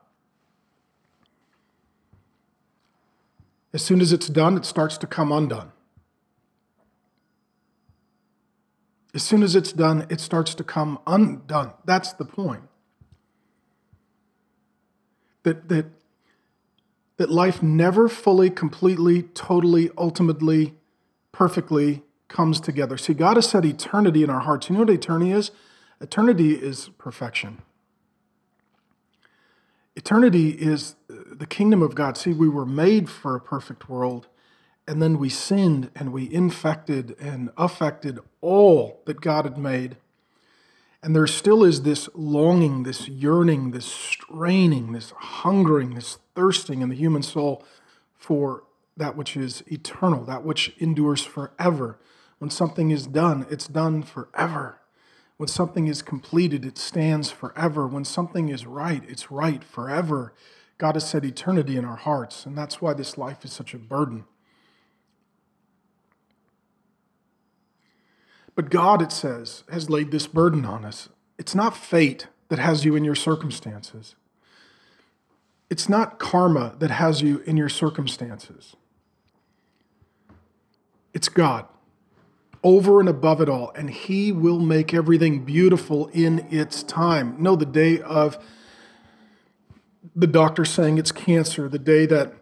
As 3.73 3.83
soon 3.83 4.01
as 4.01 4.13
it's 4.13 4.27
done, 4.27 4.57
it 4.57 4.65
starts 4.65 4.97
to 4.99 5.07
come 5.07 5.31
undone. 5.31 5.71
As 9.13 9.23
soon 9.23 9.43
as 9.43 9.55
it's 9.55 9.73
done, 9.73 10.05
it 10.09 10.19
starts 10.21 10.53
to 10.55 10.63
come 10.63 10.99
undone. 11.07 11.71
That's 11.85 12.13
the 12.13 12.25
point. 12.25 12.63
That, 15.43 15.69
that 15.69 15.85
that 17.17 17.31
life 17.31 17.61
never 17.61 18.07
fully, 18.07 18.49
completely, 18.49 19.23
totally, 19.23 19.89
ultimately, 19.97 20.75
perfectly 21.31 22.03
comes 22.27 22.59
together. 22.59 22.97
See, 22.97 23.13
God 23.13 23.37
has 23.37 23.49
set 23.49 23.65
eternity 23.65 24.23
in 24.23 24.29
our 24.29 24.41
hearts. 24.41 24.69
You 24.69 24.73
know 24.73 24.81
what 24.81 24.89
eternity 24.91 25.31
is? 25.31 25.51
Eternity 25.99 26.53
is 26.53 26.89
perfection. 26.97 27.63
Eternity 29.97 30.49
is 30.49 30.95
uh, 31.09 31.15
the 31.31 31.47
kingdom 31.47 31.81
of 31.81 31.95
God. 31.95 32.17
See, 32.17 32.31
we 32.31 32.47
were 32.47 32.67
made 32.67 33.09
for 33.09 33.35
a 33.35 33.41
perfect 33.41 33.89
world, 33.89 34.27
and 34.87 35.01
then 35.01 35.17
we 35.17 35.27
sinned 35.27 35.89
and 35.95 36.13
we 36.13 36.31
infected 36.31 37.15
and 37.19 37.49
affected 37.57 38.19
all 38.39 39.01
that 39.05 39.21
God 39.21 39.45
had 39.45 39.57
made. 39.57 39.97
And 41.01 41.15
there 41.15 41.25
still 41.25 41.63
is 41.63 41.81
this 41.81 42.09
longing, 42.13 42.83
this 42.83 43.07
yearning, 43.07 43.71
this 43.71 43.87
straining, 43.87 44.91
this 44.91 45.13
hungering, 45.17 45.95
this 45.95 46.19
thirsting 46.35 46.81
in 46.81 46.89
the 46.89 46.95
human 46.95 47.23
soul 47.23 47.65
for 48.13 48.65
that 48.97 49.17
which 49.17 49.35
is 49.35 49.63
eternal, 49.65 50.23
that 50.25 50.43
which 50.43 50.75
endures 50.77 51.23
forever. 51.23 51.97
When 52.37 52.51
something 52.51 52.91
is 52.91 53.07
done, 53.07 53.47
it's 53.49 53.67
done 53.67 54.03
forever. 54.03 54.76
When 55.37 55.47
something 55.47 55.87
is 55.87 56.01
completed, 56.01 56.65
it 56.65 56.77
stands 56.77 57.29
forever. 57.29 57.87
When 57.87 58.03
something 58.03 58.49
is 58.49 58.65
right, 58.65 59.03
it's 59.07 59.31
right 59.31 59.63
forever. 59.63 60.33
God 60.79 60.95
has 60.95 61.07
set 61.07 61.23
eternity 61.23 61.77
in 61.77 61.85
our 61.85 61.95
hearts, 61.95 62.45
and 62.45 62.57
that's 62.57 62.81
why 62.81 62.93
this 62.93 63.17
life 63.17 63.45
is 63.45 63.53
such 63.53 63.73
a 63.73 63.77
burden. 63.77 64.25
But 68.55 68.71
God, 68.71 69.03
it 69.03 69.11
says, 69.11 69.63
has 69.71 69.89
laid 69.89 70.09
this 70.09 70.25
burden 70.25 70.65
on 70.65 70.83
us. 70.83 71.09
It's 71.37 71.53
not 71.53 71.77
fate 71.77 72.27
that 72.49 72.57
has 72.57 72.83
you 72.83 72.95
in 72.95 73.03
your 73.03 73.15
circumstances. 73.15 74.15
It's 75.69 75.87
not 75.87 76.17
karma 76.17 76.75
that 76.79 76.89
has 76.89 77.21
you 77.21 77.39
in 77.39 77.57
your 77.57 77.69
circumstances. 77.69 78.75
It's 81.13 81.29
God 81.29 81.67
over 82.67 82.99
and 82.99 83.07
above 83.07 83.39
it 83.39 83.47
all, 83.47 83.71
and 83.75 83.89
He 83.89 84.33
will 84.33 84.59
make 84.59 84.93
everything 84.93 85.45
beautiful 85.45 86.07
in 86.07 86.45
its 86.51 86.83
time. 86.83 87.35
No, 87.39 87.55
the 87.55 87.65
day 87.65 88.01
of 88.01 88.37
the 90.13 90.27
doctor 90.27 90.65
saying 90.65 90.97
it's 90.97 91.13
cancer, 91.13 91.69
the 91.69 91.79
day 91.79 92.05
that 92.05 92.33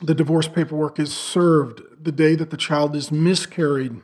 the 0.00 0.14
divorce 0.14 0.46
paperwork 0.46 1.00
is 1.00 1.12
served, 1.12 1.82
the 2.00 2.12
day 2.12 2.36
that 2.36 2.50
the 2.50 2.56
child 2.56 2.94
is 2.94 3.10
miscarried, 3.10 4.00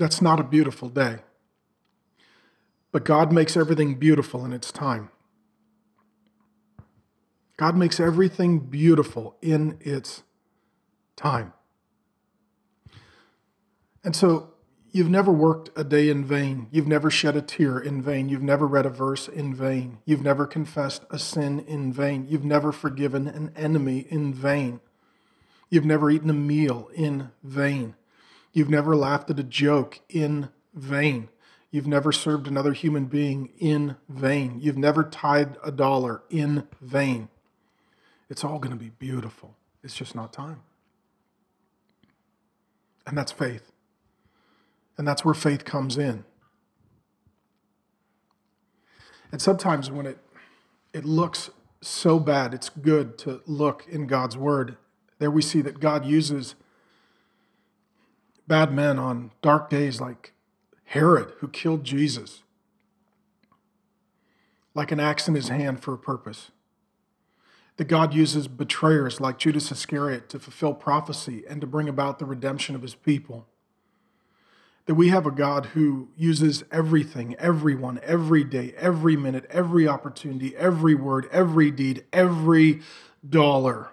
That's 0.00 0.22
not 0.22 0.40
a 0.40 0.44
beautiful 0.44 0.88
day. 0.88 1.18
But 2.90 3.04
God 3.04 3.32
makes 3.32 3.54
everything 3.54 3.96
beautiful 3.96 4.46
in 4.46 4.52
its 4.54 4.72
time. 4.72 5.10
God 7.58 7.76
makes 7.76 8.00
everything 8.00 8.60
beautiful 8.60 9.36
in 9.42 9.76
its 9.82 10.22
time. 11.16 11.52
And 14.02 14.16
so 14.16 14.54
you've 14.92 15.10
never 15.10 15.30
worked 15.32 15.70
a 15.76 15.84
day 15.84 16.08
in 16.08 16.24
vain. 16.24 16.68
You've 16.70 16.86
never 16.86 17.10
shed 17.10 17.36
a 17.36 17.42
tear 17.42 17.78
in 17.78 18.02
vain. 18.02 18.28
You've 18.28 18.42
never 18.42 18.66
read 18.66 18.86
a 18.86 18.90
verse 18.90 19.28
in 19.28 19.54
vain. 19.54 19.98
You've 20.04 20.22
never 20.22 20.46
confessed 20.46 21.04
a 21.10 21.18
sin 21.18 21.60
in 21.60 21.92
vain. 21.92 22.26
You've 22.28 22.44
never 22.44 22.72
forgiven 22.72 23.28
an 23.28 23.52
enemy 23.56 24.06
in 24.08 24.32
vain. 24.32 24.80
You've 25.68 25.84
never 25.84 26.10
eaten 26.10 26.30
a 26.30 26.34
meal 26.34 26.90
in 26.94 27.30
vain. 27.42 27.94
You've 28.52 28.70
never 28.70 28.96
laughed 28.96 29.30
at 29.30 29.38
a 29.38 29.44
joke 29.44 30.00
in 30.08 30.48
vain. 30.74 31.28
You've 31.70 31.86
never 31.86 32.10
served 32.10 32.48
another 32.48 32.72
human 32.72 33.04
being 33.04 33.50
in 33.58 33.96
vain. 34.08 34.58
You've 34.60 34.76
never 34.76 35.04
tied 35.04 35.56
a 35.62 35.70
dollar 35.70 36.22
in 36.28 36.66
vain. 36.80 37.28
It's 38.28 38.42
all 38.42 38.58
going 38.58 38.76
to 38.76 38.82
be 38.82 38.90
beautiful. 38.90 39.56
It's 39.84 39.94
just 39.94 40.16
not 40.16 40.32
time. 40.32 40.62
And 43.06 43.16
that's 43.16 43.32
faith. 43.32 43.69
And 45.00 45.08
that's 45.08 45.24
where 45.24 45.32
faith 45.32 45.64
comes 45.64 45.96
in. 45.96 46.24
And 49.32 49.40
sometimes 49.40 49.90
when 49.90 50.04
it 50.04 50.18
it 50.92 51.06
looks 51.06 51.48
so 51.80 52.20
bad, 52.20 52.52
it's 52.52 52.68
good 52.68 53.16
to 53.20 53.40
look 53.46 53.86
in 53.88 54.06
God's 54.06 54.36
word. 54.36 54.76
There 55.18 55.30
we 55.30 55.40
see 55.40 55.62
that 55.62 55.80
God 55.80 56.04
uses 56.04 56.54
bad 58.46 58.74
men 58.74 58.98
on 58.98 59.30
dark 59.40 59.70
days 59.70 60.02
like 60.02 60.34
Herod, 60.84 61.32
who 61.38 61.48
killed 61.48 61.82
Jesus, 61.82 62.42
like 64.74 64.92
an 64.92 65.00
axe 65.00 65.28
in 65.28 65.34
his 65.34 65.48
hand 65.48 65.82
for 65.82 65.94
a 65.94 65.98
purpose. 65.98 66.50
That 67.78 67.88
God 67.88 68.12
uses 68.12 68.48
betrayers 68.48 69.18
like 69.18 69.38
Judas 69.38 69.72
Iscariot 69.72 70.28
to 70.28 70.38
fulfill 70.38 70.74
prophecy 70.74 71.44
and 71.48 71.62
to 71.62 71.66
bring 71.66 71.88
about 71.88 72.18
the 72.18 72.26
redemption 72.26 72.74
of 72.74 72.82
his 72.82 72.94
people. 72.94 73.46
That 74.90 74.96
we 74.96 75.10
have 75.10 75.24
a 75.24 75.30
God 75.30 75.66
who 75.66 76.08
uses 76.16 76.64
everything, 76.72 77.36
everyone, 77.38 78.00
every 78.02 78.42
day, 78.42 78.74
every 78.76 79.16
minute, 79.16 79.46
every 79.48 79.86
opportunity, 79.86 80.56
every 80.56 80.96
word, 80.96 81.28
every 81.30 81.70
deed, 81.70 82.04
every 82.12 82.80
dollar. 83.24 83.90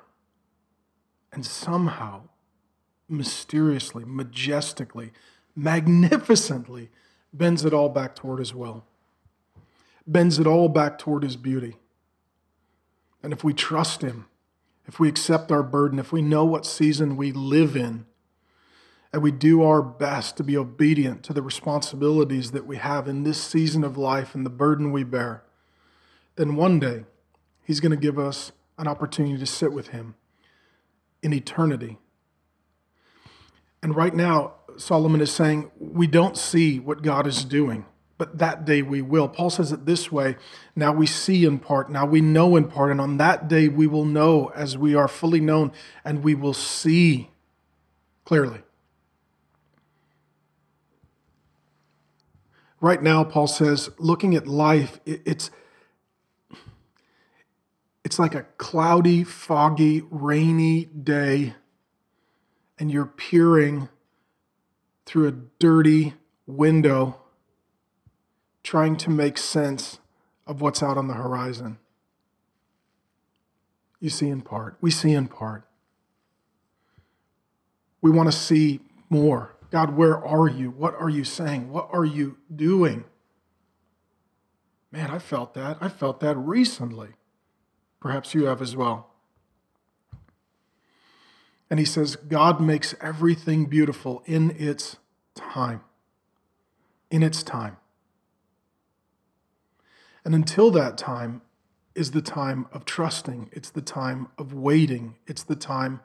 And 1.31 1.45
somehow, 1.45 2.21
mysteriously, 3.07 4.05
majestically, 4.07 5.11
magnificently, 5.55 6.89
bends 7.31 7.63
it 7.63 7.75
all 7.75 7.89
back 7.89 8.15
toward 8.15 8.39
his 8.39 8.55
will, 8.55 8.83
bends 10.07 10.39
it 10.39 10.47
all 10.47 10.67
back 10.67 10.97
toward 10.97 11.21
his 11.21 11.35
beauty. 11.35 11.75
And 13.21 13.31
if 13.31 13.43
we 13.43 13.53
trust 13.53 14.01
him, 14.01 14.25
if 14.87 14.99
we 14.99 15.07
accept 15.07 15.51
our 15.51 15.61
burden, 15.61 15.99
if 15.99 16.11
we 16.11 16.23
know 16.23 16.43
what 16.43 16.65
season 16.65 17.17
we 17.17 17.31
live 17.31 17.75
in, 17.75 18.07
and 19.17 19.23
we 19.23 19.31
do 19.31 19.63
our 19.63 19.81
best 19.81 20.37
to 20.37 20.43
be 20.43 20.55
obedient 20.55 21.23
to 21.23 21.33
the 21.33 21.41
responsibilities 21.41 22.51
that 22.51 22.67
we 22.67 22.77
have 22.77 23.07
in 23.07 23.23
this 23.23 23.41
season 23.41 23.83
of 23.83 23.97
life 23.97 24.35
and 24.35 24.45
the 24.45 24.49
burden 24.51 24.91
we 24.91 25.03
bear, 25.03 25.41
then 26.35 26.55
one 26.55 26.79
day 26.79 27.03
He's 27.63 27.79
going 27.79 27.89
to 27.89 27.97
give 27.97 28.19
us 28.19 28.51
an 28.77 28.87
opportunity 28.87 29.39
to 29.39 29.45
sit 29.47 29.73
with 29.73 29.87
Him 29.87 30.13
in 31.23 31.33
eternity. 31.33 31.97
And 33.81 33.95
right 33.95 34.13
now, 34.13 34.53
Solomon 34.77 35.19
is 35.19 35.31
saying, 35.31 35.71
we 35.79 36.05
don't 36.05 36.37
see 36.37 36.79
what 36.79 37.01
God 37.01 37.25
is 37.25 37.43
doing, 37.43 37.87
but 38.19 38.37
that 38.37 38.65
day 38.65 38.83
we 38.83 39.01
will. 39.01 39.27
Paul 39.27 39.49
says 39.49 39.71
it 39.71 39.87
this 39.87 40.11
way 40.11 40.35
now 40.75 40.93
we 40.93 41.07
see 41.07 41.43
in 41.43 41.57
part, 41.57 41.89
now 41.89 42.05
we 42.05 42.21
know 42.21 42.55
in 42.55 42.65
part, 42.65 42.91
and 42.91 43.01
on 43.01 43.17
that 43.17 43.47
day 43.47 43.67
we 43.67 43.87
will 43.87 44.05
know 44.05 44.51
as 44.53 44.77
we 44.77 44.93
are 44.93 45.07
fully 45.07 45.41
known, 45.41 45.71
and 46.05 46.23
we 46.23 46.35
will 46.35 46.53
see 46.53 47.31
clearly. 48.23 48.61
Right 52.87 53.03
now, 53.03 53.25
Paul 53.25 53.47
says, 53.47 53.89
looking 53.97 54.33
at 54.33 54.47
life, 54.47 55.01
it's, 55.05 55.51
it's 58.05 58.17
like 58.17 58.33
a 58.33 58.43
cloudy, 58.57 59.25
foggy, 59.25 60.03
rainy 60.09 60.85
day, 60.85 61.55
and 62.79 62.89
you're 62.89 63.05
peering 63.05 63.89
through 65.05 65.27
a 65.27 65.31
dirty 65.59 66.13
window, 66.45 67.19
trying 68.63 68.95
to 68.95 69.09
make 69.09 69.37
sense 69.37 69.99
of 70.45 70.61
what's 70.61 70.81
out 70.81 70.97
on 70.97 71.09
the 71.09 71.15
horizon. 71.15 71.79
You 73.99 74.09
see 74.09 74.29
in 74.29 74.39
part. 74.39 74.77
We 74.79 74.91
see 74.91 75.11
in 75.11 75.27
part. 75.27 75.67
We 78.01 78.11
want 78.11 78.31
to 78.31 78.37
see 78.37 78.79
more. 79.09 79.56
God, 79.69 79.95
where 79.95 80.23
are 80.23 80.47
you? 80.47 80.69
What 80.69 80.95
are 80.95 81.09
you 81.09 81.23
saying? 81.23 81.71
What 81.71 81.89
are 81.91 82.05
you 82.05 82.37
doing? 82.53 83.03
Man, 84.91 85.11
I 85.11 85.19
felt 85.19 85.53
that. 85.55 85.77
I 85.81 85.89
felt 85.89 86.21
that 86.21 86.35
recently. 86.35 87.09
Perhaps 87.99 88.33
you 88.33 88.45
have 88.45 88.61
as 88.61 88.75
well. 88.75 89.09
And 91.69 91.79
he 91.79 91.85
says, 91.85 92.15
God 92.15 92.61
makes 92.61 92.95
everything 93.01 93.65
beautiful 93.65 94.23
in 94.25 94.51
its 94.51 94.97
time. 95.35 95.81
In 97.11 97.23
its 97.23 97.43
time. 97.43 97.77
And 100.23 100.33
until 100.33 100.71
that 100.71 100.97
time 100.97 101.41
is 101.95 102.11
the 102.11 102.21
time 102.21 102.67
of 102.71 102.85
trusting, 102.85 103.49
it's 103.51 103.69
the 103.69 103.81
time 103.81 104.27
of 104.37 104.53
waiting, 104.53 105.15
it's 105.25 105.43
the 105.43 105.55
time 105.55 105.99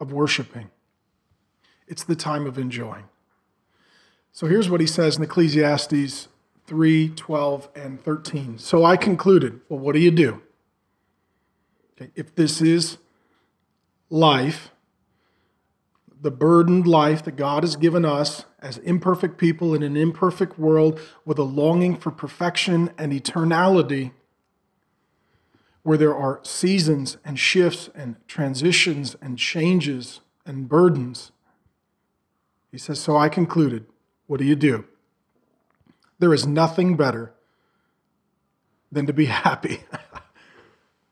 of 0.00 0.12
worshiping. 0.12 0.70
It's 1.86 2.04
the 2.04 2.16
time 2.16 2.46
of 2.46 2.58
enjoying. 2.58 3.04
So 4.32 4.46
here's 4.46 4.68
what 4.68 4.80
he 4.80 4.86
says 4.86 5.16
in 5.16 5.22
Ecclesiastes 5.22 6.28
3 6.66 7.08
12 7.10 7.68
and 7.74 8.00
13. 8.00 8.58
So 8.58 8.84
I 8.84 8.96
concluded, 8.96 9.60
well, 9.68 9.78
what 9.78 9.94
do 9.94 10.00
you 10.00 10.10
do? 10.10 10.42
Okay, 11.96 12.10
if 12.14 12.34
this 12.34 12.60
is 12.60 12.98
life, 14.10 14.70
the 16.20 16.30
burdened 16.30 16.86
life 16.86 17.22
that 17.24 17.36
God 17.36 17.62
has 17.62 17.76
given 17.76 18.04
us 18.04 18.44
as 18.58 18.78
imperfect 18.78 19.38
people 19.38 19.74
in 19.74 19.82
an 19.82 19.96
imperfect 19.96 20.58
world 20.58 21.00
with 21.24 21.38
a 21.38 21.44
longing 21.44 21.96
for 21.96 22.10
perfection 22.10 22.90
and 22.98 23.12
eternality, 23.12 24.12
where 25.82 25.96
there 25.96 26.16
are 26.16 26.40
seasons 26.42 27.16
and 27.24 27.38
shifts 27.38 27.88
and 27.94 28.16
transitions 28.26 29.14
and 29.22 29.38
changes 29.38 30.20
and 30.44 30.68
burdens. 30.68 31.32
He 32.76 32.78
says, 32.78 33.00
So 33.00 33.16
I 33.16 33.30
concluded, 33.30 33.86
what 34.26 34.38
do 34.38 34.44
you 34.44 34.54
do? 34.54 34.84
There 36.18 36.34
is 36.34 36.46
nothing 36.46 36.94
better 36.94 37.32
than 38.92 39.06
to 39.06 39.14
be 39.14 39.24
happy. 39.46 39.80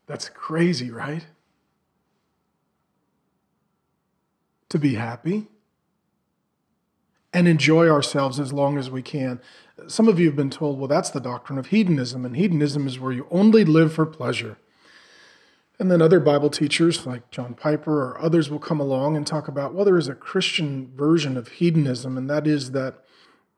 That's 0.05 0.29
crazy, 0.29 0.91
right? 0.91 1.25
To 4.69 4.77
be 4.77 4.93
happy 4.93 5.47
and 7.33 7.47
enjoy 7.47 7.89
ourselves 7.89 8.39
as 8.39 8.53
long 8.53 8.77
as 8.77 8.91
we 8.91 9.01
can. 9.01 9.41
Some 9.87 10.07
of 10.07 10.19
you 10.19 10.27
have 10.27 10.35
been 10.35 10.51
told, 10.51 10.77
well, 10.77 10.87
that's 10.87 11.09
the 11.09 11.19
doctrine 11.19 11.57
of 11.57 11.65
hedonism, 11.65 12.25
and 12.25 12.37
hedonism 12.37 12.85
is 12.85 12.99
where 12.99 13.11
you 13.11 13.25
only 13.31 13.65
live 13.65 13.91
for 13.91 14.05
pleasure. 14.05 14.59
And 15.77 15.91
then 15.91 16.01
other 16.01 16.19
Bible 16.19 16.49
teachers 16.49 17.05
like 17.05 17.29
John 17.31 17.53
Piper 17.53 18.01
or 18.01 18.21
others 18.21 18.49
will 18.49 18.59
come 18.59 18.79
along 18.79 19.17
and 19.17 19.27
talk 19.27 19.47
about, 19.47 19.73
well, 19.73 19.85
there 19.85 19.97
is 19.97 20.07
a 20.07 20.15
Christian 20.15 20.91
version 20.95 21.35
of 21.35 21.49
hedonism, 21.49 22.17
and 22.17 22.29
that 22.29 22.47
is 22.47 22.71
that, 22.71 23.03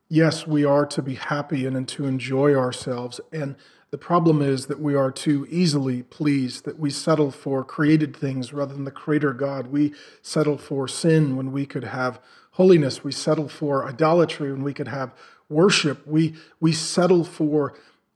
yes, 0.10 0.48
we 0.48 0.66
are 0.66 0.86
to 0.88 1.02
be 1.02 1.16
happy 1.16 1.66
and 1.66 1.76
and 1.76 1.88
to 1.90 2.06
enjoy 2.06 2.56
ourselves. 2.56 3.22
And 3.32 3.56
the 3.92 3.98
problem 3.98 4.42
is 4.42 4.66
that 4.66 4.80
we 4.80 4.96
are 4.96 5.12
too 5.12 5.48
easily 5.50 6.04
pleased, 6.04 6.66
that 6.66 6.80
we 6.80 6.90
settle 6.90 7.32
for 7.32 7.64
created 7.64 8.16
things 8.16 8.52
rather 8.52 8.74
than 8.74 8.84
the 8.84 8.92
Creator 8.92 9.34
God. 9.34 9.68
We 9.68 9.94
settle 10.22 10.58
for 10.58 10.88
sin 10.88 11.38
when 11.38 11.52
we 11.52 11.66
could 11.66 11.86
have 11.86 12.20
holiness. 12.52 13.04
We 13.04 13.12
settle 13.12 13.48
for 13.48 13.88
idolatry 13.88 14.52
when 14.52 14.64
we 14.64 14.74
could 14.74 14.88
have 14.88 15.14
worship. 15.50 16.06
We, 16.06 16.34
we 16.60 16.74
settle 16.74 17.24
for, 17.24 17.76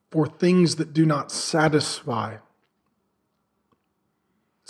for 0.10 0.26
things 0.28 0.76
that 0.76 0.92
do 0.92 1.06
not 1.06 1.32
satisfy. 1.32 2.38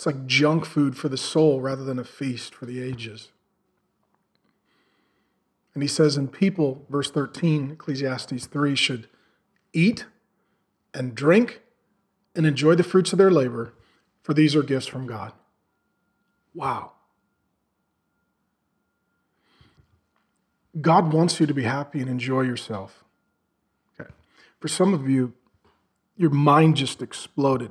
It's 0.02 0.06
like 0.08 0.26
junk 0.26 0.64
food 0.64 0.96
for 0.96 1.08
the 1.08 1.16
soul 1.16 1.60
rather 1.60 1.84
than 1.84 1.96
a 1.96 2.02
feast 2.02 2.56
for 2.56 2.66
the 2.66 2.82
ages. 2.82 3.28
And 5.74 5.82
he 5.84 5.88
says, 5.88 6.16
and 6.16 6.32
people, 6.32 6.84
verse 6.90 7.08
13, 7.08 7.70
Ecclesiastes 7.70 8.46
3, 8.46 8.74
should 8.74 9.08
eat 9.72 10.06
and 10.92 11.14
drink 11.14 11.60
and 12.34 12.44
enjoy 12.46 12.74
the 12.74 12.82
fruits 12.82 13.12
of 13.12 13.18
their 13.18 13.30
labor, 13.30 13.74
for 14.24 14.34
these 14.34 14.56
are 14.56 14.64
gifts 14.64 14.88
from 14.88 15.06
God. 15.06 15.34
Wow. 16.52 16.94
God 20.80 21.12
wants 21.12 21.38
you 21.38 21.46
to 21.46 21.54
be 21.54 21.62
happy 21.62 22.00
and 22.00 22.10
enjoy 22.10 22.40
yourself. 22.40 23.04
Okay. 24.00 24.10
For 24.58 24.66
some 24.66 24.94
of 24.94 25.08
you, 25.08 25.34
your 26.16 26.30
mind 26.30 26.74
just 26.74 27.02
exploded. 27.02 27.70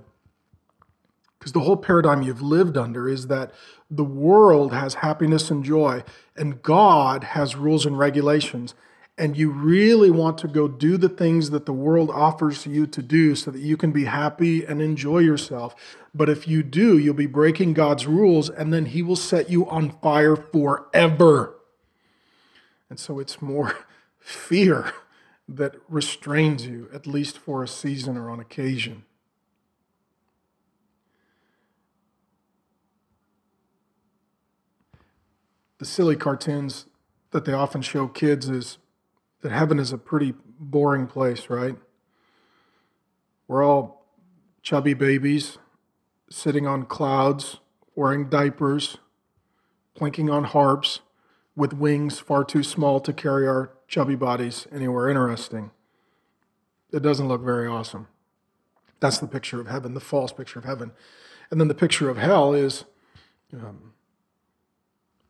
Because 1.42 1.54
the 1.54 1.62
whole 1.62 1.78
paradigm 1.78 2.22
you've 2.22 2.44
lived 2.44 2.78
under 2.78 3.10
is 3.10 3.26
that 3.26 3.52
the 3.90 4.04
world 4.04 4.74
has 4.74 4.94
happiness 4.94 5.50
and 5.50 5.66
joy, 5.66 6.04
and 6.38 6.62
God 6.62 7.24
has 7.24 7.56
rules 7.56 7.84
and 7.84 7.98
regulations. 7.98 8.76
And 9.18 9.36
you 9.36 9.50
really 9.50 10.12
want 10.12 10.38
to 10.38 10.48
go 10.48 10.68
do 10.68 10.98
the 10.98 11.10
things 11.10 11.50
that 11.50 11.66
the 11.66 11.74
world 11.74 12.12
offers 12.12 12.68
you 12.68 12.86
to 12.86 13.02
do 13.02 13.34
so 13.34 13.50
that 13.50 13.60
you 13.60 13.76
can 13.76 13.92
be 13.92 14.06
happy 14.06 14.64
and 14.64 14.84
enjoy 14.84 15.18
yourself. 15.18 15.74
But 16.14 16.30
if 16.30 16.48
you 16.48 16.62
do, 16.62 17.00
you'll 17.00 17.16
be 17.16 17.26
breaking 17.26 17.74
God's 17.74 18.06
rules, 18.06 18.48
and 18.48 18.72
then 18.72 18.86
He 18.86 19.02
will 19.02 19.16
set 19.16 19.50
you 19.50 19.68
on 19.68 19.98
fire 20.00 20.36
forever. 20.36 21.56
And 22.88 23.00
so 23.00 23.18
it's 23.18 23.42
more 23.42 23.80
fear 24.20 24.94
that 25.50 25.74
restrains 25.90 26.68
you, 26.68 26.88
at 26.94 27.08
least 27.08 27.40
for 27.40 27.64
a 27.64 27.68
season 27.68 28.16
or 28.16 28.30
on 28.30 28.40
occasion. 28.40 29.06
The 35.82 35.88
silly 35.88 36.16
cartoons 36.16 36.86
that 37.32 37.44
they 37.44 37.54
often 37.54 37.82
show 37.82 38.08
kids 38.08 38.48
is 38.48 38.78
that 39.42 39.52
heaven 39.52 39.80
is 39.80 39.92
a 39.92 39.98
pretty 39.98 40.32
boring 40.60 41.08
place, 41.08 41.50
right? 41.50 41.76
We're 43.48 43.64
all 43.64 44.06
chubby 44.62 44.94
babies 44.94 45.58
sitting 46.30 46.68
on 46.68 46.86
clouds, 46.86 47.62
wearing 47.96 48.30
diapers, 48.30 48.98
plinking 50.00 50.32
on 50.32 50.44
harps, 50.44 51.00
with 51.56 51.74
wings 51.74 52.20
far 52.20 52.44
too 52.44 52.62
small 52.62 53.00
to 53.00 53.12
carry 53.12 53.48
our 53.48 53.72
chubby 53.88 54.16
bodies 54.16 54.68
anywhere 54.72 55.10
interesting. 55.10 55.72
It 56.94 57.02
doesn't 57.02 57.28
look 57.28 57.42
very 57.42 57.68
awesome. 57.68 58.08
That's 59.00 59.18
the 59.18 59.26
picture 59.26 59.60
of 59.60 59.66
heaven, 59.66 59.96
the 59.96 60.00
false 60.00 60.32
picture 60.32 60.60
of 60.60 60.66
heaven. 60.66 60.92
And 61.50 61.60
then 61.60 61.70
the 61.70 61.74
picture 61.74 62.08
of 62.08 62.18
hell 62.18 62.54
is 62.54 62.86
um, 63.52 63.94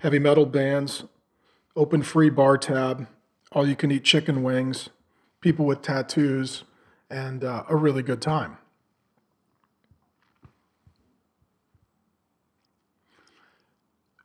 heavy 0.02 0.18
metal 0.18 0.48
bands, 0.48 1.04
open 1.76 2.02
free 2.02 2.30
bar 2.30 2.58
tab, 2.58 3.08
all 3.52 3.68
you 3.68 3.76
can 3.76 3.92
eat 3.92 4.04
chicken 4.04 4.42
wings, 4.42 4.90
people 5.42 5.64
with 5.64 5.84
tattoos, 5.84 6.64
and 7.10 7.44
uh, 7.44 7.64
a 7.70 7.76
really 7.76 8.02
good 8.02 8.20
time. 8.20 8.58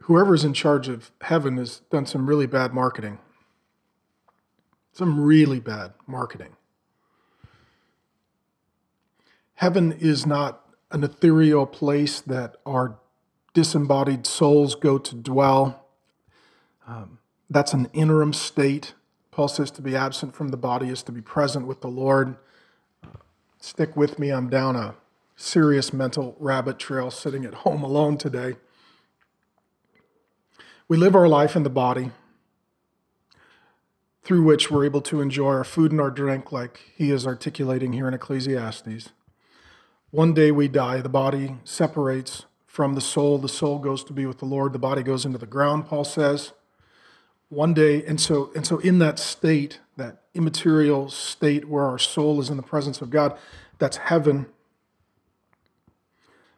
Whoever's 0.02 0.44
in 0.44 0.54
charge 0.54 0.88
of 0.88 1.10
heaven 1.20 1.58
has 1.58 1.80
done 1.90 2.06
some 2.06 2.26
really 2.26 2.46
bad 2.46 2.72
marketing. 2.72 3.18
Some 4.92 5.20
really 5.20 5.60
bad 5.60 5.92
marketing. 6.06 6.56
Heaven 9.56 9.92
is 9.92 10.24
not 10.24 10.62
an 10.90 11.04
ethereal 11.04 11.66
place 11.66 12.20
that 12.20 12.56
our 12.64 12.98
disembodied 13.56 14.26
souls 14.26 14.74
go 14.74 14.98
to 14.98 15.14
dwell. 15.14 15.86
Um, 16.86 17.20
that's 17.48 17.72
an 17.72 17.88
interim 17.94 18.34
state. 18.34 18.92
Paul 19.30 19.48
says 19.48 19.70
to 19.70 19.80
be 19.80 19.96
absent 19.96 20.34
from 20.34 20.50
the 20.50 20.58
body 20.58 20.90
is 20.90 21.02
to 21.04 21.10
be 21.10 21.22
present 21.22 21.66
with 21.66 21.80
the 21.80 21.88
Lord. 21.88 22.36
Stick 23.58 23.96
with 23.96 24.18
me, 24.18 24.30
I'm 24.30 24.50
down 24.50 24.76
a 24.76 24.94
serious 25.36 25.90
mental 25.90 26.36
rabbit 26.38 26.78
trail 26.78 27.10
sitting 27.10 27.46
at 27.46 27.54
home 27.54 27.82
alone 27.82 28.18
today. 28.18 28.56
We 30.86 30.98
live 30.98 31.16
our 31.16 31.26
life 31.26 31.56
in 31.56 31.62
the 31.62 31.70
body 31.70 32.10
through 34.22 34.42
which 34.42 34.70
we're 34.70 34.84
able 34.84 35.00
to 35.00 35.22
enjoy 35.22 35.52
our 35.52 35.64
food 35.64 35.92
and 35.92 36.00
our 36.02 36.10
drink, 36.10 36.52
like 36.52 36.80
he 36.94 37.10
is 37.10 37.26
articulating 37.26 37.94
here 37.94 38.06
in 38.06 38.12
Ecclesiastes. 38.12 39.12
One 40.10 40.34
day 40.34 40.50
we 40.50 40.68
die, 40.68 41.00
the 41.00 41.08
body 41.08 41.56
separates 41.64 42.44
from 42.76 42.94
the 42.94 43.00
soul, 43.00 43.38
the 43.38 43.48
soul 43.48 43.78
goes 43.78 44.04
to 44.04 44.12
be 44.12 44.26
with 44.26 44.36
the 44.36 44.44
Lord, 44.44 44.74
the 44.74 44.78
body 44.78 45.02
goes 45.02 45.24
into 45.24 45.38
the 45.38 45.46
ground, 45.46 45.86
Paul 45.86 46.04
says. 46.04 46.52
One 47.48 47.72
day, 47.72 48.04
and 48.04 48.20
so 48.20 48.50
and 48.54 48.66
so 48.66 48.76
in 48.80 48.98
that 48.98 49.18
state, 49.18 49.80
that 49.96 50.24
immaterial 50.34 51.08
state 51.08 51.70
where 51.70 51.84
our 51.84 51.98
soul 51.98 52.38
is 52.38 52.50
in 52.50 52.58
the 52.58 52.62
presence 52.62 53.00
of 53.00 53.08
God, 53.08 53.34
that's 53.78 53.96
heaven. 53.96 54.44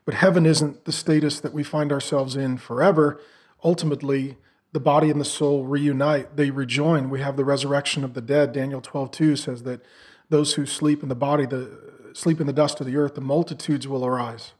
But 0.04 0.14
heaven 0.14 0.44
isn't 0.44 0.86
the 0.86 0.90
status 0.90 1.38
that 1.38 1.54
we 1.54 1.62
find 1.62 1.92
ourselves 1.92 2.34
in 2.34 2.58
forever. 2.58 3.20
Ultimately, 3.62 4.38
the 4.72 4.80
body 4.80 5.10
and 5.10 5.20
the 5.20 5.24
soul 5.24 5.66
reunite, 5.66 6.34
they 6.34 6.50
rejoin. 6.50 7.10
We 7.10 7.20
have 7.20 7.36
the 7.36 7.44
resurrection 7.44 8.02
of 8.02 8.14
the 8.14 8.20
dead. 8.20 8.50
Daniel 8.50 8.80
12, 8.80 9.12
2 9.12 9.36
says 9.36 9.62
that 9.62 9.82
those 10.30 10.54
who 10.54 10.66
sleep 10.66 11.04
in 11.04 11.10
the 11.10 11.14
body, 11.14 11.46
the 11.46 12.10
sleep 12.12 12.40
in 12.40 12.48
the 12.48 12.52
dust 12.52 12.80
of 12.80 12.88
the 12.88 12.96
earth, 12.96 13.14
the 13.14 13.20
multitudes 13.20 13.86
will 13.86 14.04
arise. 14.04 14.54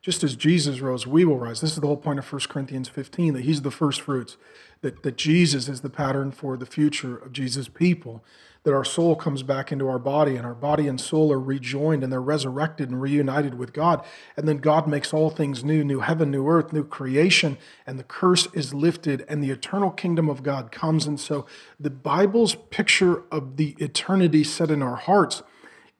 Just 0.00 0.22
as 0.22 0.36
Jesus 0.36 0.80
rose, 0.80 1.06
we 1.06 1.24
will 1.24 1.38
rise. 1.38 1.60
This 1.60 1.72
is 1.72 1.80
the 1.80 1.86
whole 1.86 1.96
point 1.96 2.18
of 2.18 2.32
1 2.32 2.42
Corinthians 2.48 2.88
15, 2.88 3.34
that 3.34 3.42
he's 3.42 3.62
the 3.62 3.70
first 3.70 4.00
fruits, 4.00 4.36
that, 4.80 5.02
that 5.02 5.16
Jesus 5.16 5.68
is 5.68 5.80
the 5.80 5.90
pattern 5.90 6.30
for 6.30 6.56
the 6.56 6.66
future 6.66 7.16
of 7.16 7.32
Jesus' 7.32 7.68
people 7.68 8.22
that 8.64 8.74
our 8.74 8.84
soul 8.84 9.16
comes 9.16 9.42
back 9.42 9.72
into 9.72 9.88
our 9.88 9.98
body 9.98 10.36
and 10.36 10.44
our 10.44 10.54
body 10.54 10.88
and 10.88 11.00
soul 11.00 11.32
are 11.32 11.40
rejoined 11.40 12.02
and 12.02 12.12
they're 12.12 12.20
resurrected 12.20 12.90
and 12.90 13.00
reunited 13.00 13.54
with 13.54 13.72
God. 13.72 14.04
And 14.36 14.48
then 14.48 14.58
God 14.58 14.86
makes 14.86 15.14
all 15.14 15.30
things 15.30 15.64
new 15.64 15.84
new 15.84 16.00
heaven, 16.00 16.30
new 16.30 16.46
earth, 16.46 16.72
new 16.72 16.84
creation, 16.84 17.56
and 17.86 17.98
the 17.98 18.04
curse 18.04 18.46
is 18.52 18.74
lifted 18.74 19.24
and 19.28 19.42
the 19.42 19.50
eternal 19.50 19.90
kingdom 19.90 20.28
of 20.28 20.42
God 20.42 20.72
comes. 20.72 21.06
And 21.06 21.18
so 21.18 21.46
the 21.78 21.90
Bible's 21.90 22.56
picture 22.56 23.22
of 23.30 23.56
the 23.56 23.74
eternity 23.78 24.44
set 24.44 24.70
in 24.70 24.82
our 24.82 24.96
hearts 24.96 25.42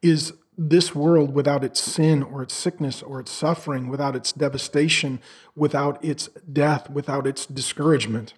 is 0.02 0.34
this 0.59 0.92
world 0.92 1.33
without 1.33 1.62
its 1.62 1.81
sin 1.81 2.21
or 2.21 2.42
its 2.42 2.53
sickness 2.53 3.01
or 3.01 3.21
its 3.21 3.31
suffering, 3.31 3.88
without 3.88 4.16
its 4.16 4.33
devastation, 4.33 5.21
without 5.55 6.05
its 6.05 6.29
death, 6.53 6.90
without 6.90 7.29
its 7.29 7.47
discouragement. 7.47 8.35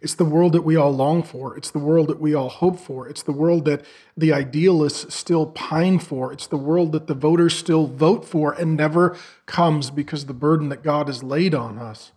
It's 0.00 0.14
the 0.14 0.24
world 0.24 0.52
that 0.52 0.62
we 0.62 0.76
all 0.76 0.92
long 0.92 1.22
for. 1.22 1.56
It's 1.56 1.70
the 1.70 1.78
world 1.78 2.08
that 2.08 2.20
we 2.20 2.34
all 2.34 2.48
hope 2.48 2.78
for. 2.78 3.08
It's 3.08 3.22
the 3.22 3.32
world 3.32 3.64
that 3.64 3.84
the 4.16 4.32
idealists 4.32 5.14
still 5.14 5.46
pine 5.46 5.98
for. 5.98 6.32
It's 6.32 6.46
the 6.46 6.56
world 6.56 6.92
that 6.92 7.06
the 7.06 7.14
voters 7.14 7.56
still 7.56 7.86
vote 7.86 8.24
for 8.24 8.52
and 8.52 8.76
never 8.76 9.16
comes 9.46 9.90
because 9.90 10.26
the 10.26 10.34
burden 10.34 10.68
that 10.68 10.82
God 10.82 11.06
has 11.06 11.22
laid 11.22 11.54
on 11.54 11.78
us. 11.78 12.12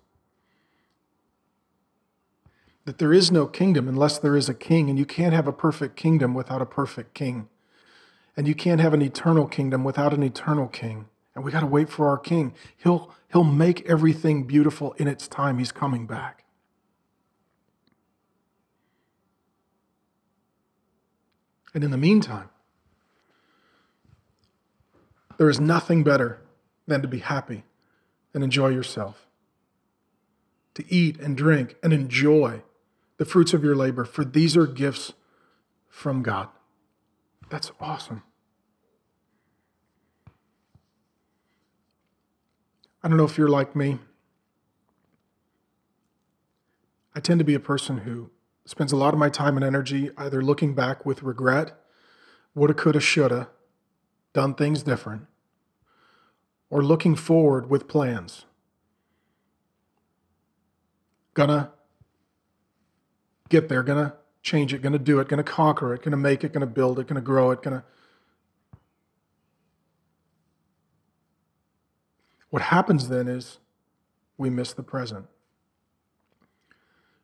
That 2.85 2.97
there 2.97 3.13
is 3.13 3.31
no 3.31 3.45
kingdom 3.45 3.87
unless 3.87 4.17
there 4.17 4.35
is 4.35 4.49
a 4.49 4.55
king, 4.55 4.89
and 4.89 4.97
you 4.97 5.05
can't 5.05 5.33
have 5.33 5.47
a 5.47 5.53
perfect 5.53 5.95
kingdom 5.95 6.33
without 6.33 6.61
a 6.61 6.65
perfect 6.65 7.13
king. 7.13 7.47
And 8.37 8.47
you 8.47 8.55
can't 8.55 8.81
have 8.81 8.93
an 8.93 9.01
eternal 9.01 9.47
kingdom 9.47 9.83
without 9.83 10.13
an 10.13 10.23
eternal 10.23 10.67
king. 10.67 11.07
And 11.35 11.43
we 11.43 11.51
got 11.51 11.61
to 11.61 11.65
wait 11.65 11.89
for 11.89 12.07
our 12.07 12.17
king. 12.17 12.53
He'll, 12.77 13.13
he'll 13.31 13.43
make 13.43 13.85
everything 13.89 14.43
beautiful 14.43 14.93
in 14.93 15.07
its 15.07 15.27
time. 15.27 15.57
He's 15.57 15.71
coming 15.71 16.07
back. 16.07 16.43
And 21.73 21.83
in 21.83 21.91
the 21.91 21.97
meantime, 21.97 22.49
there 25.37 25.49
is 25.49 25.59
nothing 25.59 26.03
better 26.03 26.39
than 26.85 27.01
to 27.01 27.07
be 27.07 27.19
happy 27.19 27.63
and 28.33 28.43
enjoy 28.43 28.69
yourself, 28.69 29.27
to 30.73 30.83
eat 30.93 31.19
and 31.19 31.37
drink 31.37 31.75
and 31.81 31.93
enjoy 31.93 32.61
the 33.17 33.25
fruits 33.25 33.53
of 33.53 33.63
your 33.63 33.75
labor, 33.75 34.03
for 34.03 34.25
these 34.25 34.57
are 34.57 34.67
gifts 34.67 35.13
from 35.89 36.23
God. 36.23 36.49
That's 37.51 37.69
awesome. 37.81 38.23
I 43.03 43.09
don't 43.09 43.17
know 43.17 43.25
if 43.25 43.37
you're 43.37 43.49
like 43.49 43.75
me. 43.75 43.99
I 47.13 47.19
tend 47.19 47.39
to 47.39 47.43
be 47.43 47.53
a 47.53 47.59
person 47.59 47.99
who 47.99 48.31
spends 48.63 48.93
a 48.93 48.95
lot 48.95 49.13
of 49.13 49.19
my 49.19 49.27
time 49.27 49.57
and 49.57 49.65
energy 49.65 50.11
either 50.17 50.41
looking 50.41 50.73
back 50.73 51.05
with 51.05 51.23
regret, 51.23 51.73
woulda, 52.55 52.73
coulda, 52.73 53.01
shoulda, 53.01 53.49
done 54.31 54.53
things 54.53 54.81
different, 54.83 55.27
or 56.69 56.81
looking 56.81 57.15
forward 57.17 57.69
with 57.69 57.89
plans. 57.89 58.45
Gonna 61.33 61.71
get 63.49 63.67
there, 63.67 63.83
gonna 63.83 64.13
change 64.41 64.73
it, 64.73 64.81
gonna 64.81 64.99
do 64.99 65.19
it, 65.19 65.27
gonna 65.27 65.43
conquer 65.43 65.93
it, 65.93 66.01
gonna 66.01 66.17
make 66.17 66.43
it, 66.43 66.53
gonna 66.53 66.65
build 66.65 66.99
it, 66.99 67.07
gonna 67.07 67.21
grow 67.21 67.51
it, 67.51 67.61
gonna. 67.61 67.83
What 72.49 72.63
happens 72.63 73.07
then 73.07 73.27
is 73.27 73.59
we 74.37 74.49
miss 74.49 74.73
the 74.73 74.83
present. 74.83 75.27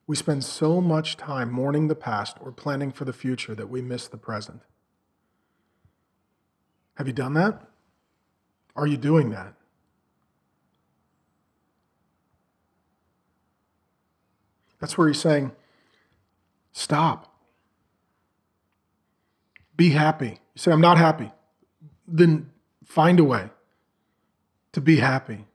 We 0.05 0.15
spend 0.15 0.45
so 0.45 0.79
much 0.79 1.17
time 1.17 1.51
mourning 1.51 1.89
the 1.89 1.95
past 1.95 2.37
or 2.39 2.51
planning 2.53 2.91
for 2.93 3.03
the 3.03 3.11
future 3.11 3.53
that 3.55 3.69
we 3.69 3.81
miss 3.81 4.07
the 4.07 4.17
present. 4.17 4.61
Have 6.95 7.07
you 7.07 7.13
done 7.13 7.33
that? 7.33 7.61
Are 8.75 8.87
you 8.87 8.95
doing 8.95 9.31
that? 9.31 9.53
That's 14.79 14.97
where 14.97 15.07
he's 15.07 15.19
saying, 15.19 15.51
stop. 16.77 17.33
Be 19.75 19.89
happy. 19.89 20.39
You 20.53 20.59
say, 20.59 20.71
I'm 20.71 20.81
not 20.81 20.97
happy. 20.97 21.31
Then 22.07 22.51
find 22.85 23.19
a 23.19 23.23
way 23.23 23.49
to 24.71 24.81
be 24.81 24.97
happy, 24.97 25.45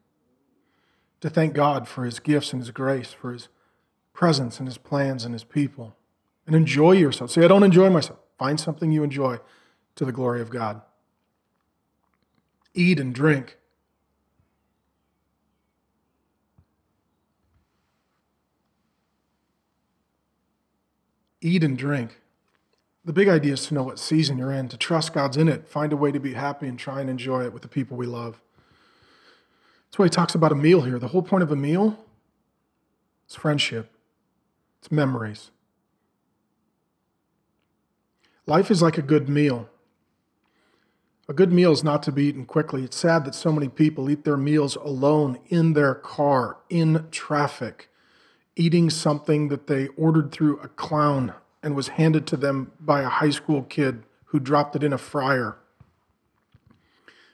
to 1.21 1.31
thank 1.31 1.55
God 1.55 1.87
for 1.87 2.05
his 2.05 2.19
gifts 2.19 2.53
and 2.53 2.61
his 2.61 2.71
grace, 2.71 3.13
for 3.13 3.33
his 3.33 3.49
presence 4.13 4.59
and 4.59 4.67
his 4.67 4.79
plans 4.79 5.25
and 5.25 5.33
his 5.33 5.45
people. 5.45 5.97
And 6.47 6.57
enjoy 6.57 6.93
yourself. 6.93 7.31
Say, 7.31 7.45
I 7.45 7.49
don't 7.49 7.63
enjoy 7.63 7.89
myself. 7.89 8.19
Find 8.37 8.59
something 8.59 8.91
you 8.91 9.05
enjoy 9.05 9.39
to 9.95 10.05
the 10.05 10.13
glory 10.13 10.41
of 10.41 10.51
God. 10.51 10.83
Eat 12.75 12.99
and 12.99 13.15
drink. 13.15 13.59
Eat 21.43 21.63
and 21.63 21.77
drink. 21.77 22.21
The 23.05 23.13
big 23.13 23.29
idea 23.29 23.55
is 23.55 23.67
to 23.67 23.75
know 23.75 23.83
what 23.83 23.99
season 23.99 24.39
you're 24.39 24.53
in, 24.53 24.69
to 24.69 24.77
trust 24.77 25.13
God's 25.13 25.37
in 25.37 25.49
it, 25.49 25.69
find 25.69 25.93
a 25.93 25.97
way 25.97 26.13
to 26.13 26.21
be 26.21 26.35
happy 26.35 26.69
and 26.69 26.79
try 26.79 27.01
and 27.01 27.11
enjoy 27.11 27.45
it 27.45 27.53
with 27.53 27.63
the 27.63 27.69
people 27.69 27.97
we 27.97 28.07
love. 28.07 28.41
That's 29.87 29.99
why 29.99 30.07
he 30.07 30.11
talks 30.11 30.37
about 30.37 30.53
a 30.53 30.55
meal 30.55 30.83
here. 30.83 31.01
The 31.01 31.09
whole 31.09 31.23
point 31.23 31.43
of 31.43 31.51
a 31.51 31.57
meal 31.57 31.99
is 33.29 33.35
friendship. 33.35 33.93
It's 34.79 34.93
memories. 34.93 35.51
Life 38.47 38.71
is 38.71 38.81
like 38.81 38.97
a 38.97 39.03
good 39.03 39.29
meal. 39.29 39.69
A 41.29 41.33
good 41.33 41.53
meal 41.53 41.73
is 41.73 41.85
not 41.85 42.03
to 42.05 42.13
be 42.13 42.25
eaten 42.25 42.45
quickly. 42.45 42.85
It's 42.85 42.97
sad 42.97 43.25
that 43.25 43.35
so 43.35 43.53
many 43.53 43.69
people 43.69 44.11
eat 44.11 44.25
their 44.25 44.37
meals 44.37 44.77
alone 44.77 45.39
in 45.49 45.73
their 45.73 45.95
car, 45.95 46.59
in 46.69 47.07
traffic, 47.11 47.89
eating 48.57 48.91
something 48.91 49.49
that 49.49 49.67
they 49.67 49.89
ordered 49.89 50.31
through 50.31 50.59
a 50.61 50.69
clown 50.69 51.35
and 51.63 51.75
was 51.75 51.89
handed 51.89 52.27
to 52.27 52.37
them 52.37 52.73
by 52.81 53.03
a 53.03 53.09
high 53.09 53.31
school 53.31 53.63
kid 53.63 54.03
who 54.27 54.41
dropped 54.41 54.77
it 54.77 54.83
in 54.83 54.93
a 54.93 54.99
fryer. 54.99 55.57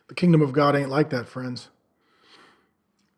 The 0.08 0.14
kingdom 0.14 0.40
of 0.42 0.52
God 0.52 0.74
ain't 0.76 0.90
like 0.90 1.10
that, 1.10 1.28
friends. 1.28 1.68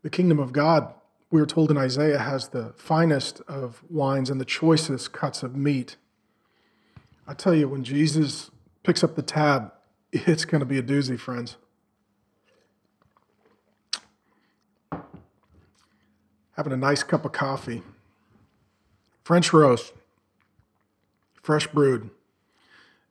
The 0.03 0.11
kingdom 0.11 0.39
of 0.39 0.53
God 0.53 0.95
we 1.31 1.41
are 1.41 1.47
told 1.47 1.71
in 1.71 1.79
Isaiah, 1.79 2.19
has 2.19 2.49
the 2.49 2.73
finest 2.77 3.41
of 3.47 3.83
wines 3.89 4.31
and 4.31 4.41
the 4.41 4.45
choicest 4.45 5.13
cuts 5.13 5.43
of 5.43 5.57
meat. 5.57 5.97
I 7.27 7.35
tell 7.35 7.55
you, 7.55 7.69
when 7.69 7.85
Jesus 7.85 8.51
picks 8.83 9.05
up 9.05 9.15
the 9.15 9.23
tab, 9.23 9.73
it's 10.13 10.45
going 10.45 10.61
to 10.61 10.67
be 10.67 10.79
a 10.79 10.83
doozy, 10.83 11.19
friends. 11.19 11.57
Having 16.61 16.75
a 16.75 16.77
nice 16.77 17.03
cup 17.03 17.25
of 17.25 17.33
coffee, 17.33 17.81
French 19.25 19.51
roast, 19.51 19.95
fresh 21.43 21.67
brewed, 21.67 22.11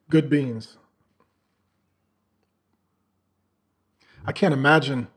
good 0.08 0.30
beans. 0.30 0.78
I 4.24 4.32
can't 4.34 4.54
imagine 4.54 5.08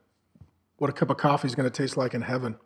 what 0.79 0.89
a 0.89 0.95
cup 0.95 1.11
of 1.11 1.19
coffee 1.19 1.47
is 1.47 1.55
going 1.55 1.71
to 1.71 1.77
taste 1.83 1.99
like 1.99 2.15
in 2.15 2.23
heaven. 2.23 2.57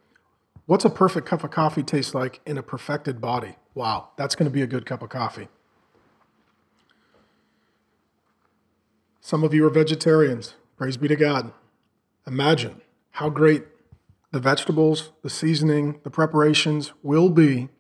What's 0.66 0.84
a 0.84 0.88
perfect 0.88 1.26
cup 1.26 1.42
of 1.42 1.50
coffee 1.50 1.82
taste 1.82 2.14
like 2.14 2.40
in 2.46 2.56
a 2.58 2.62
perfected 2.62 3.20
body? 3.20 3.56
Wow, 3.74 4.10
that's 4.16 4.36
going 4.36 4.48
to 4.48 4.54
be 4.54 4.62
a 4.62 4.68
good 4.68 4.86
cup 4.86 5.02
of 5.02 5.08
coffee. 5.08 5.48
Some 9.20 9.42
of 9.42 9.52
you 9.52 9.66
are 9.66 9.70
vegetarians. 9.70 10.54
Praise 10.76 10.96
be 10.96 11.08
to 11.08 11.16
God. 11.16 11.50
Imagine 12.24 12.82
how 13.10 13.30
great 13.30 13.64
the 14.36 14.40
vegetables, 14.40 15.12
the 15.22 15.30
seasoning, 15.30 15.98
the 16.04 16.10
preparations 16.10 16.92
will 17.02 17.30
be 17.30 17.70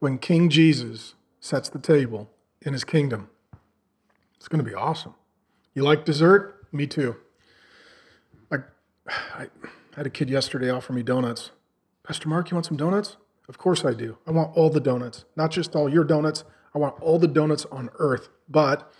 when 0.00 0.18
King 0.18 0.50
Jesus 0.50 1.14
sets 1.38 1.68
the 1.68 1.78
table 1.78 2.28
in 2.60 2.72
his 2.72 2.82
kingdom. 2.82 3.30
It's 4.36 4.48
going 4.48 4.58
to 4.64 4.68
be 4.68 4.74
awesome. 4.74 5.14
You 5.74 5.84
like 5.84 6.04
dessert? 6.04 6.66
Me 6.72 6.88
too. 6.88 7.14
I, 8.50 8.56
I 9.08 9.46
had 9.94 10.08
a 10.08 10.10
kid 10.10 10.28
yesterday 10.28 10.70
offer 10.70 10.92
me 10.92 11.04
donuts. 11.04 11.52
Pastor 12.02 12.28
Mark, 12.28 12.50
you 12.50 12.56
want 12.56 12.66
some 12.66 12.76
donuts? 12.76 13.16
Of 13.48 13.56
course 13.56 13.84
I 13.84 13.94
do. 13.94 14.18
I 14.26 14.32
want 14.32 14.56
all 14.56 14.70
the 14.70 14.80
donuts, 14.80 15.24
not 15.36 15.52
just 15.52 15.76
all 15.76 15.88
your 15.88 16.02
donuts. 16.02 16.42
I 16.74 16.78
want 16.78 17.00
all 17.00 17.20
the 17.20 17.28
donuts 17.28 17.64
on 17.66 17.90
earth. 18.00 18.28
But 18.48 18.92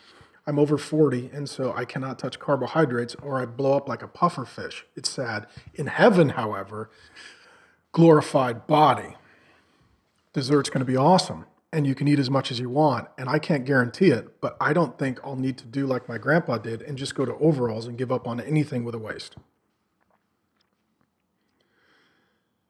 I'm 0.46 0.58
over 0.60 0.78
40, 0.78 1.30
and 1.32 1.48
so 1.50 1.72
I 1.72 1.84
cannot 1.84 2.18
touch 2.18 2.38
carbohydrates 2.38 3.16
or 3.16 3.40
I 3.40 3.46
blow 3.46 3.76
up 3.76 3.88
like 3.88 4.02
a 4.02 4.08
puffer 4.08 4.44
fish. 4.44 4.86
It's 4.94 5.10
sad. 5.10 5.46
In 5.74 5.88
heaven, 5.88 6.30
however, 6.30 6.88
glorified 7.90 8.66
body, 8.68 9.16
dessert's 10.32 10.70
going 10.70 10.84
to 10.84 10.90
be 10.90 10.96
awesome. 10.96 11.46
And 11.72 11.84
you 11.84 11.96
can 11.96 12.06
eat 12.06 12.20
as 12.20 12.30
much 12.30 12.52
as 12.52 12.60
you 12.60 12.70
want. 12.70 13.08
And 13.18 13.28
I 13.28 13.40
can't 13.40 13.64
guarantee 13.64 14.10
it, 14.10 14.40
but 14.40 14.56
I 14.60 14.72
don't 14.72 14.96
think 14.98 15.18
I'll 15.24 15.36
need 15.36 15.58
to 15.58 15.66
do 15.66 15.84
like 15.84 16.08
my 16.08 16.16
grandpa 16.16 16.58
did 16.58 16.80
and 16.80 16.96
just 16.96 17.16
go 17.16 17.24
to 17.24 17.34
overalls 17.34 17.86
and 17.86 17.98
give 17.98 18.12
up 18.12 18.28
on 18.28 18.40
anything 18.40 18.84
with 18.84 18.94
a 18.94 18.98
waist. 18.98 19.36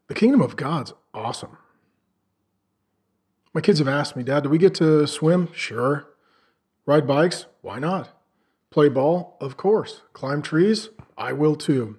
The 0.09 0.15
kingdom 0.15 0.41
of 0.41 0.57
God's 0.57 0.95
awesome. 1.13 1.59
My 3.53 3.61
kids 3.61 3.79
have 3.81 3.89
asked 3.89 4.17
me, 4.17 4.23
Dad, 4.23 4.45
do 4.45 4.49
we 4.49 4.59
get 4.59 4.75
to 4.77 5.07
swim? 5.07 5.53
Sure. 5.53 6.07
Ride 6.87 7.07
bikes? 7.07 7.47
Why 7.63 7.81
not? 7.81 8.11
Play 8.71 8.89
ball? 8.89 9.37
Of 9.41 9.57
course. 9.57 10.03
Climb 10.13 10.41
trees? 10.41 10.91
I 11.19 11.33
will 11.33 11.57
too. 11.57 11.99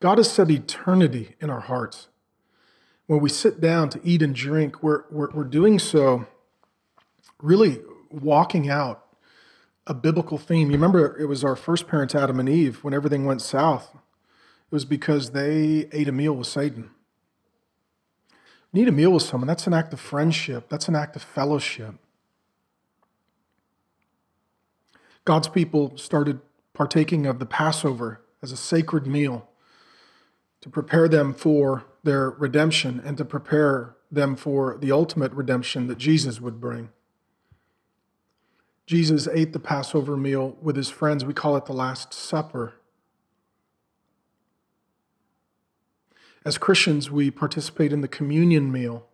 God 0.00 0.18
has 0.18 0.30
set 0.30 0.50
eternity 0.50 1.36
in 1.40 1.48
our 1.48 1.60
hearts. 1.60 2.08
When 3.06 3.20
we 3.20 3.28
sit 3.28 3.60
down 3.60 3.88
to 3.90 4.00
eat 4.02 4.20
and 4.20 4.34
drink, 4.34 4.82
we're, 4.82 5.04
we're, 5.10 5.30
we're 5.30 5.44
doing 5.44 5.78
so 5.78 6.26
really 7.40 7.80
walking 8.10 8.68
out 8.68 9.04
a 9.86 9.94
biblical 9.94 10.38
theme. 10.38 10.68
You 10.68 10.74
remember 10.74 11.16
it 11.18 11.26
was 11.26 11.44
our 11.44 11.54
first 11.54 11.86
parents, 11.86 12.14
Adam 12.14 12.40
and 12.40 12.48
Eve, 12.48 12.82
when 12.82 12.92
everything 12.92 13.24
went 13.24 13.42
south. 13.42 13.90
It 13.94 14.74
was 14.74 14.84
because 14.84 15.30
they 15.30 15.88
ate 15.92 16.08
a 16.08 16.12
meal 16.12 16.34
with 16.34 16.48
Satan. 16.48 16.90
Eat 18.74 18.88
a 18.88 18.92
meal 18.92 19.12
with 19.12 19.22
someone, 19.22 19.46
that's 19.46 19.66
an 19.66 19.72
act 19.72 19.94
of 19.94 20.00
friendship, 20.00 20.68
that's 20.68 20.88
an 20.88 20.94
act 20.94 21.16
of 21.16 21.22
fellowship. 21.22 21.94
God's 25.26 25.48
people 25.48 25.98
started 25.98 26.40
partaking 26.72 27.26
of 27.26 27.40
the 27.40 27.46
Passover 27.46 28.22
as 28.42 28.52
a 28.52 28.56
sacred 28.56 29.06
meal 29.08 29.48
to 30.60 30.70
prepare 30.70 31.08
them 31.08 31.34
for 31.34 31.84
their 32.04 32.30
redemption 32.30 33.02
and 33.04 33.18
to 33.18 33.24
prepare 33.24 33.96
them 34.10 34.36
for 34.36 34.78
the 34.80 34.92
ultimate 34.92 35.32
redemption 35.32 35.88
that 35.88 35.98
Jesus 35.98 36.40
would 36.40 36.60
bring. 36.60 36.90
Jesus 38.86 39.26
ate 39.32 39.52
the 39.52 39.58
Passover 39.58 40.16
meal 40.16 40.56
with 40.62 40.76
his 40.76 40.90
friends. 40.90 41.24
We 41.24 41.34
call 41.34 41.56
it 41.56 41.66
the 41.66 41.72
Last 41.72 42.14
Supper. 42.14 42.74
As 46.44 46.56
Christians, 46.56 47.10
we 47.10 47.32
participate 47.32 47.92
in 47.92 48.00
the 48.00 48.06
communion 48.06 48.70
meal 48.70 49.06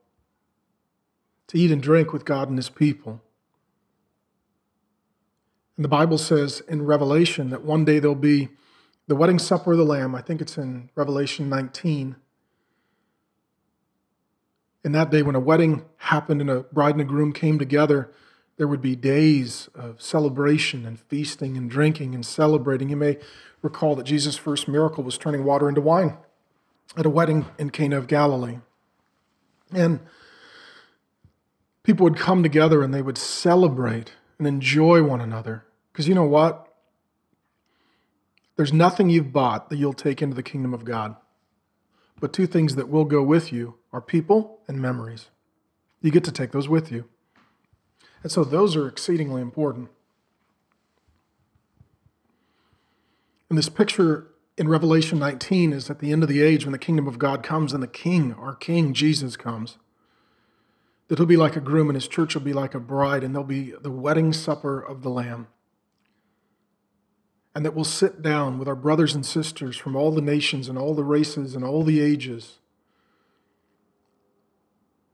to 1.46 1.58
eat 1.58 1.70
and 1.70 1.82
drink 1.82 2.12
with 2.12 2.26
God 2.26 2.50
and 2.50 2.58
his 2.58 2.68
people. 2.68 3.22
And 5.76 5.84
the 5.84 5.88
Bible 5.88 6.18
says 6.18 6.60
in 6.68 6.84
Revelation 6.84 7.50
that 7.50 7.64
one 7.64 7.84
day 7.84 7.98
there'll 7.98 8.14
be 8.14 8.48
the 9.06 9.16
wedding 9.16 9.38
supper 9.38 9.72
of 9.72 9.78
the 9.78 9.84
Lamb. 9.84 10.14
I 10.14 10.20
think 10.20 10.40
it's 10.40 10.58
in 10.58 10.90
Revelation 10.94 11.48
19. 11.48 12.16
In 14.84 14.92
that 14.92 15.10
day, 15.10 15.22
when 15.22 15.34
a 15.34 15.40
wedding 15.40 15.84
happened 15.96 16.40
and 16.40 16.50
a 16.50 16.60
bride 16.60 16.94
and 16.94 17.00
a 17.00 17.04
groom 17.04 17.32
came 17.32 17.58
together, 17.58 18.12
there 18.56 18.68
would 18.68 18.82
be 18.82 18.96
days 18.96 19.68
of 19.74 20.02
celebration 20.02 20.84
and 20.84 21.00
feasting 21.00 21.56
and 21.56 21.70
drinking 21.70 22.14
and 22.14 22.24
celebrating. 22.24 22.88
You 22.88 22.96
may 22.96 23.18
recall 23.62 23.96
that 23.96 24.04
Jesus' 24.04 24.36
first 24.36 24.68
miracle 24.68 25.04
was 25.04 25.16
turning 25.16 25.44
water 25.44 25.68
into 25.68 25.80
wine 25.80 26.16
at 26.96 27.06
a 27.06 27.10
wedding 27.10 27.46
in 27.58 27.70
Cana 27.70 27.96
of 27.96 28.06
Galilee. 28.06 28.58
And 29.72 30.00
people 31.82 32.04
would 32.04 32.16
come 32.16 32.42
together 32.42 32.82
and 32.82 32.92
they 32.92 33.02
would 33.02 33.18
celebrate 33.18 34.12
and 34.38 34.46
enjoy 34.46 35.02
one 35.02 35.20
another. 35.20 35.64
Because 35.92 36.08
you 36.08 36.14
know 36.14 36.24
what? 36.24 36.68
There's 38.56 38.72
nothing 38.72 39.10
you've 39.10 39.32
bought 39.32 39.70
that 39.70 39.76
you'll 39.76 39.92
take 39.92 40.22
into 40.22 40.36
the 40.36 40.42
kingdom 40.42 40.74
of 40.74 40.84
God. 40.84 41.16
But 42.20 42.32
two 42.32 42.46
things 42.46 42.76
that 42.76 42.88
will 42.88 43.04
go 43.04 43.22
with 43.22 43.52
you 43.52 43.74
are 43.92 44.00
people 44.00 44.60
and 44.68 44.80
memories. 44.80 45.26
You 46.00 46.10
get 46.10 46.24
to 46.24 46.32
take 46.32 46.52
those 46.52 46.68
with 46.68 46.92
you. 46.92 47.06
And 48.22 48.30
so 48.30 48.44
those 48.44 48.76
are 48.76 48.86
exceedingly 48.86 49.42
important. 49.42 49.88
And 53.48 53.58
this 53.58 53.68
picture 53.68 54.28
in 54.56 54.68
Revelation 54.68 55.18
19 55.18 55.72
is 55.72 55.90
at 55.90 55.98
the 55.98 56.12
end 56.12 56.22
of 56.22 56.28
the 56.28 56.42
age 56.42 56.64
when 56.64 56.72
the 56.72 56.78
kingdom 56.78 57.06
of 57.06 57.18
God 57.18 57.42
comes 57.42 57.72
and 57.72 57.82
the 57.82 57.88
king, 57.88 58.32
our 58.34 58.54
king, 58.54 58.94
Jesus, 58.94 59.36
comes. 59.36 59.78
That 61.12 61.18
he'll 61.18 61.26
be 61.26 61.36
like 61.36 61.56
a 61.56 61.60
groom 61.60 61.90
and 61.90 61.94
his 61.94 62.08
church 62.08 62.34
will 62.34 62.40
be 62.40 62.54
like 62.54 62.74
a 62.74 62.80
bride, 62.80 63.22
and 63.22 63.34
there'll 63.34 63.46
be 63.46 63.74
the 63.78 63.90
wedding 63.90 64.32
supper 64.32 64.80
of 64.80 65.02
the 65.02 65.10
Lamb. 65.10 65.46
And 67.54 67.66
that 67.66 67.74
we'll 67.74 67.84
sit 67.84 68.22
down 68.22 68.58
with 68.58 68.66
our 68.66 68.74
brothers 68.74 69.14
and 69.14 69.26
sisters 69.26 69.76
from 69.76 69.94
all 69.94 70.10
the 70.10 70.22
nations 70.22 70.70
and 70.70 70.78
all 70.78 70.94
the 70.94 71.04
races 71.04 71.54
and 71.54 71.66
all 71.66 71.82
the 71.82 72.00
ages. 72.00 72.60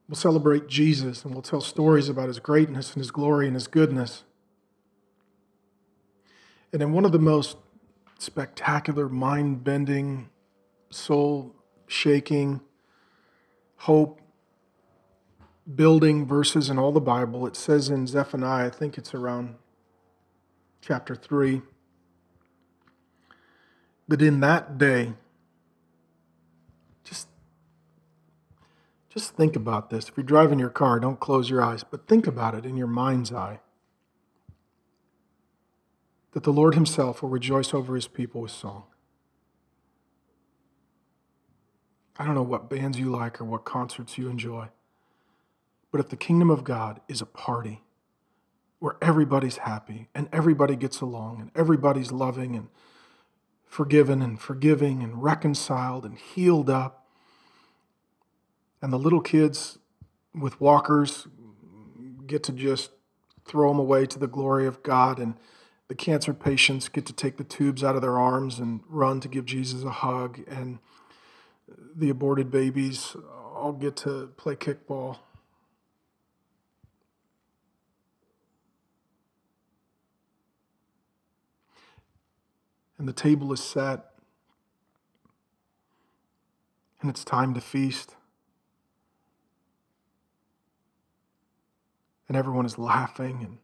We'll 0.08 0.14
celebrate 0.14 0.68
Jesus 0.68 1.24
and 1.24 1.34
we'll 1.34 1.42
tell 1.42 1.60
stories 1.60 2.08
about 2.08 2.28
his 2.28 2.38
greatness 2.38 2.92
and 2.92 3.00
his 3.00 3.10
glory 3.10 3.48
and 3.48 3.56
his 3.56 3.66
goodness. 3.66 4.22
And 6.72 6.80
in 6.80 6.92
one 6.92 7.06
of 7.06 7.10
the 7.10 7.18
most 7.18 7.56
spectacular, 8.20 9.08
mind 9.08 9.64
bending, 9.64 10.28
soul 10.90 11.56
shaking, 11.88 12.60
hope 13.78 14.17
building 15.74 16.26
verses 16.26 16.70
in 16.70 16.78
all 16.78 16.92
the 16.92 17.00
Bible. 17.00 17.46
It 17.46 17.56
says 17.56 17.88
in 17.88 18.06
Zephaniah, 18.06 18.66
I 18.66 18.70
think 18.70 18.96
it's 18.96 19.14
around 19.14 19.56
chapter 20.80 21.14
3, 21.14 21.62
that 24.06 24.22
in 24.22 24.40
that 24.40 24.78
day, 24.78 25.12
just, 27.04 27.28
just 29.10 29.34
think 29.34 29.56
about 29.56 29.90
this. 29.90 30.08
If 30.08 30.16
you're 30.16 30.24
driving 30.24 30.58
your 30.58 30.70
car, 30.70 30.98
don't 30.98 31.20
close 31.20 31.50
your 31.50 31.62
eyes, 31.62 31.84
but 31.84 32.06
think 32.06 32.26
about 32.26 32.54
it 32.54 32.64
in 32.64 32.76
your 32.76 32.86
mind's 32.86 33.32
eye 33.32 33.60
that 36.32 36.44
the 36.44 36.52
Lord 36.52 36.74
Himself 36.74 37.22
will 37.22 37.30
rejoice 37.30 37.74
over 37.74 37.94
His 37.94 38.06
people 38.06 38.42
with 38.42 38.50
song. 38.50 38.84
I 42.16 42.24
don't 42.24 42.34
know 42.34 42.42
what 42.42 42.68
bands 42.68 42.98
you 42.98 43.10
like 43.10 43.40
or 43.40 43.44
what 43.44 43.64
concerts 43.64 44.18
you 44.18 44.28
enjoy, 44.28 44.68
but 45.90 46.00
if 46.00 46.08
the 46.08 46.16
kingdom 46.16 46.50
of 46.50 46.64
God 46.64 47.00
is 47.08 47.20
a 47.20 47.26
party 47.26 47.82
where 48.78 48.96
everybody's 49.02 49.58
happy 49.58 50.08
and 50.14 50.28
everybody 50.32 50.76
gets 50.76 51.00
along 51.00 51.40
and 51.40 51.50
everybody's 51.54 52.12
loving 52.12 52.54
and 52.54 52.68
forgiven 53.64 54.22
and 54.22 54.40
forgiving 54.40 55.02
and 55.02 55.22
reconciled 55.22 56.04
and 56.04 56.18
healed 56.18 56.70
up, 56.70 57.06
and 58.80 58.92
the 58.92 58.98
little 58.98 59.20
kids 59.20 59.78
with 60.34 60.60
walkers 60.60 61.26
get 62.26 62.42
to 62.44 62.52
just 62.52 62.90
throw 63.44 63.70
them 63.70 63.78
away 63.78 64.06
to 64.06 64.18
the 64.18 64.28
glory 64.28 64.66
of 64.66 64.82
God 64.82 65.18
and 65.18 65.34
the 65.88 65.94
cancer 65.94 66.34
patients 66.34 66.88
get 66.88 67.06
to 67.06 67.14
take 67.14 67.38
the 67.38 67.44
tubes 67.44 67.82
out 67.82 67.96
of 67.96 68.02
their 68.02 68.18
arms 68.18 68.58
and 68.58 68.80
run 68.88 69.20
to 69.20 69.28
give 69.28 69.46
Jesus 69.46 69.82
a 69.82 69.90
hug, 69.90 70.40
and 70.46 70.78
the 71.96 72.10
aborted 72.10 72.50
babies 72.50 73.16
all 73.54 73.72
get 73.72 73.96
to 73.96 74.28
play 74.36 74.54
kickball. 74.54 75.16
And 82.98 83.08
the 83.08 83.12
table 83.12 83.52
is 83.52 83.62
set, 83.62 84.06
and 87.00 87.08
it's 87.08 87.24
time 87.24 87.54
to 87.54 87.60
feast. 87.60 88.16
And 92.26 92.36
everyone 92.36 92.66
is 92.66 92.76
laughing 92.76 93.40
and 93.42 93.58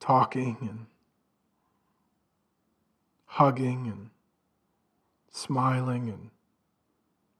talking 0.00 0.56
and 0.60 0.86
hugging 3.26 3.88
and 3.88 4.10
smiling 5.30 6.08
and 6.08 6.30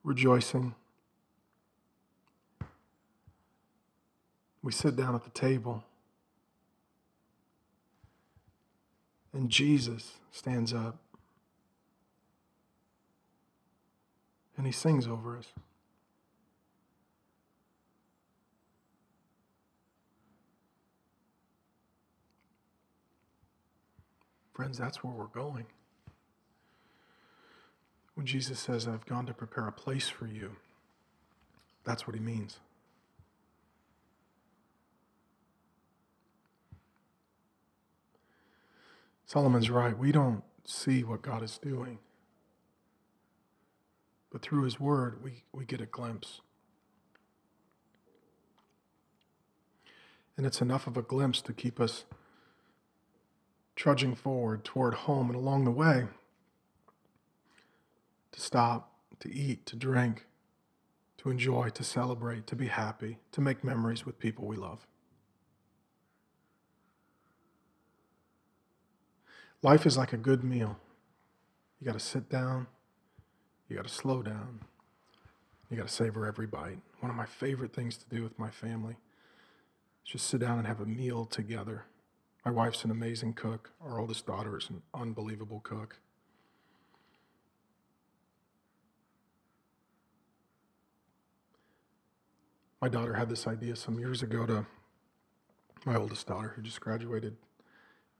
rejoicing. 0.03 0.75
We 4.61 4.71
sit 4.71 4.95
down 4.95 5.15
at 5.15 5.23
the 5.23 5.29
table, 5.29 5.83
and 9.33 9.49
Jesus 9.49 10.19
stands 10.31 10.73
up 10.73 10.99
and 14.55 14.65
he 14.65 14.71
sings 14.71 15.07
over 15.07 15.37
us. 15.37 15.47
Friends, 24.53 24.77
that's 24.77 25.03
where 25.03 25.11
we're 25.11 25.25
going. 25.25 25.65
When 28.13 28.27
Jesus 28.27 28.59
says, 28.59 28.87
I've 28.87 29.05
gone 29.07 29.25
to 29.25 29.33
prepare 29.33 29.67
a 29.67 29.71
place 29.71 30.07
for 30.07 30.27
you, 30.27 30.51
that's 31.83 32.05
what 32.05 32.15
he 32.15 32.21
means. 32.21 32.59
Solomon's 39.33 39.71
right. 39.71 39.97
We 39.97 40.11
don't 40.11 40.43
see 40.63 41.03
what 41.03 41.23
God 41.23 41.41
is 41.41 41.57
doing. 41.57 41.97
But 44.31 44.43
through 44.43 44.61
his 44.61 44.79
word, 44.79 45.23
we, 45.23 45.41
we 45.51 45.65
get 45.65 45.81
a 45.81 45.87
glimpse. 45.87 46.41
And 50.37 50.45
it's 50.45 50.61
enough 50.61 50.85
of 50.85 50.97
a 50.97 51.01
glimpse 51.01 51.41
to 51.41 51.53
keep 51.53 51.79
us 51.79 52.05
trudging 53.75 54.13
forward 54.13 54.63
toward 54.63 54.93
home 54.93 55.31
and 55.31 55.35
along 55.35 55.65
the 55.65 55.71
way 55.71 56.05
to 58.33 58.39
stop, 58.39 58.91
to 59.21 59.33
eat, 59.33 59.65
to 59.65 59.75
drink, 59.75 60.27
to 61.17 61.31
enjoy, 61.31 61.69
to 61.69 61.83
celebrate, 61.83 62.45
to 62.45 62.55
be 62.55 62.67
happy, 62.67 63.17
to 63.31 63.41
make 63.41 63.63
memories 63.63 64.05
with 64.05 64.19
people 64.19 64.45
we 64.45 64.57
love. 64.57 64.85
Life 69.63 69.85
is 69.85 69.97
like 69.97 70.11
a 70.11 70.17
good 70.17 70.43
meal. 70.43 70.77
You 71.79 71.85
got 71.85 71.93
to 71.93 71.99
sit 71.99 72.29
down, 72.29 72.67
you 73.69 73.77
got 73.77 73.87
to 73.87 73.93
slow 73.93 74.21
down, 74.21 74.59
you 75.71 75.77
got 75.77 75.87
to 75.87 75.93
savor 75.93 76.27
every 76.27 76.47
bite. 76.47 76.79
One 76.99 77.09
of 77.09 77.15
my 77.15 77.25
favorite 77.25 77.73
things 77.73 77.97
to 77.97 78.05
do 78.13 78.23
with 78.23 78.37
my 78.37 78.49
family 78.49 78.97
is 80.05 80.11
just 80.11 80.27
sit 80.27 80.41
down 80.41 80.57
and 80.57 80.67
have 80.67 80.81
a 80.81 80.85
meal 80.85 81.25
together. 81.25 81.85
My 82.45 82.51
wife's 82.51 82.83
an 82.83 82.91
amazing 82.91 83.35
cook. 83.35 83.71
Our 83.81 84.01
oldest 84.01 84.25
daughter 84.25 84.57
is 84.57 84.69
an 84.69 84.81
unbelievable 84.93 85.61
cook. 85.61 85.95
My 92.81 92.89
daughter 92.89 93.13
had 93.13 93.29
this 93.29 93.47
idea 93.47 93.77
some 93.77 93.97
years 93.97 94.21
ago 94.21 94.45
to 94.45 94.65
my 95.85 95.95
oldest 95.95 96.27
daughter, 96.27 96.51
who 96.53 96.61
just 96.61 96.81
graduated, 96.81 97.37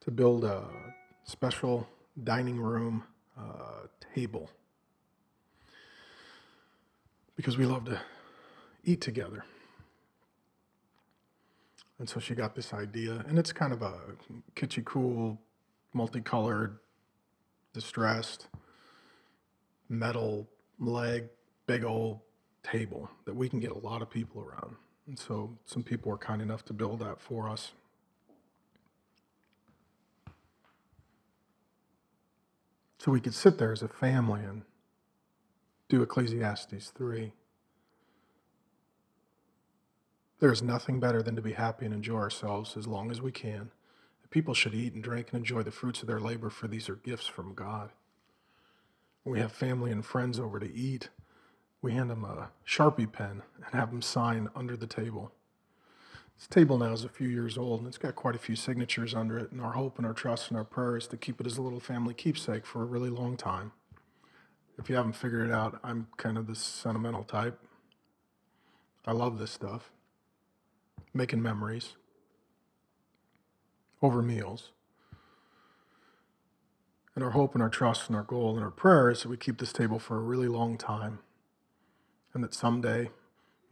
to 0.01 0.11
build 0.11 0.45
a 0.45 0.63
special 1.23 1.87
dining 2.23 2.59
room 2.59 3.03
uh, 3.37 3.87
table 4.13 4.49
because 7.35 7.57
we 7.57 7.65
love 7.65 7.85
to 7.85 7.99
eat 8.83 9.01
together. 9.01 9.43
And 11.99 12.09
so 12.09 12.19
she 12.19 12.35
got 12.35 12.55
this 12.55 12.73
idea, 12.73 13.23
and 13.27 13.39
it's 13.39 13.53
kind 13.53 13.71
of 13.71 13.81
a 13.81 13.93
kitschy, 14.55 14.83
cool, 14.83 15.39
multicolored, 15.93 16.77
distressed 17.73 18.47
metal 19.89 20.47
leg, 20.79 21.25
big 21.67 21.83
old 21.83 22.19
table 22.63 23.09
that 23.25 23.35
we 23.35 23.47
can 23.47 23.59
get 23.59 23.71
a 23.71 23.77
lot 23.77 24.01
of 24.01 24.09
people 24.09 24.41
around. 24.41 24.75
And 25.07 25.17
so 25.17 25.57
some 25.65 25.83
people 25.83 26.11
were 26.11 26.17
kind 26.17 26.41
enough 26.41 26.65
to 26.65 26.73
build 26.73 26.99
that 26.99 27.19
for 27.21 27.49
us. 27.49 27.73
So 33.03 33.11
we 33.11 33.19
could 33.19 33.33
sit 33.33 33.57
there 33.57 33.73
as 33.73 33.81
a 33.81 33.89
family 33.89 34.39
and 34.45 34.61
do 35.89 36.01
Ecclesiastes 36.01 36.93
3. 36.95 37.33
There 40.39 40.53
is 40.53 40.61
nothing 40.61 41.01
better 41.01 41.21
than 41.21 41.35
to 41.35 41.41
be 41.41 41.51
happy 41.51 41.83
and 41.83 41.93
enjoy 41.93 42.15
ourselves 42.15 42.77
as 42.77 42.87
long 42.87 43.11
as 43.11 43.21
we 43.21 43.33
can. 43.33 43.71
People 44.29 44.53
should 44.53 44.73
eat 44.73 44.93
and 44.93 45.03
drink 45.03 45.33
and 45.33 45.39
enjoy 45.39 45.63
the 45.63 45.69
fruits 45.69 45.99
of 45.99 46.07
their 46.07 46.21
labor, 46.21 46.49
for 46.49 46.69
these 46.69 46.87
are 46.87 46.95
gifts 46.95 47.27
from 47.27 47.53
God. 47.53 47.89
When 49.23 49.33
we 49.33 49.41
have 49.41 49.51
family 49.51 49.91
and 49.91 50.05
friends 50.05 50.39
over 50.39 50.57
to 50.57 50.73
eat, 50.73 51.09
we 51.81 51.91
hand 51.91 52.09
them 52.09 52.23
a 52.23 52.51
Sharpie 52.65 53.11
pen 53.11 53.43
and 53.57 53.65
have 53.73 53.91
them 53.91 54.01
sign 54.01 54.47
under 54.55 54.77
the 54.77 54.87
table. 54.87 55.33
This 56.37 56.47
table 56.47 56.77
now 56.77 56.91
is 56.91 57.03
a 57.03 57.09
few 57.09 57.27
years 57.27 57.57
old 57.57 57.79
and 57.79 57.87
it's 57.87 57.97
got 57.97 58.15
quite 58.15 58.35
a 58.35 58.39
few 58.39 58.55
signatures 58.55 59.13
under 59.13 59.37
it, 59.37 59.51
and 59.51 59.61
our 59.61 59.73
hope 59.73 59.97
and 59.97 60.05
our 60.05 60.13
trust 60.13 60.49
and 60.49 60.57
our 60.57 60.63
prayer 60.63 60.97
is 60.97 61.07
to 61.07 61.17
keep 61.17 61.39
it 61.39 61.47
as 61.47 61.57
a 61.57 61.61
little 61.61 61.79
family 61.79 62.13
keepsake 62.13 62.65
for 62.65 62.81
a 62.81 62.85
really 62.85 63.09
long 63.09 63.37
time. 63.37 63.71
If 64.77 64.89
you 64.89 64.95
haven't 64.95 65.13
figured 65.13 65.49
it 65.49 65.53
out, 65.53 65.79
I'm 65.83 66.07
kind 66.17 66.37
of 66.37 66.47
the 66.47 66.55
sentimental 66.55 67.23
type. 67.23 67.59
I 69.05 69.11
love 69.11 69.37
this 69.37 69.51
stuff. 69.51 69.91
Making 71.13 71.41
memories 71.41 71.93
over 74.01 74.21
meals. 74.21 74.71
And 77.15 77.23
our 77.23 77.31
hope 77.31 77.53
and 77.53 77.61
our 77.61 77.69
trust 77.69 78.07
and 78.07 78.15
our 78.15 78.23
goal 78.23 78.55
and 78.55 78.63
our 78.63 78.71
prayer 78.71 79.11
is 79.11 79.21
that 79.21 79.29
we 79.29 79.37
keep 79.37 79.59
this 79.59 79.71
table 79.71 79.99
for 79.99 80.17
a 80.17 80.21
really 80.21 80.47
long 80.47 80.77
time. 80.77 81.19
And 82.33 82.43
that 82.43 82.55
someday 82.55 83.11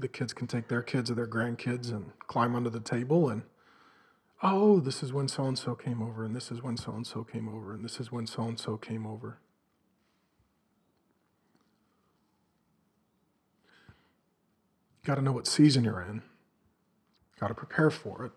the 0.02 0.08
kids 0.08 0.34
can 0.34 0.48
take 0.48 0.68
their 0.68 0.82
kids 0.82 1.10
or 1.10 1.16
their 1.16 1.28
grandkids 1.28 1.92
and 1.92 2.12
climb 2.28 2.56
under 2.56 2.70
the 2.70 2.80
table 2.80 3.30
and 3.30 3.44
oh 4.44 4.80
this 4.80 5.04
is 5.04 5.14
when 5.14 5.28
so 5.28 5.46
and 5.46 5.58
so 5.58 5.76
came 5.76 6.02
over 6.02 6.26
and 6.26 6.36
this 6.36 6.52
is 6.52 6.62
when 6.62 6.76
so 6.76 6.92
and 6.92 7.06
so 7.06 7.24
came 7.24 7.48
over 7.48 7.74
and 7.74 7.86
this 7.86 8.00
is 8.00 8.12
when 8.12 8.26
so 8.26 8.44
and 8.44 8.60
so 8.60 8.78
came 8.78 9.06
over. 9.06 9.38
Got 15.04 15.16
to 15.16 15.22
know 15.22 15.32
what 15.32 15.48
season 15.48 15.84
you're 15.84 16.02
in. 16.02 16.22
Got 17.40 17.48
to 17.48 17.56
prepare 17.56 17.90
for 17.90 18.26
it. 18.26 18.32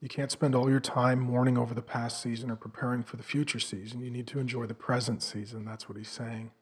You 0.00 0.08
can't 0.08 0.30
spend 0.30 0.54
all 0.54 0.70
your 0.70 0.78
time 0.78 1.18
mourning 1.18 1.58
over 1.58 1.74
the 1.74 1.82
past 1.82 2.22
season 2.22 2.48
or 2.50 2.54
preparing 2.56 3.02
for 3.02 3.16
the 3.16 3.24
future 3.24 3.58
season. 3.58 4.00
You 4.00 4.10
need 4.10 4.28
to 4.28 4.38
enjoy 4.38 4.66
the 4.66 4.74
present 4.74 5.22
season 5.22 5.64
that's 5.64 5.88
what 5.88 5.98
he's 5.98 6.10
saying 6.10 6.52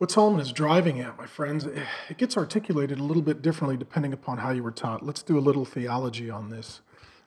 what 0.00 0.10
Solomon 0.10 0.40
is 0.40 0.50
driving 0.50 0.98
at, 0.98 1.18
my 1.18 1.26
friends, 1.26 1.66
it 1.66 2.16
gets 2.16 2.34
articulated 2.34 2.98
a 2.98 3.02
little 3.02 3.20
bit 3.20 3.42
differently 3.42 3.76
depending 3.76 4.14
upon 4.14 4.38
how 4.38 4.48
you 4.48 4.62
were 4.62 4.70
taught. 4.70 5.04
Let's 5.04 5.22
do 5.22 5.38
a 5.38 5.40
little 5.40 5.66
theology 5.66 6.30
on 6.30 6.48
this. 6.48 6.80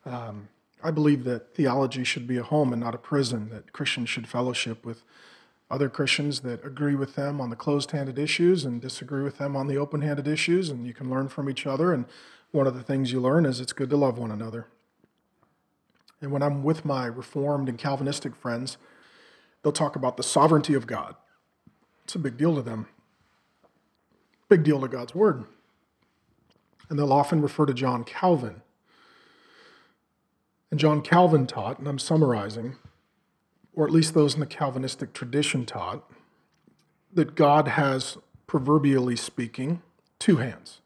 Um, 0.08 0.48
I 0.84 0.90
believe 0.90 1.24
that 1.26 1.54
theology 1.54 2.04
should 2.04 2.26
be 2.26 2.38
a 2.38 2.44
home 2.44 2.74
and 2.74 2.82
not 2.82 2.96
a 2.96 2.98
prison, 2.98 3.50
that 3.50 3.74
Christians 3.74 4.10
should 4.10 4.28
fellowship 4.28 4.84
with 4.84 5.04
other 5.70 5.88
Christians 5.88 6.40
that 6.40 6.66
agree 6.66 6.96
with 6.96 7.14
them 7.14 7.40
on 7.40 7.52
the 7.52 7.56
closed 7.56 7.92
handed 7.92 8.18
issues 8.18 8.66
and 8.66 8.82
disagree 8.82 9.22
with 9.22 9.38
them 9.38 9.56
on 9.56 9.68
the 9.68 9.78
open 9.78 10.02
handed 10.02 10.28
issues, 10.28 10.72
and 10.72 10.88
you 10.88 10.96
can 10.96 11.12
learn 11.12 11.30
from 11.30 11.52
each 11.52 11.68
other. 11.68 11.94
And 11.94 12.06
one 12.50 12.66
of 12.66 12.74
the 12.74 12.82
things 12.82 13.12
you 13.12 13.22
learn 13.22 13.46
is 13.46 13.60
it's 13.60 13.72
good 13.72 13.92
to 13.92 13.98
love 13.98 14.18
one 14.18 14.32
another. 14.32 14.66
And 16.22 16.32
when 16.32 16.42
I'm 16.42 16.64
with 16.64 16.86
my 16.86 17.06
Reformed 17.06 17.70
and 17.70 17.78
Calvinistic 17.78 18.36
friends, 18.36 18.78
they'll 19.62 19.72
talk 19.72 19.96
about 19.96 20.18
the 20.18 20.24
sovereignty 20.24 20.74
of 20.74 20.88
God 20.88 21.18
it's 22.04 22.16
a 22.16 22.20
big 22.20 22.38
deal 22.38 22.56
to 22.56 22.62
them. 22.62 22.88
Big 24.50 24.64
deal 24.64 24.82
to 24.82 24.88
God's 24.88 25.16
word. 25.16 25.46
And 26.90 27.00
they'll 27.00 27.14
often 27.14 27.42
refer 27.42 27.66
to 27.66 27.74
John 27.74 28.04
Calvin. 28.04 28.62
And 30.70 30.80
John 30.80 31.02
Calvin 31.02 31.48
taught, 31.48 31.80
and 31.80 31.88
I'm 31.88 32.00
summarizing, 32.00 32.76
or 33.74 33.86
at 33.86 33.92
least 33.92 34.14
those 34.14 34.34
in 34.34 34.40
the 34.40 34.46
Calvinistic 34.46 35.14
tradition 35.14 35.66
taught, 35.66 36.04
that 37.14 37.36
God 37.36 37.70
has, 37.70 38.18
proverbially 38.48 39.16
speaking, 39.16 39.82
two 40.20 40.38
hands. 40.38 40.82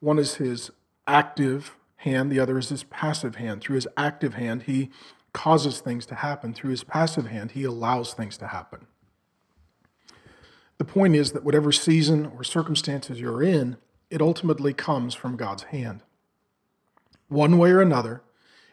One 0.00 0.18
is 0.18 0.36
his 0.36 0.70
active 1.06 1.76
hand, 1.96 2.30
the 2.30 2.40
other 2.40 2.56
is 2.58 2.70
his 2.70 2.84
passive 2.84 3.36
hand. 3.36 3.60
Through 3.60 3.74
his 3.74 3.88
active 3.96 4.34
hand, 4.34 4.62
he 4.62 4.90
causes 5.32 5.80
things 5.80 6.06
to 6.06 6.16
happen. 6.16 6.54
Through 6.54 6.70
his 6.70 6.84
passive 6.84 7.26
hand, 7.26 7.52
he 7.52 7.64
allows 7.64 8.14
things 8.14 8.38
to 8.38 8.48
happen. 8.48 8.86
The 10.80 10.86
point 10.86 11.14
is 11.14 11.32
that 11.32 11.44
whatever 11.44 11.72
season 11.72 12.32
or 12.34 12.42
circumstances 12.42 13.20
you're 13.20 13.42
in, 13.42 13.76
it 14.08 14.22
ultimately 14.22 14.72
comes 14.72 15.14
from 15.14 15.36
God's 15.36 15.64
hand. 15.64 16.00
One 17.28 17.58
way 17.58 17.70
or 17.70 17.82
another, 17.82 18.22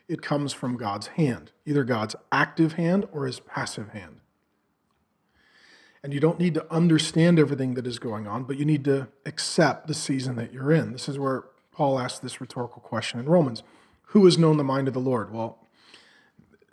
it 0.08 0.22
comes 0.22 0.54
from 0.54 0.78
God's 0.78 1.08
hand, 1.08 1.52
either 1.66 1.84
God's 1.84 2.16
active 2.32 2.74
hand 2.74 3.10
or 3.12 3.26
his 3.26 3.42
passive 3.42 3.90
hand. 3.90 4.22
And 6.02 6.14
you 6.14 6.22
don't 6.22 6.40
need 6.40 6.54
to 6.54 6.74
understand 6.74 7.40
everything 7.40 7.74
that 7.74 7.86
is 7.86 8.00
going 8.00 8.26
on, 8.26 8.46
but 8.46 8.56
you 8.56 8.64
need 8.64 8.86
to 8.86 9.10
accept 9.26 9.88
the 9.88 9.94
season 9.94 10.38
that 10.38 10.54
you're 10.54 10.72
in. 10.72 10.94
This 10.94 11.10
is 11.10 11.20
where 11.20 11.44
Paul 11.74 12.00
asks 12.00 12.20
this 12.20 12.40
rhetorical 12.40 12.82
question 12.82 13.20
in 13.20 13.26
Romans 13.26 13.64
Who 14.12 14.24
has 14.24 14.38
known 14.38 14.56
the 14.56 14.64
mind 14.64 14.88
of 14.88 14.94
the 14.94 15.02
Lord? 15.02 15.34
Well, 15.34 15.60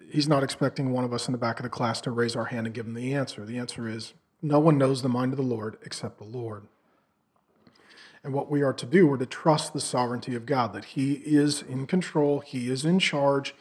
he's 0.08 0.28
not 0.28 0.44
expecting 0.44 0.92
one 0.92 1.02
of 1.02 1.12
us 1.12 1.26
in 1.26 1.32
the 1.32 1.38
back 1.38 1.58
of 1.58 1.64
the 1.64 1.70
class 1.70 2.00
to 2.02 2.12
raise 2.12 2.36
our 2.36 2.44
hand 2.44 2.68
and 2.68 2.74
give 2.74 2.86
him 2.86 2.94
the 2.94 3.14
answer. 3.14 3.44
The 3.44 3.58
answer 3.58 3.88
is 3.88 4.14
no 4.44 4.60
one 4.60 4.76
knows 4.76 5.00
the 5.00 5.08
mind 5.08 5.32
of 5.32 5.38
the 5.38 5.42
Lord 5.42 5.78
except 5.82 6.18
the 6.18 6.24
Lord. 6.24 6.64
And 8.22 8.34
what 8.34 8.50
we 8.50 8.62
are 8.62 8.74
to 8.74 8.86
do, 8.86 9.06
we're 9.06 9.16
to 9.16 9.26
trust 9.26 9.72
the 9.72 9.80
sovereignty 9.80 10.34
of 10.34 10.44
God, 10.44 10.74
that 10.74 10.84
He 10.84 11.14
is 11.14 11.62
in 11.62 11.86
control, 11.86 12.40
He 12.40 12.70
is 12.70 12.84
in 12.84 12.98
charge, 12.98 13.54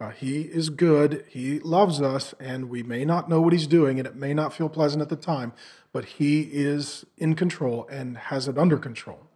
uh, 0.00 0.10
He 0.10 0.42
is 0.42 0.70
good, 0.70 1.24
He 1.28 1.58
loves 1.58 2.00
us, 2.00 2.34
and 2.40 2.70
we 2.70 2.82
may 2.82 3.04
not 3.04 3.28
know 3.28 3.40
what 3.42 3.52
He's 3.52 3.66
doing, 3.66 3.98
and 3.98 4.06
it 4.06 4.16
may 4.16 4.32
not 4.32 4.54
feel 4.54 4.70
pleasant 4.70 5.02
at 5.02 5.10
the 5.10 5.16
time, 5.16 5.52
but 5.92 6.06
He 6.06 6.40
is 6.40 7.04
in 7.18 7.34
control 7.34 7.86
and 7.90 8.16
has 8.16 8.48
it 8.48 8.56
under 8.56 8.78
control. 8.78 9.26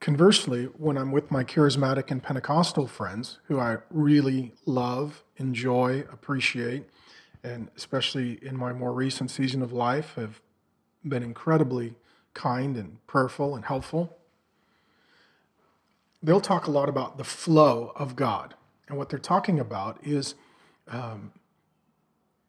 Conversely, 0.00 0.64
when 0.76 0.98
I'm 0.98 1.12
with 1.12 1.30
my 1.30 1.44
charismatic 1.44 2.10
and 2.10 2.22
Pentecostal 2.22 2.86
friends, 2.88 3.38
who 3.44 3.58
I 3.60 3.78
really 3.90 4.54
love, 4.66 5.22
enjoy, 5.36 6.00
appreciate, 6.12 6.84
and 7.42 7.68
especially 7.76 8.38
in 8.42 8.56
my 8.56 8.72
more 8.72 8.92
recent 8.92 9.30
season 9.30 9.62
of 9.62 9.72
life, 9.72 10.14
have 10.16 10.40
been 11.04 11.22
incredibly 11.22 11.94
kind 12.34 12.76
and 12.76 13.04
prayerful 13.06 13.54
and 13.54 13.64
helpful. 13.64 14.16
They'll 16.22 16.40
talk 16.40 16.66
a 16.66 16.70
lot 16.70 16.88
about 16.88 17.18
the 17.18 17.24
flow 17.24 17.92
of 17.96 18.16
God. 18.16 18.54
And 18.88 18.98
what 18.98 19.08
they're 19.08 19.18
talking 19.18 19.58
about 19.58 19.98
is 20.02 20.34
um, 20.88 21.32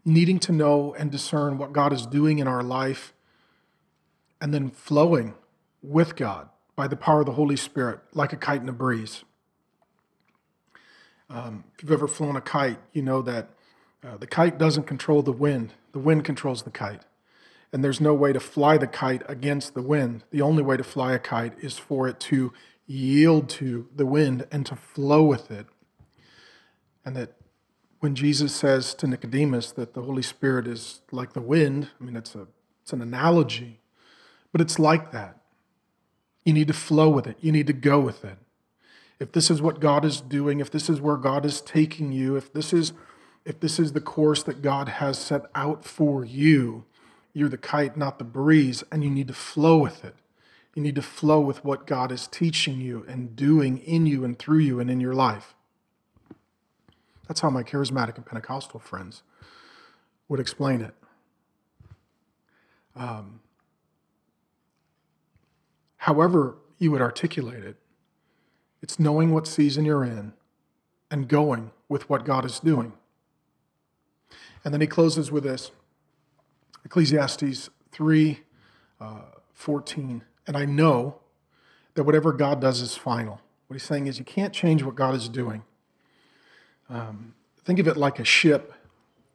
needing 0.06 0.40
to 0.40 0.52
know 0.52 0.94
and 0.94 1.12
discern 1.12 1.58
what 1.58 1.74
God 1.74 1.94
is 1.94 2.06
doing 2.06 2.40
in 2.40 2.48
our 2.48 2.64
life 2.64 3.14
and 4.40 4.54
then 4.54 4.70
flowing 4.70 5.34
with 5.82 6.16
God 6.16 6.50
by 6.76 6.88
the 6.88 6.96
power 6.96 7.22
of 7.22 7.26
the 7.26 7.34
Holy 7.34 7.56
Spirit 7.56 8.00
like 8.14 8.34
a 8.34 8.38
kite 8.38 8.62
in 8.62 8.70
a 8.70 8.74
breeze. 8.74 9.24
Um, 11.30 11.66
if 11.76 11.84
you've 11.84 11.92
ever 11.92 12.08
flown 12.08 12.36
a 12.36 12.42
kite, 12.42 12.80
you 12.94 13.02
know 13.02 13.22
that 13.24 13.50
uh, 14.04 14.18
the 14.18 14.28
kite 14.28 14.58
doesn't 14.58 14.84
control 14.84 15.22
the 15.22 15.32
wind, 15.32 15.74
the 15.91 16.00
wind 16.00 16.24
controls 16.24 16.64
the 16.64 16.72
kite 16.72 17.04
and 17.72 17.84
there's 17.84 18.02
no 18.02 18.14
way 18.14 18.34
to 18.34 18.39
fly 18.39 18.78
the 18.78 18.88
kite 18.88 19.24
against 19.28 19.74
the 19.74 19.82
wind. 19.82 20.24
The 20.32 20.41
only 20.41 20.64
way 20.64 20.78
to 20.78 20.84
fly 20.84 21.14
a 21.14 21.20
kite 21.20 21.54
is 21.60 21.78
for 21.78 22.08
it 22.08 22.20
to 22.22 22.54
yield 22.86 23.50
to 23.50 23.88
the 23.93 24.06
wind 24.06 24.48
and 24.52 24.66
to 24.66 24.76
flow 24.76 25.24
with 25.24 25.52
it. 25.52 25.68
And 27.06 27.16
that 27.16 27.34
when 28.00 28.16
Jesus 28.16 28.56
says 28.56 28.93
to 28.95 29.08
Nicodemus 29.08 29.72
that 29.74 29.93
the 29.93 30.02
Holy 30.02 30.22
Spirit 30.22 30.68
is 30.68 31.02
like 31.12 31.34
the 31.34 31.41
wind, 31.41 31.89
I 32.00 32.04
mean, 32.04 32.16
it's, 32.16 32.36
a, 32.36 32.48
it's 32.84 32.93
an 32.93 33.02
analogy, 33.02 33.80
but 34.52 34.62
it's 34.62 34.80
like 34.80 35.12
that. 35.12 35.38
You 36.45 36.54
need 36.54 36.68
to 36.68 36.74
flow 36.74 37.10
with 37.10 37.28
it, 37.28 37.38
you 37.41 37.52
need 37.52 37.68
to 37.68 37.74
go 37.74 38.00
with 38.00 38.24
it. 38.24 38.38
If 39.20 39.32
this 39.32 39.50
is 39.50 39.62
what 39.62 39.80
God 39.80 40.06
is 40.06 40.22
doing, 40.22 40.60
if 40.60 40.70
this 40.72 40.89
is 40.89 41.02
where 41.02 41.18
God 41.18 41.43
is 41.43 41.60
taking 41.60 42.12
you, 42.12 42.36
if 42.36 42.54
this 42.54 42.72
is 42.72 42.93
if 43.48 43.62
this 43.62 43.80
is 43.80 43.93
the 43.93 44.02
course 44.02 44.43
that 44.43 44.62
God 44.62 44.89
has 44.89 45.18
set 45.18 45.43
out 45.56 45.86
for 45.86 46.26
you, 46.26 46.84
you're 47.32 47.48
the 47.48 47.58
kite, 47.58 47.95
not 47.95 48.20
the 48.20 48.26
breeze, 48.26 48.84
and 48.91 49.06
you 49.06 49.10
need 49.10 49.30
to 49.30 49.34
flow 49.34 49.78
with 49.78 50.04
it. 50.04 50.16
You 50.76 50.84
need 50.84 50.95
to 50.95 51.02
flow 51.02 51.39
with 51.39 51.64
what 51.64 51.88
God 51.88 52.12
is 52.12 52.28
teaching 52.28 52.82
you 52.82 53.06
and 53.08 53.38
doing 53.38 53.78
in 53.78 54.06
you 54.06 54.26
and 54.26 54.38
through 54.38 54.60
you 54.60 54.82
and 54.82 54.91
in 54.91 55.00
your 55.00 55.14
life. 55.14 55.56
That's 57.30 57.39
how 57.39 57.50
my 57.50 57.64
charismatic 57.64 58.18
and 58.18 58.26
Pentecostal 58.26 58.82
friends 58.82 59.24
would 60.28 60.41
explain 60.41 60.82
it. 60.82 60.93
Um, 62.98 63.39
however, 65.95 66.58
you 66.80 66.91
would 66.91 67.02
articulate 67.02 67.64
it, 67.64 67.78
it's 68.82 69.00
knowing 69.00 69.32
what 69.32 69.48
season 69.48 69.86
you're 69.86 70.04
in 70.04 70.34
and 71.10 71.30
going 71.30 71.72
with 71.88 72.10
what 72.10 72.26
God 72.26 72.43
is 72.43 72.60
doing. 72.60 72.91
And 74.64 74.74
then 74.74 74.82
he 74.82 74.88
closes 74.88 75.32
with 75.32 75.43
this 75.43 75.72
Ecclesiastes 76.86 77.70
3 77.91 78.39
uh, 78.99 79.22
14. 79.53 80.24
And 80.45 80.58
I 80.58 80.66
know 80.66 81.20
that 81.95 82.03
whatever 82.03 82.32
God 82.32 82.62
does 82.62 82.82
is 82.82 82.95
final. 82.95 83.41
What 83.68 83.74
he's 83.74 83.84
saying 83.84 84.08
is 84.08 84.20
you 84.20 84.26
can't 84.26 84.53
change 84.53 84.84
what 84.84 84.95
God 84.95 85.16
is 85.16 85.28
doing. 85.28 85.64
Um, 86.89 87.34
think 87.66 87.80
of 87.80 87.88
it 87.88 87.97
like 87.97 88.20
a 88.20 88.24
ship. 88.24 88.74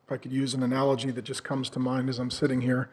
If 0.05 0.13
I 0.13 0.17
could 0.17 0.33
use 0.33 0.55
an 0.55 0.63
analogy 0.63 1.11
that 1.11 1.23
just 1.23 1.45
comes 1.45 1.69
to 1.71 1.79
mind 1.79 2.09
as 2.09 2.19
I'm 2.19 2.31
sitting 2.31 2.63
here, 2.63 2.89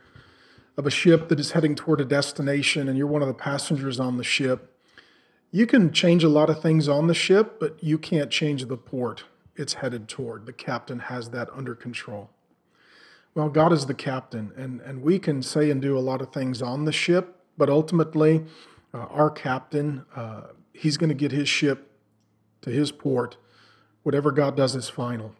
of 0.80 0.86
a 0.86 0.91
ship 0.91 1.27
that 1.30 1.39
is 1.39 1.51
heading 1.51 1.75
toward 1.75 1.99
a 1.99 2.05
destination 2.05 2.88
and 2.88 2.97
you're 2.97 3.07
one 3.07 3.21
of 3.21 3.27
the 3.27 3.34
passengers 3.34 3.99
on 3.99 4.17
the 4.17 4.23
ship. 4.23 4.75
You 5.51 5.67
can 5.67 5.91
change 5.91 6.23
a 6.23 6.30
lot 6.30 6.49
of 6.49 6.61
things 6.61 6.88
on 6.88 7.07
the 7.07 7.13
ship, 7.13 7.59
but 7.59 7.84
you 7.84 7.97
can't 7.97 8.32
change 8.32 8.65
the 8.65 8.77
port 8.77 9.25
it's 9.60 9.76
headed 9.76 10.07
toward. 10.07 10.45
The 10.45 10.53
captain 10.53 10.99
has 10.99 11.30
that 11.32 11.49
under 11.53 11.76
control. 11.76 12.30
Well, 13.36 13.49
God 13.49 13.74
is 13.74 13.86
the 13.86 13.93
captain, 13.93 14.51
and, 14.55 14.82
and 14.82 15.03
we 15.03 15.20
can 15.20 15.43
say 15.43 15.70
and 15.70 15.82
do 15.82 15.97
a 15.97 15.99
lot 15.99 16.22
of 16.22 16.32
things 16.34 16.62
on 16.62 16.86
the 16.86 16.91
ship, 16.91 17.36
but 17.57 17.70
ultimately, 17.70 18.45
uh, 18.93 18.99
our 18.99 19.30
captain, 19.30 20.05
uh, 20.16 20.47
he's 20.74 20.97
going 20.97 21.10
to 21.10 21.16
get 21.16 21.32
his 21.32 21.47
ship 21.47 21.91
to 22.62 22.70
his 22.70 22.91
port. 22.91 23.38
Whatever 24.03 24.32
God 24.32 24.55
does 24.55 24.76
is 24.76 24.89
final. 24.89 25.36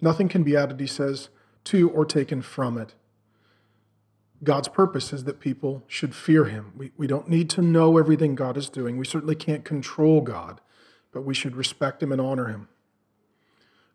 Nothing 0.00 0.28
can 0.28 0.42
be 0.42 0.56
added, 0.56 0.80
he 0.80 0.86
says, 0.86 1.28
to 1.64 1.88
or 1.90 2.04
taken 2.04 2.42
from 2.42 2.76
it. 2.76 2.94
God's 4.42 4.68
purpose 4.68 5.12
is 5.12 5.24
that 5.24 5.38
people 5.38 5.84
should 5.86 6.14
fear 6.14 6.46
him. 6.46 6.72
We, 6.76 6.92
we 6.96 7.06
don't 7.06 7.28
need 7.28 7.48
to 7.50 7.62
know 7.62 7.98
everything 7.98 8.34
God 8.34 8.56
is 8.56 8.68
doing. 8.68 8.96
We 8.96 9.04
certainly 9.04 9.34
can't 9.34 9.64
control 9.64 10.20
God, 10.20 10.60
but 11.12 11.22
we 11.22 11.34
should 11.34 11.56
respect 11.56 12.02
him 12.02 12.10
and 12.10 12.20
honor 12.20 12.46
him. 12.46 12.68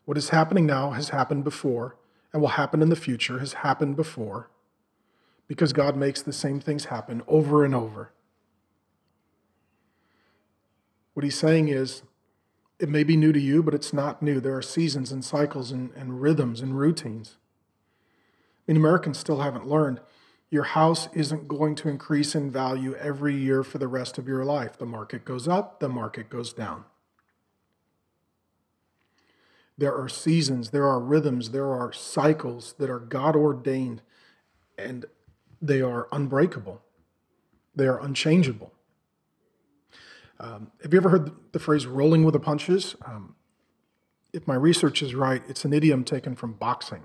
What 0.05 0.17
is 0.17 0.29
happening 0.29 0.65
now 0.65 0.91
has 0.91 1.09
happened 1.09 1.43
before 1.43 1.97
and 2.31 2.41
will 2.41 2.49
happen 2.49 2.81
in 2.81 2.89
the 2.89 2.95
future 2.95 3.39
has 3.39 3.53
happened 3.53 3.95
before 3.95 4.49
because 5.47 5.73
God 5.73 5.95
makes 5.95 6.21
the 6.21 6.33
same 6.33 6.59
things 6.59 6.85
happen 6.85 7.21
over 7.27 7.63
and 7.65 7.75
over. 7.75 8.11
What 11.13 11.23
he's 11.23 11.37
saying 11.37 11.69
is, 11.69 12.03
it 12.77 12.89
may 12.89 13.05
be 13.05 13.15
new 13.15 13.31
to 13.31 13.39
you, 13.39 13.63
but 13.63 13.73
it's 13.73 13.93
not 13.93 14.21
new. 14.21 14.41
There 14.41 14.57
are 14.57 14.61
seasons 14.61 15.11
and 15.11 15.23
cycles 15.23 15.71
and, 15.71 15.91
and 15.95 16.21
rhythms 16.21 16.59
and 16.59 16.77
routines. 16.77 17.37
I 18.67 18.71
mean, 18.71 18.77
Americans 18.77 19.17
still 19.17 19.39
haven't 19.39 19.67
learned 19.67 20.01
your 20.49 20.63
house 20.63 21.09
isn't 21.13 21.47
going 21.47 21.75
to 21.75 21.89
increase 21.89 22.35
in 22.35 22.51
value 22.51 22.95
every 22.95 23.35
year 23.35 23.63
for 23.63 23.77
the 23.77 23.87
rest 23.87 24.17
of 24.17 24.27
your 24.27 24.45
life. 24.45 24.77
The 24.77 24.85
market 24.85 25.25
goes 25.25 25.47
up, 25.47 25.79
the 25.79 25.89
market 25.89 26.29
goes 26.29 26.53
down. 26.53 26.85
There 29.77 29.95
are 29.95 30.07
seasons, 30.07 30.69
there 30.69 30.87
are 30.87 30.99
rhythms, 30.99 31.51
there 31.51 31.71
are 31.71 31.91
cycles 31.91 32.75
that 32.79 32.89
are 32.89 32.99
God 32.99 33.35
ordained, 33.35 34.01
and 34.77 35.05
they 35.61 35.81
are 35.81 36.07
unbreakable. 36.11 36.81
They 37.75 37.87
are 37.87 37.99
unchangeable. 37.99 38.71
Um, 40.39 40.71
have 40.81 40.93
you 40.93 40.99
ever 40.99 41.09
heard 41.09 41.31
the 41.51 41.59
phrase 41.59 41.85
rolling 41.85 42.23
with 42.23 42.33
the 42.33 42.39
punches? 42.39 42.95
Um, 43.05 43.35
if 44.33 44.47
my 44.47 44.55
research 44.55 45.01
is 45.01 45.15
right, 45.15 45.41
it's 45.47 45.65
an 45.65 45.73
idiom 45.73 46.03
taken 46.03 46.35
from 46.35 46.53
boxing. 46.53 47.03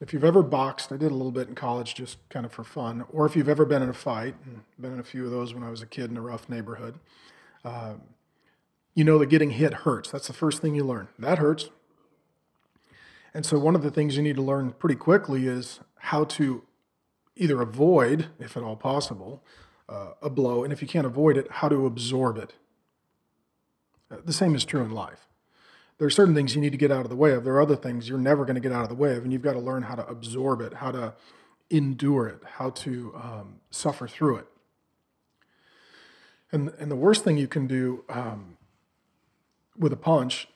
If 0.00 0.12
you've 0.12 0.24
ever 0.24 0.42
boxed, 0.42 0.92
I 0.92 0.96
did 0.96 1.10
a 1.10 1.14
little 1.14 1.32
bit 1.32 1.48
in 1.48 1.54
college 1.54 1.94
just 1.94 2.18
kind 2.28 2.46
of 2.46 2.52
for 2.52 2.62
fun, 2.62 3.04
or 3.12 3.26
if 3.26 3.34
you've 3.34 3.48
ever 3.48 3.64
been 3.64 3.82
in 3.82 3.88
a 3.88 3.94
fight, 3.94 4.36
been 4.80 4.92
in 4.92 5.00
a 5.00 5.04
few 5.04 5.24
of 5.24 5.32
those 5.32 5.54
when 5.54 5.64
I 5.64 5.70
was 5.70 5.82
a 5.82 5.86
kid 5.86 6.10
in 6.10 6.16
a 6.16 6.20
rough 6.20 6.48
neighborhood, 6.48 6.94
uh, 7.64 7.94
you 8.94 9.02
know 9.04 9.18
that 9.18 9.26
getting 9.26 9.50
hit 9.50 9.74
hurts. 9.74 10.10
That's 10.10 10.28
the 10.28 10.32
first 10.32 10.62
thing 10.62 10.74
you 10.74 10.84
learn. 10.84 11.08
That 11.18 11.38
hurts. 11.38 11.70
And 13.38 13.46
so, 13.46 13.56
one 13.56 13.76
of 13.76 13.84
the 13.84 13.90
things 13.92 14.16
you 14.16 14.22
need 14.24 14.34
to 14.34 14.42
learn 14.42 14.72
pretty 14.72 14.96
quickly 14.96 15.46
is 15.46 15.78
how 15.98 16.24
to 16.24 16.64
either 17.36 17.62
avoid, 17.62 18.26
if 18.40 18.56
at 18.56 18.64
all 18.64 18.74
possible, 18.74 19.44
uh, 19.88 20.14
a 20.20 20.28
blow, 20.28 20.64
and 20.64 20.72
if 20.72 20.82
you 20.82 20.88
can't 20.88 21.06
avoid 21.06 21.36
it, 21.36 21.46
how 21.48 21.68
to 21.68 21.86
absorb 21.86 22.36
it. 22.36 22.54
Uh, 24.10 24.16
the 24.24 24.32
same 24.32 24.56
is 24.56 24.64
true 24.64 24.82
in 24.82 24.90
life. 24.90 25.28
There 25.98 26.06
are 26.08 26.10
certain 26.10 26.34
things 26.34 26.56
you 26.56 26.60
need 26.60 26.72
to 26.72 26.76
get 26.76 26.90
out 26.90 27.02
of 27.02 27.10
the 27.10 27.14
way 27.14 27.30
of. 27.30 27.44
There 27.44 27.54
are 27.54 27.62
other 27.62 27.76
things 27.76 28.08
you're 28.08 28.18
never 28.18 28.44
going 28.44 28.56
to 28.56 28.60
get 28.60 28.72
out 28.72 28.82
of 28.82 28.88
the 28.88 28.96
way 28.96 29.14
of, 29.14 29.22
and 29.22 29.32
you've 29.32 29.42
got 29.42 29.52
to 29.52 29.60
learn 29.60 29.84
how 29.84 29.94
to 29.94 30.04
absorb 30.08 30.60
it, 30.60 30.74
how 30.74 30.90
to 30.90 31.14
endure 31.70 32.26
it, 32.26 32.40
how 32.56 32.70
to 32.70 33.14
um, 33.14 33.60
suffer 33.70 34.08
through 34.08 34.38
it. 34.38 34.46
And, 36.50 36.72
and 36.80 36.90
the 36.90 36.96
worst 36.96 37.22
thing 37.22 37.38
you 37.38 37.46
can 37.46 37.68
do 37.68 38.02
um, 38.08 38.56
with 39.78 39.92
a 39.92 39.96
punch 39.96 40.48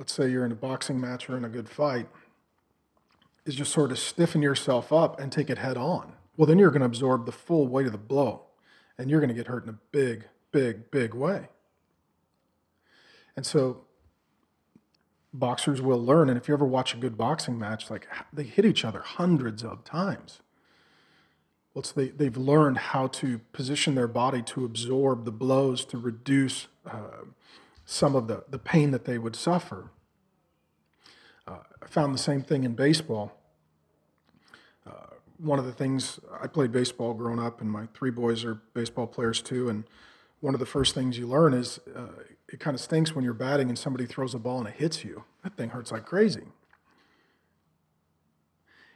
let's 0.00 0.14
say 0.14 0.30
you're 0.30 0.46
in 0.46 0.50
a 0.50 0.56
boxing 0.56 0.98
match 0.98 1.28
or 1.28 1.36
in 1.36 1.44
a 1.44 1.48
good 1.48 1.68
fight, 1.68 2.08
is 3.44 3.54
just 3.54 3.72
sort 3.72 3.90
of 3.90 3.98
stiffen 3.98 4.42
yourself 4.42 4.92
up 4.92 5.18
and 5.20 5.32
take 5.32 5.50
it 5.50 5.58
head 5.58 5.76
on. 5.76 6.12
Well, 6.36 6.46
then 6.46 6.58
you're 6.58 6.70
going 6.70 6.80
to 6.80 6.86
absorb 6.86 7.26
the 7.26 7.32
full 7.32 7.66
weight 7.66 7.86
of 7.86 7.92
the 7.92 7.98
blow 7.98 8.42
and 8.98 9.10
you're 9.10 9.20
going 9.20 9.28
to 9.28 9.34
get 9.34 9.46
hurt 9.46 9.64
in 9.64 9.70
a 9.70 9.78
big, 9.92 10.26
big, 10.52 10.90
big 10.90 11.14
way. 11.14 11.48
And 13.36 13.46
so 13.46 13.84
boxers 15.32 15.80
will 15.80 16.02
learn. 16.02 16.28
And 16.28 16.36
if 16.36 16.48
you 16.48 16.54
ever 16.54 16.66
watch 16.66 16.94
a 16.94 16.98
good 16.98 17.16
boxing 17.16 17.58
match, 17.58 17.90
like 17.90 18.06
they 18.32 18.42
hit 18.42 18.64
each 18.64 18.84
other 18.84 19.00
hundreds 19.00 19.62
of 19.62 19.84
times. 19.84 20.40
Well, 21.72 21.84
they, 21.94 22.08
they've 22.08 22.36
learned 22.36 22.78
how 22.78 23.06
to 23.06 23.38
position 23.52 23.94
their 23.94 24.08
body 24.08 24.42
to 24.42 24.64
absorb 24.64 25.24
the 25.24 25.30
blows 25.30 25.84
to 25.86 25.98
reduce 25.98 26.66
uh, 26.84 27.24
some 27.84 28.16
of 28.16 28.26
the, 28.26 28.44
the 28.48 28.58
pain 28.58 28.90
that 28.90 29.04
they 29.04 29.18
would 29.18 29.36
suffer. 29.36 29.90
Uh, 31.46 31.58
I 31.82 31.86
found 31.86 32.14
the 32.14 32.18
same 32.18 32.42
thing 32.42 32.64
in 32.64 32.74
baseball. 32.74 33.32
Uh, 34.86 35.14
one 35.38 35.58
of 35.58 35.64
the 35.64 35.72
things 35.72 36.20
I 36.40 36.46
played 36.46 36.72
baseball 36.72 37.14
growing 37.14 37.38
up, 37.38 37.60
and 37.60 37.70
my 37.70 37.86
three 37.94 38.10
boys 38.10 38.44
are 38.44 38.60
baseball 38.74 39.06
players 39.06 39.42
too. 39.42 39.68
And 39.68 39.84
one 40.40 40.54
of 40.54 40.60
the 40.60 40.66
first 40.66 40.94
things 40.94 41.18
you 41.18 41.26
learn 41.26 41.54
is 41.54 41.80
uh, 41.94 42.08
it 42.48 42.60
kind 42.60 42.74
of 42.74 42.80
stinks 42.80 43.14
when 43.14 43.24
you're 43.24 43.34
batting 43.34 43.68
and 43.68 43.78
somebody 43.78 44.06
throws 44.06 44.34
a 44.34 44.38
ball 44.38 44.58
and 44.58 44.68
it 44.68 44.74
hits 44.74 45.04
you. 45.04 45.24
That 45.42 45.56
thing 45.56 45.70
hurts 45.70 45.92
like 45.92 46.04
crazy. 46.04 46.44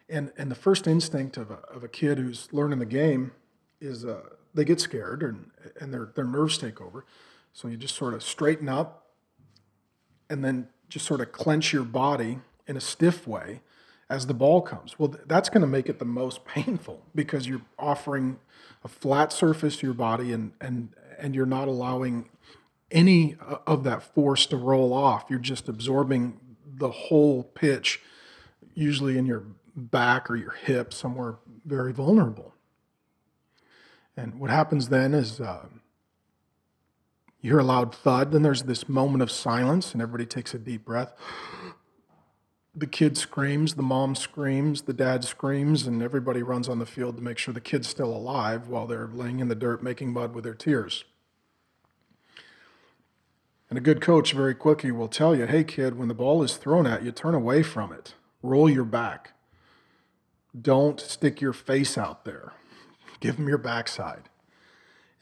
And, 0.08 0.32
and 0.36 0.50
the 0.50 0.56
first 0.56 0.86
instinct 0.86 1.36
of 1.36 1.50
a, 1.50 1.58
of 1.72 1.82
a 1.82 1.88
kid 1.88 2.18
who's 2.18 2.48
learning 2.52 2.78
the 2.78 2.86
game 2.86 3.32
is 3.80 4.04
uh, 4.04 4.20
they 4.52 4.64
get 4.64 4.80
scared 4.80 5.22
and, 5.22 5.50
and 5.80 5.92
their, 5.92 6.10
their 6.14 6.24
nerves 6.24 6.58
take 6.58 6.80
over. 6.80 7.06
So 7.52 7.68
you 7.68 7.76
just 7.76 7.94
sort 7.94 8.14
of 8.14 8.22
straighten 8.22 8.68
up 8.68 9.06
and 10.28 10.44
then 10.44 10.68
just 10.88 11.06
sort 11.06 11.20
of 11.20 11.32
clench 11.32 11.72
your 11.72 11.84
body 11.84 12.38
in 12.66 12.76
a 12.76 12.80
stiff 12.80 13.26
way 13.26 13.60
as 14.08 14.26
the 14.26 14.34
ball 14.34 14.62
comes. 14.62 14.98
Well, 14.98 15.16
that's 15.26 15.48
going 15.48 15.62
to 15.62 15.66
make 15.66 15.88
it 15.88 15.98
the 15.98 16.04
most 16.04 16.44
painful 16.46 17.02
because 17.14 17.46
you're 17.46 17.62
offering 17.78 18.38
a 18.82 18.88
flat 18.88 19.32
surface 19.32 19.76
to 19.78 19.86
your 19.86 19.94
body 19.94 20.32
and, 20.32 20.52
and, 20.60 20.90
and 21.18 21.34
you're 21.34 21.46
not 21.46 21.68
allowing 21.68 22.28
any 22.90 23.36
of 23.66 23.82
that 23.84 24.02
force 24.02 24.46
to 24.46 24.56
roll 24.56 24.92
off. 24.92 25.24
You're 25.28 25.38
just 25.38 25.68
absorbing 25.68 26.38
the 26.66 26.90
whole 26.90 27.42
pitch, 27.42 28.00
usually 28.74 29.18
in 29.18 29.26
your 29.26 29.44
back 29.74 30.30
or 30.30 30.36
your 30.36 30.52
hip, 30.52 30.92
somewhere 30.92 31.36
very 31.64 31.92
vulnerable. 31.92 32.54
And 34.16 34.38
what 34.38 34.50
happens 34.50 34.90
then 34.90 35.14
is 35.14 35.40
uh, 35.40 35.66
you 37.44 37.50
hear 37.50 37.58
a 37.58 37.62
loud 37.62 37.94
thud, 37.94 38.32
then 38.32 38.40
there's 38.40 38.62
this 38.62 38.88
moment 38.88 39.22
of 39.22 39.30
silence, 39.30 39.92
and 39.92 40.00
everybody 40.00 40.24
takes 40.24 40.54
a 40.54 40.58
deep 40.58 40.82
breath. 40.82 41.12
The 42.74 42.86
kid 42.86 43.18
screams, 43.18 43.74
the 43.74 43.82
mom 43.82 44.14
screams, 44.14 44.82
the 44.82 44.94
dad 44.94 45.24
screams, 45.24 45.86
and 45.86 46.02
everybody 46.02 46.42
runs 46.42 46.70
on 46.70 46.78
the 46.78 46.86
field 46.86 47.18
to 47.18 47.22
make 47.22 47.36
sure 47.36 47.52
the 47.52 47.60
kid's 47.60 47.86
still 47.86 48.16
alive 48.16 48.68
while 48.68 48.86
they're 48.86 49.10
laying 49.12 49.40
in 49.40 49.48
the 49.48 49.54
dirt 49.54 49.82
making 49.82 50.10
mud 50.10 50.34
with 50.34 50.44
their 50.44 50.54
tears. 50.54 51.04
And 53.68 53.76
a 53.76 53.82
good 53.82 54.00
coach 54.00 54.32
very 54.32 54.54
quickly 54.54 54.90
will 54.90 55.06
tell 55.06 55.36
you, 55.36 55.44
hey, 55.44 55.64
kid, 55.64 55.98
when 55.98 56.08
the 56.08 56.14
ball 56.14 56.42
is 56.42 56.56
thrown 56.56 56.86
at 56.86 57.02
you, 57.02 57.12
turn 57.12 57.34
away 57.34 57.62
from 57.62 57.92
it. 57.92 58.14
Roll 58.42 58.70
your 58.70 58.84
back. 58.84 59.34
Don't 60.58 60.98
stick 60.98 61.42
your 61.42 61.52
face 61.52 61.98
out 61.98 62.24
there. 62.24 62.54
Give 63.20 63.36
them 63.36 63.48
your 63.48 63.58
backside. 63.58 64.30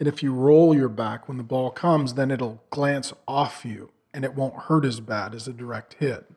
And 0.02 0.08
if 0.08 0.20
you 0.20 0.34
roll 0.34 0.74
your 0.74 0.88
back 0.88 1.28
when 1.28 1.36
the 1.36 1.44
ball 1.44 1.70
comes, 1.70 2.14
then 2.14 2.32
it'll 2.32 2.60
glance 2.70 3.12
off 3.28 3.64
you 3.64 3.92
and 4.12 4.24
it 4.24 4.34
won't 4.34 4.64
hurt 4.64 4.84
as 4.84 4.98
bad 4.98 5.32
as 5.32 5.46
a 5.46 5.52
direct 5.52 5.94
hit. 6.00 6.28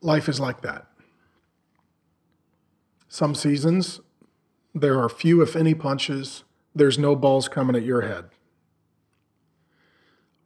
Life 0.00 0.28
is 0.28 0.38
like 0.38 0.60
that. 0.60 0.86
Some 3.08 3.34
seasons, 3.34 3.98
there 4.76 5.00
are 5.00 5.08
few, 5.08 5.42
if 5.42 5.56
any, 5.56 5.74
punches 5.74 6.44
there's 6.72 7.00
no 7.00 7.16
balls 7.16 7.48
coming 7.48 7.74
at 7.74 7.82
your 7.82 8.02
head. 8.02 8.26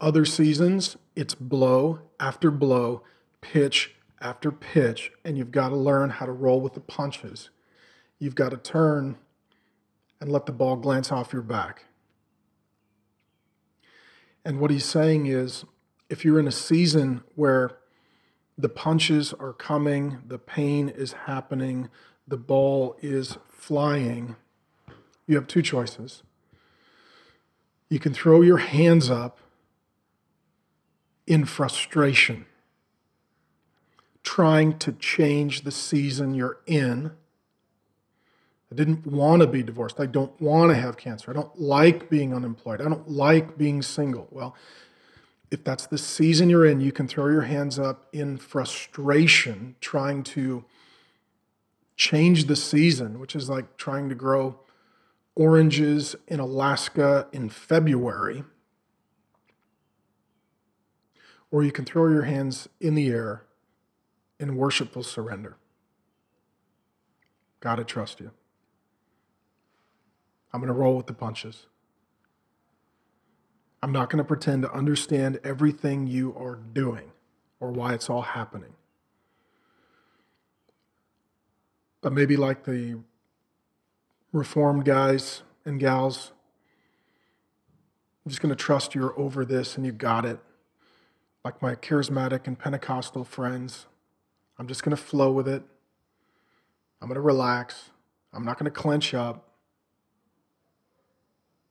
Other 0.00 0.24
seasons, 0.24 0.96
it's 1.14 1.34
blow 1.34 2.00
after 2.18 2.50
blow, 2.50 3.02
pitch 3.42 3.94
after 4.22 4.50
pitch, 4.50 5.12
and 5.22 5.36
you've 5.36 5.52
got 5.52 5.68
to 5.68 5.76
learn 5.76 6.08
how 6.08 6.24
to 6.24 6.32
roll 6.32 6.62
with 6.62 6.72
the 6.72 6.80
punches. 6.80 7.50
You've 8.18 8.34
got 8.34 8.50
to 8.50 8.56
turn 8.56 9.16
and 10.20 10.30
let 10.30 10.46
the 10.46 10.52
ball 10.52 10.76
glance 10.76 11.12
off 11.12 11.32
your 11.32 11.42
back. 11.42 11.84
And 14.44 14.60
what 14.60 14.70
he's 14.70 14.84
saying 14.84 15.26
is 15.26 15.64
if 16.08 16.24
you're 16.24 16.38
in 16.38 16.46
a 16.46 16.52
season 16.52 17.22
where 17.34 17.78
the 18.56 18.68
punches 18.68 19.32
are 19.32 19.52
coming, 19.52 20.18
the 20.26 20.38
pain 20.38 20.88
is 20.88 21.12
happening, 21.12 21.88
the 22.28 22.36
ball 22.36 22.96
is 23.02 23.38
flying, 23.48 24.36
you 25.26 25.36
have 25.36 25.46
two 25.46 25.62
choices. 25.62 26.22
You 27.88 27.98
can 27.98 28.12
throw 28.12 28.42
your 28.42 28.58
hands 28.58 29.10
up 29.10 29.40
in 31.26 31.44
frustration, 31.44 32.46
trying 34.22 34.78
to 34.78 34.92
change 34.92 35.62
the 35.62 35.70
season 35.70 36.34
you're 36.34 36.58
in. 36.66 37.12
I 38.74 38.76
didn't 38.76 39.06
want 39.06 39.40
to 39.40 39.46
be 39.46 39.62
divorced. 39.62 40.00
I 40.00 40.06
don't 40.06 40.38
want 40.40 40.72
to 40.72 40.74
have 40.74 40.96
cancer. 40.96 41.30
I 41.30 41.34
don't 41.34 41.60
like 41.60 42.10
being 42.10 42.34
unemployed. 42.34 42.80
I 42.80 42.84
don't 42.84 43.08
like 43.08 43.56
being 43.56 43.82
single. 43.82 44.26
Well, 44.32 44.56
if 45.52 45.62
that's 45.62 45.86
the 45.86 45.96
season 45.96 46.50
you're 46.50 46.66
in, 46.66 46.80
you 46.80 46.90
can 46.90 47.06
throw 47.06 47.28
your 47.28 47.42
hands 47.42 47.78
up 47.78 48.08
in 48.12 48.36
frustration, 48.36 49.76
trying 49.80 50.24
to 50.24 50.64
change 51.96 52.46
the 52.46 52.56
season, 52.56 53.20
which 53.20 53.36
is 53.36 53.48
like 53.48 53.76
trying 53.76 54.08
to 54.08 54.16
grow 54.16 54.58
oranges 55.36 56.16
in 56.26 56.40
Alaska 56.40 57.28
in 57.32 57.50
February, 57.50 58.42
or 61.52 61.62
you 61.62 61.70
can 61.70 61.84
throw 61.84 62.08
your 62.08 62.22
hands 62.22 62.68
in 62.80 62.96
the 62.96 63.08
air 63.08 63.44
in 64.40 64.56
worshipful 64.56 65.04
surrender. 65.04 65.58
God, 67.60 67.78
I 67.78 67.84
trust 67.84 68.18
you. 68.18 68.32
I'm 70.54 70.60
going 70.60 70.68
to 70.68 70.72
roll 70.72 70.96
with 70.96 71.08
the 71.08 71.14
punches. 71.14 71.66
I'm 73.82 73.90
not 73.90 74.08
going 74.08 74.18
to 74.18 74.24
pretend 74.24 74.62
to 74.62 74.72
understand 74.72 75.40
everything 75.42 76.06
you 76.06 76.32
are 76.38 76.54
doing 76.54 77.10
or 77.58 77.72
why 77.72 77.92
it's 77.92 78.08
all 78.08 78.22
happening. 78.22 78.72
But 82.02 82.12
maybe 82.12 82.36
like 82.36 82.64
the 82.64 83.00
reformed 84.32 84.84
guys 84.84 85.42
and 85.64 85.80
gals. 85.80 86.30
I'm 88.24 88.30
just 88.30 88.40
going 88.40 88.54
to 88.54 88.56
trust 88.56 88.94
you're 88.94 89.18
over 89.18 89.44
this 89.44 89.76
and 89.76 89.84
you 89.84 89.90
got 89.90 90.24
it. 90.24 90.38
Like 91.44 91.60
my 91.60 91.74
charismatic 91.74 92.46
and 92.46 92.56
Pentecostal 92.56 93.24
friends, 93.24 93.86
I'm 94.56 94.68
just 94.68 94.84
going 94.84 94.96
to 94.96 95.02
flow 95.02 95.32
with 95.32 95.48
it. 95.48 95.64
I'm 97.02 97.08
going 97.08 97.16
to 97.16 97.20
relax. 97.20 97.90
I'm 98.32 98.44
not 98.44 98.56
going 98.56 98.70
to 98.72 98.80
clench 98.80 99.14
up. 99.14 99.50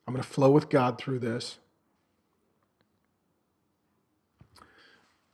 I'm 0.05 0.13
going 0.13 0.23
to 0.23 0.29
flow 0.29 0.51
with 0.51 0.69
God 0.69 0.97
through 0.97 1.19
this. 1.19 1.59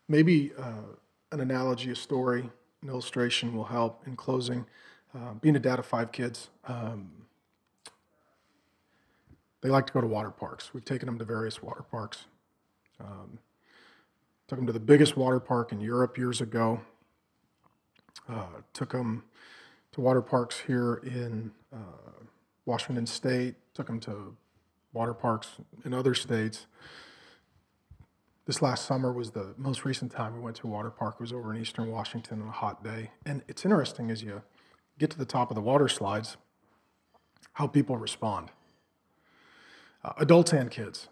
Maybe 0.08 0.52
uh, 0.58 0.96
an 1.32 1.40
analogy, 1.40 1.92
a 1.92 1.96
story, 1.96 2.50
an 2.82 2.90
illustration 2.90 3.56
will 3.56 3.66
help 3.66 4.04
in 4.08 4.16
closing. 4.16 4.66
Uh, 5.14 5.34
being 5.42 5.56
a 5.56 5.60
dad 5.60 5.80
of 5.80 5.86
five 5.86 6.12
kids, 6.12 6.50
um, 6.68 7.12
they 9.62 9.70
like 9.70 9.88
to 9.88 9.94
go 9.94 10.02
to 10.02 10.08
water 10.08 10.30
parks. 10.30 10.74
We've 10.74 10.86
taken 10.86 11.08
them 11.08 11.20
to 11.20 11.26
various 11.26 11.62
water 11.62 11.84
parks. 11.84 12.26
Um, 13.00 13.40
took 14.48 14.58
them 14.58 14.68
to 14.68 14.74
the 14.74 14.80
biggest 14.80 15.18
water 15.18 15.40
park 15.40 15.72
in 15.72 15.82
Europe 15.82 16.18
years 16.18 16.42
ago. 16.42 16.82
Uh, 18.28 18.62
took 18.74 18.92
them 18.92 19.24
to 19.92 20.02
water 20.02 20.22
parks 20.22 20.60
here 20.66 21.02
in 21.04 21.52
uh, 21.74 22.24
Washington 22.66 23.06
State. 23.06 23.56
Took 23.74 23.88
them 23.88 24.00
to 24.02 24.36
water 24.94 25.14
parks 25.14 25.50
in 25.86 25.94
other 25.94 26.14
states. 26.14 26.66
This 28.46 28.62
last 28.62 28.86
summer 28.86 29.12
was 29.12 29.32
the 29.32 29.54
most 29.58 29.86
recent 29.86 30.12
time 30.12 30.34
we 30.34 30.40
went 30.40 30.56
to 30.58 30.68
a 30.68 30.70
water 30.72 30.90
park. 30.90 31.16
It 31.20 31.22
was 31.22 31.34
over 31.34 31.54
in 31.54 31.62
eastern 31.62 31.92
Washington 31.92 32.42
on 32.42 32.48
a 32.48 32.52
hot 32.52 32.84
day. 32.84 33.12
And 33.26 33.44
it's 33.48 33.64
interesting 33.64 34.10
as 34.10 34.24
you 34.24 34.42
get 34.98 35.12
to 35.12 35.18
the 35.18 35.26
top 35.26 35.52
of 35.52 35.56
the 35.56 35.62
water 35.62 35.88
slides, 35.88 36.38
how 37.54 37.68
people 37.68 37.98
respond, 37.98 38.50
uh, 40.04 40.14
adults 40.18 40.52
and 40.52 40.72
kids. 40.72 41.10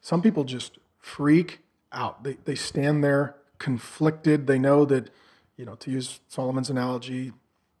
Some 0.00 0.22
people 0.22 0.44
just 0.44 0.78
freak 0.98 1.60
out. 1.92 2.22
They, 2.22 2.36
they 2.44 2.54
stand 2.54 3.02
there 3.02 3.36
conflicted. 3.58 4.46
They 4.46 4.58
know 4.58 4.84
that, 4.84 5.10
you 5.56 5.64
know, 5.64 5.74
to 5.76 5.90
use 5.90 6.20
Solomon's 6.28 6.70
analogy, 6.70 7.32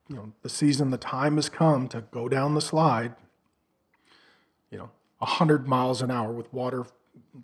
you 0.08 0.16
know, 0.16 0.32
the 0.42 0.48
season, 0.48 0.90
the 0.90 0.98
time 0.98 1.36
has 1.36 1.48
come 1.48 1.88
to 1.88 2.02
go 2.10 2.28
down 2.28 2.54
the 2.54 2.60
slide, 2.60 3.14
you 4.74 4.80
know, 4.80 4.90
100 5.18 5.68
miles 5.68 6.02
an 6.02 6.10
hour 6.10 6.32
with 6.32 6.52
water 6.52 6.84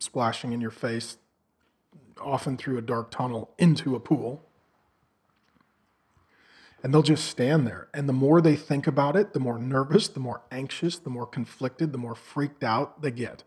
splashing 0.00 0.52
in 0.52 0.60
your 0.60 0.72
face, 0.72 1.16
often 2.20 2.56
through 2.56 2.76
a 2.76 2.82
dark 2.82 3.12
tunnel 3.12 3.54
into 3.56 3.94
a 3.94 4.00
pool. 4.00 4.42
And 6.82 6.92
they'll 6.92 7.04
just 7.04 7.26
stand 7.26 7.68
there. 7.68 7.86
And 7.94 8.08
the 8.08 8.12
more 8.12 8.40
they 8.40 8.56
think 8.56 8.88
about 8.88 9.14
it, 9.14 9.32
the 9.32 9.38
more 9.38 9.58
nervous, 9.58 10.08
the 10.08 10.18
more 10.18 10.40
anxious, 10.50 10.98
the 10.98 11.08
more 11.08 11.24
conflicted, 11.24 11.92
the 11.92 11.98
more 11.98 12.16
freaked 12.16 12.64
out 12.64 13.00
they 13.00 13.12
get. 13.12 13.44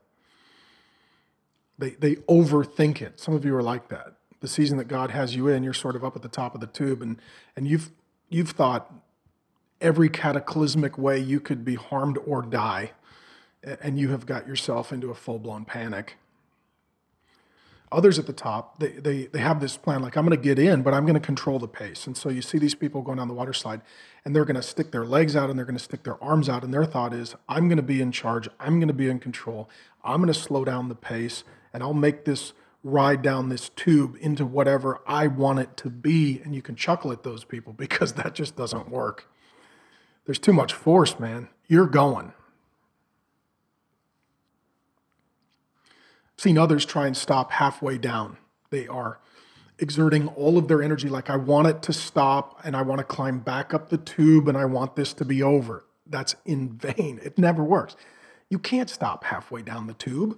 They, 1.77 1.89
they 1.89 2.15
overthink 2.15 3.01
it. 3.01 3.19
Some 3.19 3.33
of 3.33 3.43
you 3.43 3.53
are 3.53 3.63
like 3.63 3.89
that. 3.89 4.13
The 4.39 4.47
season 4.47 4.77
that 4.77 4.87
God 4.87 5.11
has 5.11 5.35
you 5.35 5.49
in, 5.49 5.61
you're 5.61 5.73
sort 5.73 5.97
of 5.97 6.05
up 6.05 6.15
at 6.15 6.21
the 6.21 6.29
top 6.29 6.55
of 6.55 6.61
the 6.61 6.67
tube, 6.67 7.01
and, 7.01 7.19
and 7.57 7.67
you've, 7.67 7.91
you've 8.29 8.51
thought 8.51 8.93
every 9.81 10.07
cataclysmic 10.07 10.97
way 10.97 11.19
you 11.19 11.41
could 11.41 11.65
be 11.65 11.75
harmed 11.75 12.17
or 12.25 12.41
die, 12.41 12.91
and 13.81 13.97
you 13.97 14.09
have 14.09 14.25
got 14.25 14.47
yourself 14.47 14.91
into 14.91 15.09
a 15.09 15.15
full 15.15 15.39
blown 15.39 15.65
panic. 15.65 16.17
Others 17.91 18.17
at 18.17 18.25
the 18.25 18.33
top, 18.33 18.79
they, 18.79 18.93
they, 18.93 19.25
they 19.27 19.39
have 19.39 19.59
this 19.59 19.77
plan 19.77 20.01
like, 20.01 20.17
I'm 20.17 20.25
going 20.25 20.35
to 20.35 20.43
get 20.43 20.57
in, 20.57 20.81
but 20.81 20.95
I'm 20.95 21.05
going 21.05 21.13
to 21.13 21.19
control 21.19 21.59
the 21.59 21.67
pace. 21.67 22.07
And 22.07 22.17
so 22.17 22.29
you 22.29 22.41
see 22.41 22.57
these 22.57 22.73
people 22.73 23.03
going 23.03 23.19
down 23.19 23.27
the 23.27 23.35
water 23.35 23.53
slide, 23.53 23.81
and 24.25 24.35
they're 24.35 24.45
going 24.45 24.55
to 24.55 24.63
stick 24.63 24.91
their 24.91 25.05
legs 25.05 25.35
out 25.35 25.51
and 25.51 25.59
they're 25.59 25.65
going 25.65 25.77
to 25.77 25.83
stick 25.83 26.03
their 26.03 26.21
arms 26.21 26.49
out. 26.49 26.63
And 26.63 26.73
their 26.73 26.85
thought 26.85 27.13
is, 27.13 27.35
I'm 27.47 27.67
going 27.67 27.77
to 27.77 27.83
be 27.83 28.01
in 28.01 28.11
charge. 28.11 28.49
I'm 28.59 28.79
going 28.79 28.87
to 28.87 28.95
be 28.95 29.09
in 29.09 29.19
control. 29.19 29.69
I'm 30.03 30.21
going 30.21 30.33
to 30.33 30.39
slow 30.39 30.65
down 30.65 30.89
the 30.89 30.95
pace, 30.95 31.43
and 31.71 31.83
I'll 31.83 31.93
make 31.93 32.25
this 32.25 32.53
ride 32.83 33.21
down 33.21 33.49
this 33.49 33.69
tube 33.69 34.17
into 34.19 34.43
whatever 34.45 34.99
I 35.05 35.27
want 35.27 35.59
it 35.59 35.77
to 35.77 35.89
be. 35.91 36.41
And 36.43 36.55
you 36.55 36.63
can 36.63 36.75
chuckle 36.75 37.11
at 37.11 37.21
those 37.21 37.43
people 37.43 37.73
because 37.77 38.13
that 38.13 38.33
just 38.33 38.55
doesn't 38.55 38.89
work. 38.89 39.29
There's 40.25 40.39
too 40.39 40.53
much 40.53 40.73
force, 40.73 41.19
man. 41.19 41.49
You're 41.67 41.87
going. 41.87 42.33
Seen 46.43 46.57
others 46.57 46.85
try 46.85 47.07
and 47.07 47.15
stop 47.15 47.51
halfway 47.51 47.97
down. 47.97 48.37
They 48.69 48.87
are 48.87 49.19
exerting 49.79 50.27
all 50.27 50.57
of 50.57 50.67
their 50.67 50.83
energy, 50.83 51.09
like, 51.09 51.29
I 51.29 51.37
want 51.37 51.67
it 51.67 51.81
to 51.83 51.93
stop 51.93 52.59
and 52.63 52.75
I 52.75 52.81
want 52.81 52.99
to 52.99 53.05
climb 53.05 53.39
back 53.39 53.73
up 53.73 53.89
the 53.89 53.97
tube 53.97 54.47
and 54.47 54.57
I 54.57 54.65
want 54.65 54.95
this 54.95 55.13
to 55.13 55.25
be 55.25 55.41
over. 55.41 55.85
That's 56.05 56.35
in 56.45 56.73
vain. 56.73 57.19
It 57.23 57.37
never 57.37 57.63
works. 57.63 57.95
You 58.49 58.59
can't 58.59 58.89
stop 58.89 59.23
halfway 59.23 59.61
down 59.61 59.87
the 59.87 59.93
tube, 59.93 60.37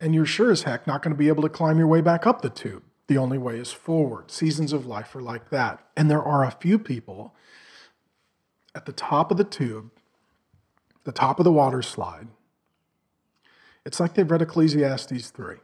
and 0.00 0.14
you're 0.14 0.26
sure 0.26 0.50
as 0.50 0.64
heck 0.64 0.86
not 0.86 1.00
going 1.00 1.14
to 1.14 1.18
be 1.18 1.28
able 1.28 1.42
to 1.44 1.48
climb 1.48 1.78
your 1.78 1.86
way 1.86 2.00
back 2.00 2.26
up 2.26 2.42
the 2.42 2.50
tube. 2.50 2.82
The 3.06 3.16
only 3.16 3.38
way 3.38 3.58
is 3.58 3.72
forward. 3.72 4.30
Seasons 4.30 4.72
of 4.72 4.84
life 4.84 5.14
are 5.14 5.22
like 5.22 5.50
that. 5.50 5.86
And 5.96 6.10
there 6.10 6.22
are 6.22 6.44
a 6.44 6.50
few 6.50 6.78
people 6.78 7.34
at 8.74 8.84
the 8.84 8.92
top 8.92 9.30
of 9.30 9.36
the 9.36 9.44
tube, 9.44 9.90
the 11.04 11.12
top 11.12 11.38
of 11.38 11.44
the 11.44 11.52
water 11.52 11.82
slide, 11.82 12.28
it's 13.84 14.00
like 14.00 14.14
they've 14.14 14.30
read 14.30 14.42
Ecclesiastes 14.42 15.30
3. 15.30 15.56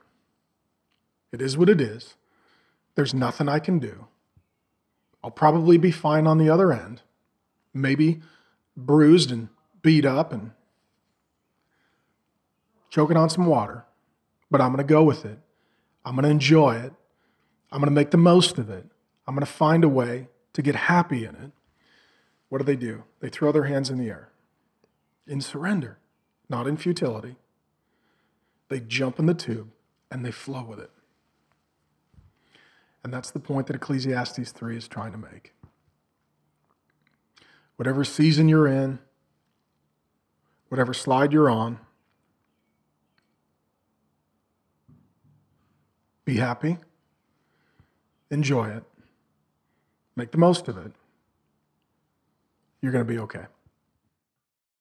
It 1.32 1.40
is 1.40 1.56
what 1.56 1.68
it 1.68 1.80
is. 1.80 2.14
There's 2.94 3.14
nothing 3.14 3.48
I 3.48 3.58
can 3.58 3.78
do. 3.78 4.06
I'll 5.22 5.30
probably 5.30 5.78
be 5.78 5.90
fine 5.90 6.26
on 6.26 6.38
the 6.38 6.50
other 6.50 6.72
end, 6.72 7.02
maybe 7.72 8.20
bruised 8.76 9.30
and 9.30 9.48
beat 9.82 10.04
up 10.04 10.32
and 10.32 10.52
choking 12.88 13.16
on 13.16 13.30
some 13.30 13.46
water, 13.46 13.84
but 14.50 14.60
I'm 14.60 14.68
going 14.68 14.84
to 14.86 14.92
go 14.92 15.02
with 15.02 15.24
it. 15.24 15.38
I'm 16.04 16.14
going 16.14 16.24
to 16.24 16.30
enjoy 16.30 16.76
it. 16.76 16.92
I'm 17.70 17.80
going 17.80 17.90
to 17.90 17.94
make 17.94 18.10
the 18.10 18.16
most 18.16 18.58
of 18.58 18.68
it. 18.68 18.86
I'm 19.26 19.34
going 19.34 19.46
to 19.46 19.52
find 19.52 19.84
a 19.84 19.88
way 19.88 20.28
to 20.54 20.62
get 20.62 20.74
happy 20.74 21.24
in 21.24 21.34
it. 21.36 21.52
What 22.48 22.58
do 22.58 22.64
they 22.64 22.76
do? 22.76 23.04
They 23.20 23.28
throw 23.28 23.52
their 23.52 23.64
hands 23.64 23.90
in 23.90 23.98
the 23.98 24.08
air 24.08 24.30
in 25.26 25.40
surrender, 25.40 25.98
not 26.48 26.66
in 26.66 26.76
futility. 26.76 27.36
They 28.70 28.80
jump 28.80 29.18
in 29.18 29.26
the 29.26 29.34
tube 29.34 29.68
and 30.10 30.24
they 30.24 30.30
flow 30.30 30.62
with 30.62 30.78
it. 30.78 30.90
And 33.02 33.12
that's 33.12 33.30
the 33.30 33.40
point 33.40 33.66
that 33.66 33.76
Ecclesiastes 33.76 34.52
3 34.52 34.76
is 34.76 34.86
trying 34.88 35.12
to 35.12 35.18
make. 35.18 35.52
Whatever 37.76 38.04
season 38.04 38.48
you're 38.48 38.68
in, 38.68 39.00
whatever 40.68 40.94
slide 40.94 41.32
you're 41.32 41.50
on, 41.50 41.80
be 46.24 46.36
happy, 46.36 46.78
enjoy 48.30 48.68
it, 48.68 48.84
make 50.14 50.30
the 50.30 50.38
most 50.38 50.68
of 50.68 50.78
it. 50.78 50.92
You're 52.80 52.92
going 52.92 53.04
to 53.04 53.12
be 53.12 53.18
okay. 53.18 53.46